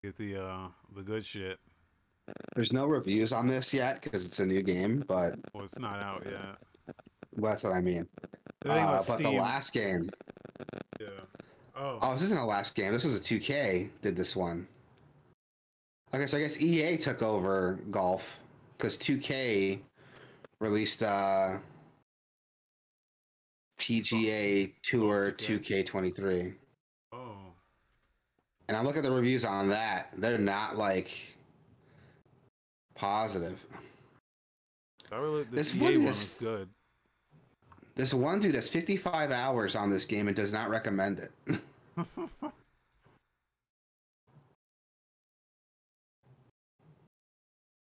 [0.04, 1.60] Get the uh the good shit.
[2.56, 6.00] There's no reviews on this yet because it's a new game, but Well, it's not
[6.02, 6.58] out yet.
[7.34, 8.08] that's what I mean.
[8.66, 10.10] Uh, but the last game.
[11.00, 11.08] yeah.
[11.82, 12.92] Oh, Oh, this isn't a last game.
[12.94, 13.90] This was a 2K.
[14.02, 14.68] Did this one?
[16.14, 18.40] Okay, so I guess EA took over golf
[18.78, 19.80] because 2K
[20.60, 21.58] released uh
[23.80, 25.84] PGA Tour 2K.
[25.86, 26.54] 2K23.
[27.14, 27.36] oh,
[28.68, 31.10] And I look at the reviews on that; they're not like
[32.94, 33.66] positive.
[35.12, 36.70] I really this This EA one was good.
[37.96, 41.32] this one dude has 55 hours on this game and does not recommend it.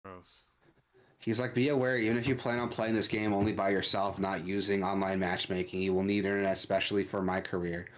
[0.04, 0.44] Gross.
[1.20, 4.18] He's like, be aware, even if you plan on playing this game only by yourself,
[4.18, 7.88] not using online matchmaking, you will need internet, especially for my career.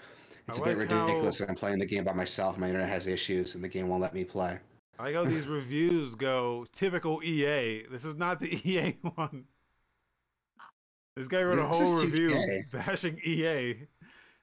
[0.48, 2.59] It's I a bit like ridiculous how- that I'm playing the game by myself.
[2.59, 4.59] My internet has issues, and the game won't let me play.
[4.98, 7.84] I like how these reviews go typical EA.
[7.90, 9.44] This is not the EA one.
[11.16, 12.70] This guy wrote a whole review 2K.
[12.72, 13.86] bashing EA.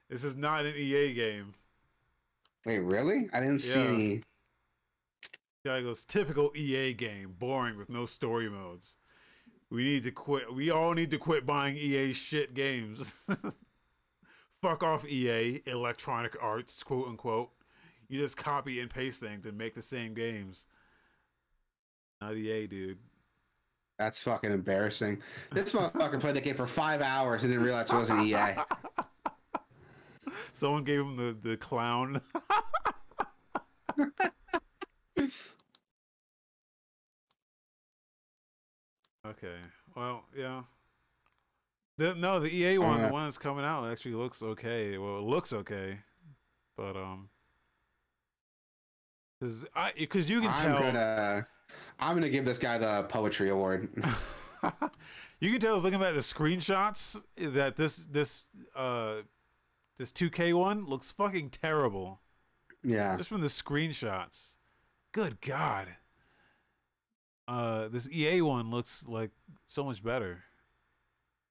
[0.08, 1.54] This is not an EA game.
[2.66, 3.28] Wait, really?
[3.32, 3.88] I didn't see Yeah.
[3.88, 4.22] any.
[5.64, 8.96] Guy goes typical EA game, boring with no story modes.
[9.70, 10.52] We need to quit.
[10.52, 13.14] We all need to quit buying EA shit games.
[14.62, 17.50] Fuck off EA, Electronic Arts, quote unquote.
[18.08, 20.66] You just copy and paste things and make the same games.
[22.20, 22.98] Not EA, dude.
[23.98, 25.22] That's fucking embarrassing.
[25.52, 28.54] This motherfucker played the game for five hours and didn't realize it wasn't EA.
[30.54, 32.20] Someone gave him the, the clown.
[39.26, 39.56] okay.
[39.96, 40.62] Well, yeah.
[41.98, 44.96] The, no, the EA one, the Uh, one that's coming out, actually looks okay.
[44.96, 45.98] Well, it looks okay,
[46.76, 47.28] but um,
[49.38, 51.44] because I because you can I'm tell gonna,
[51.98, 53.90] I'm gonna give this guy the poetry award.
[55.40, 59.16] you can tell looking at the screenshots that this this uh
[60.00, 62.22] this 2K one looks fucking terrible.
[62.82, 64.56] yeah, just from the screenshots.
[65.12, 65.88] Good God.
[67.46, 69.30] Uh, this EA one looks like
[69.66, 70.42] so much better.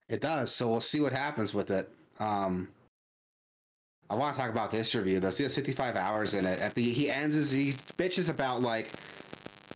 [0.08, 0.52] it does.
[0.52, 1.92] So we'll see what happens with it.
[2.20, 2.70] Um,
[4.10, 5.30] I want to talk about this review though.
[5.30, 6.60] See, it's 55 hours in it.
[6.60, 8.90] At the he ends his he bitches about like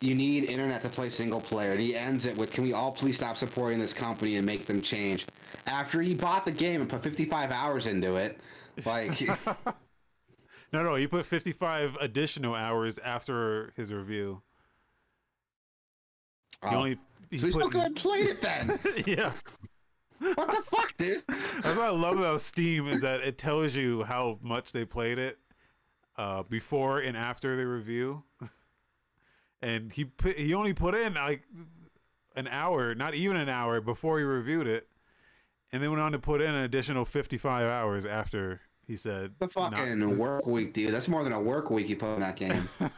[0.01, 1.73] you need internet to play single player.
[1.73, 4.65] And he ends it with, "Can we all please stop supporting this company and make
[4.65, 5.27] them change?"
[5.67, 8.39] After he bought the game and put 55 hours into it,
[8.85, 9.21] like
[10.73, 14.41] no, no, he put 55 additional hours after his review.
[16.61, 16.97] He oh, only
[17.29, 18.79] he so he still put his- could have played it then.
[19.05, 19.31] yeah.
[20.35, 21.23] what the fuck, dude?
[21.27, 25.19] That's what I love about Steam is that it tells you how much they played
[25.19, 25.37] it
[26.17, 28.23] uh, before and after the review.
[29.61, 31.43] and he put, he only put in like
[32.35, 34.87] an hour, not even an hour before he reviewed it,
[35.73, 39.49] and then went on to put in an additional 55 hours after he said The
[39.55, 40.93] not- fucking work week, dude.
[40.93, 42.69] That's more than a work week you put in that game.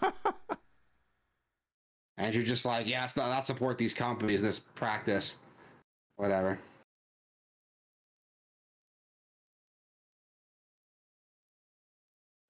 [2.18, 5.38] and you're just like, yeah, let's not, not support these companies this practice.
[6.18, 6.60] Whatever.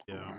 [0.07, 0.33] yeah.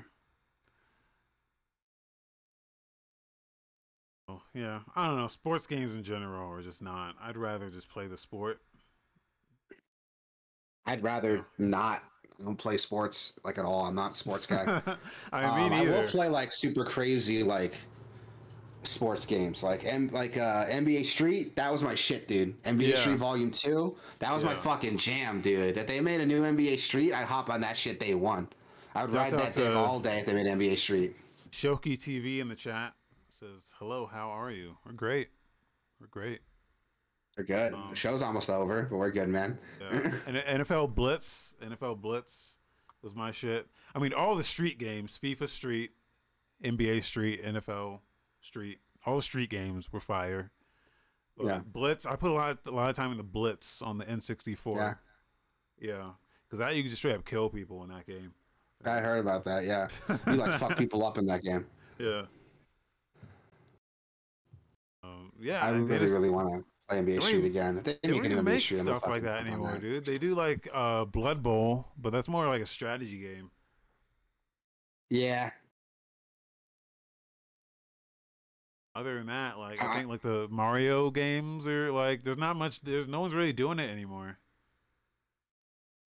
[4.29, 5.29] Oh, yeah, I don't know.
[5.29, 7.15] Sports games in general are just not.
[7.23, 8.61] I'd rather just play the sport.
[10.87, 12.03] I'd rather not
[12.41, 13.87] I don't play sports like at all.
[13.87, 14.83] I'm not a sports guy.
[15.33, 17.75] I Um, mean, I will play like super crazy like
[18.83, 21.57] sports games, like M- like uh, NBA Street.
[21.57, 22.61] That was my shit, dude.
[22.63, 22.97] NBA Yeah.
[22.97, 23.97] Street Volume Two.
[24.19, 25.77] That was my fucking jam, dude.
[25.79, 28.49] If they made a new NBA Street, I'd hop on that shit day one.
[28.95, 31.17] I would ride that thing all day if they made NBA Street.
[31.51, 32.95] Shoki TV in the chat
[33.29, 34.77] says, "Hello, how are you?
[34.85, 35.29] We're great.
[36.01, 36.41] We're great."
[37.37, 37.75] They're good.
[37.75, 39.59] Um, the show's almost over, but we're good, man.
[39.81, 40.11] Yeah.
[40.27, 42.59] and NFL Blitz, NFL Blitz
[43.03, 43.67] was my shit.
[43.95, 45.91] I mean, all the street games, FIFA Street,
[46.65, 48.01] NBA Street, NFL
[48.41, 50.51] Street, all the street games were fire.
[51.37, 51.61] But Yeah.
[51.71, 54.77] Blitz, I put a lot, a lot of time in the Blitz on the N64.
[54.77, 54.95] Yeah.
[55.79, 56.09] Yeah,
[56.47, 58.33] because that you can just straight up kill people in that game.
[58.87, 59.65] I heard about that.
[59.65, 59.89] Yeah,
[60.27, 61.67] you like fuck people up in that game.
[61.99, 62.23] Yeah.
[65.05, 67.79] Um, yeah, I really, just- really want to play NBA don't Street again.
[67.79, 69.81] If they make don't an make I'm stuff like that anymore, that.
[69.81, 70.05] dude.
[70.07, 73.51] They do like uh Blood Bowl, but that's more like a strategy game.
[75.11, 75.51] Yeah,
[78.97, 82.57] Other than that, like I I- think like the Mario games are like there's not
[82.57, 84.39] much there's no one's really doing it anymore.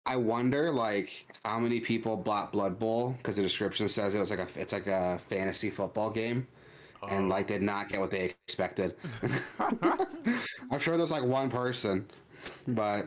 [0.06, 4.30] I wonder like how many people bought Blood Bowl because the description says it was
[4.30, 6.48] like a it's like a fantasy football game
[7.08, 8.96] and like did not get what they expected.
[10.70, 12.08] I'm sure there's like one person,
[12.66, 13.06] but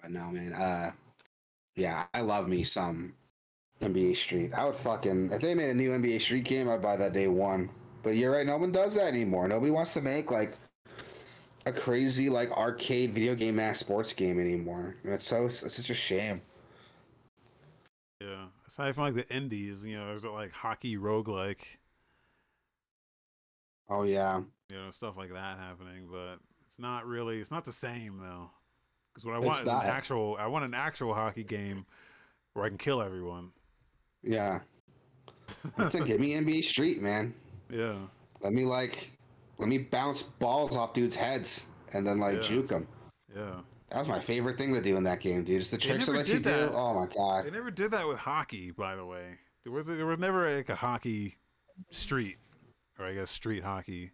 [0.00, 0.52] but no man.
[0.52, 0.92] Uh,
[1.76, 3.14] yeah, I love me some
[3.80, 4.52] NBA Street.
[4.54, 7.28] I would fucking if they made a new NBA Street game, I'd buy that day
[7.28, 7.70] one.
[8.02, 9.48] But you're right, no one does that anymore.
[9.48, 10.56] Nobody wants to make like
[11.66, 14.96] a crazy like arcade video game mass sports game anymore.
[15.04, 16.42] It's so it's such a shame.
[18.20, 18.46] yeah.
[18.78, 21.64] Aside from like the indies, you know, there's like hockey roguelike,
[23.90, 24.40] Oh yeah.
[24.70, 27.40] you know, stuff like that happening, but it's It's not really.
[27.40, 28.50] It's not the same though.
[29.12, 29.84] Because what I It's want is not.
[29.84, 30.36] an actual.
[30.38, 31.86] I want an actual hockey game
[32.52, 33.50] where I can kill everyone.
[34.22, 34.60] Yeah.
[35.76, 37.34] Then give me NBA Street, man.
[37.70, 37.96] yeah.
[38.42, 39.10] Let me like,
[39.58, 42.42] let me bounce balls off dudes' heads and then like Yeah.
[42.42, 42.86] juke them.
[43.34, 43.60] Yeah.
[43.90, 45.60] That was my favorite thing to do in that game, dude.
[45.60, 46.70] It's the tricks that let you did that.
[46.70, 46.76] do.
[46.76, 47.46] Oh my god!
[47.46, 49.38] They never did that with hockey, by the way.
[49.64, 51.36] There was there was never like a hockey
[51.90, 52.36] street,
[52.98, 54.12] or I guess street hockey.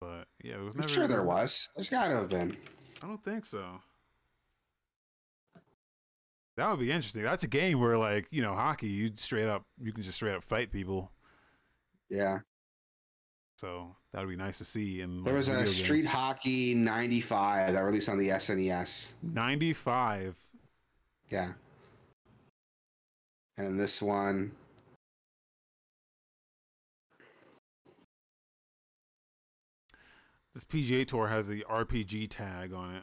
[0.00, 0.88] But yeah, it was never.
[0.88, 1.70] I'm sure there was.
[1.76, 2.56] There's gotta have been.
[3.02, 3.64] I don't think so.
[6.56, 7.22] That would be interesting.
[7.22, 10.34] That's a game where, like, you know, hockey, you straight up, you can just straight
[10.34, 11.10] up fight people.
[12.08, 12.38] Yeah.
[13.64, 15.00] So that would be nice to see.
[15.00, 15.66] In There was a game.
[15.66, 19.14] Street Hockey 95 that released on the SNES.
[19.22, 20.36] ninety-five.
[21.30, 21.52] Yeah.
[23.56, 24.52] And this one.
[30.52, 33.02] This PGA Tour has the RPG tag on it.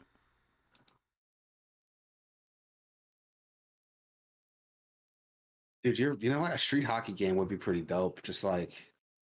[5.82, 6.52] Dude, you're you know what?
[6.54, 8.22] A street hockey game would be pretty dope.
[8.22, 8.70] Just like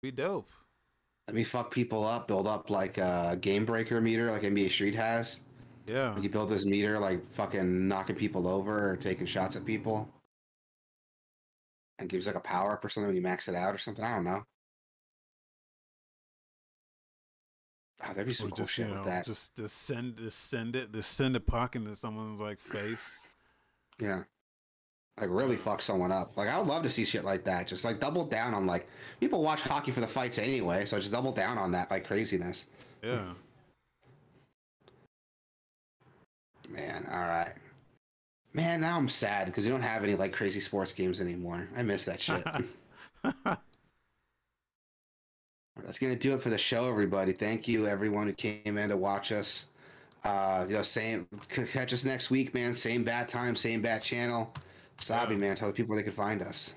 [0.01, 0.49] Be dope.
[1.29, 4.95] Let me fuck people up, build up like a game breaker meter like NBA Street
[4.95, 5.43] has.
[5.85, 6.13] Yeah.
[6.13, 10.11] Like you build this meter like fucking knocking people over or taking shots at people.
[11.99, 14.03] And gives like a power up or something when you max it out or something.
[14.03, 14.41] I don't know.
[18.01, 19.25] Ah, oh, there'd be some Or cool just shit you know, with that.
[19.27, 23.19] just just send just send it, just send a puck into someone's like face.
[23.99, 24.23] Yeah.
[25.21, 26.35] Like really fuck someone up.
[26.37, 27.67] Like I would love to see shit like that.
[27.67, 28.87] Just like double down on like
[29.19, 32.67] people watch hockey for the fights anyway, so just double down on that like craziness.
[33.03, 33.21] Yeah.
[36.69, 37.53] Man, all right.
[38.53, 41.67] Man, now I'm sad because we don't have any like crazy sports games anymore.
[41.75, 42.43] I miss that shit.
[45.83, 47.31] That's gonna do it for the show, everybody.
[47.31, 49.67] Thank you, everyone who came in to watch us.
[50.23, 52.75] Uh, you know, same catch us next week, man.
[52.75, 54.53] Same bad time, same bad channel.
[54.99, 55.39] Sabi, Yeah.
[55.41, 56.75] man, tell the people where they can find us.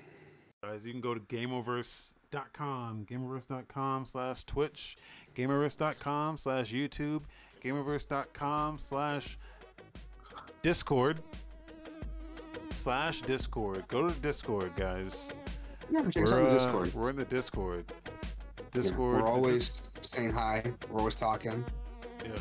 [0.63, 4.97] Guys, you can go to gameoverse.com, gameoverse.com slash Twitch,
[5.35, 7.23] gameoverse.com slash YouTube,
[7.63, 9.37] gameoverse.com slash
[10.61, 11.21] Discord,
[12.71, 13.85] slash Discord.
[13.89, 15.33] Go to Discord, guys.
[15.91, 16.93] Yeah, check us out uh, the Discord.
[16.93, 17.85] we're in the Discord.
[18.17, 19.21] Yeah, Discord.
[19.21, 20.63] we're always saying hi.
[20.89, 21.63] We're always talking,
[22.23, 22.31] Yeah.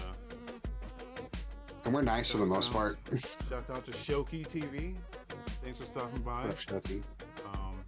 [1.84, 2.98] and we're nice for the most part.
[3.50, 4.94] Shout out to Shoki TV.
[5.72, 6.42] Thanks for stopping by.
[6.42, 7.02] What up, Stucky?
[7.46, 7.82] Um,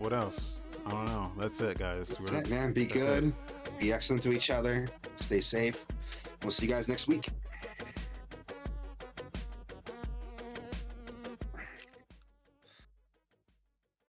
[0.00, 0.62] what else?
[0.84, 1.30] I don't know.
[1.38, 2.08] That's it, guys.
[2.08, 2.72] That's it, man.
[2.72, 2.98] Be that's it.
[2.98, 3.34] good.
[3.78, 4.88] Be excellent to each other.
[5.14, 5.86] Stay safe.
[6.42, 7.28] We'll see you guys next week.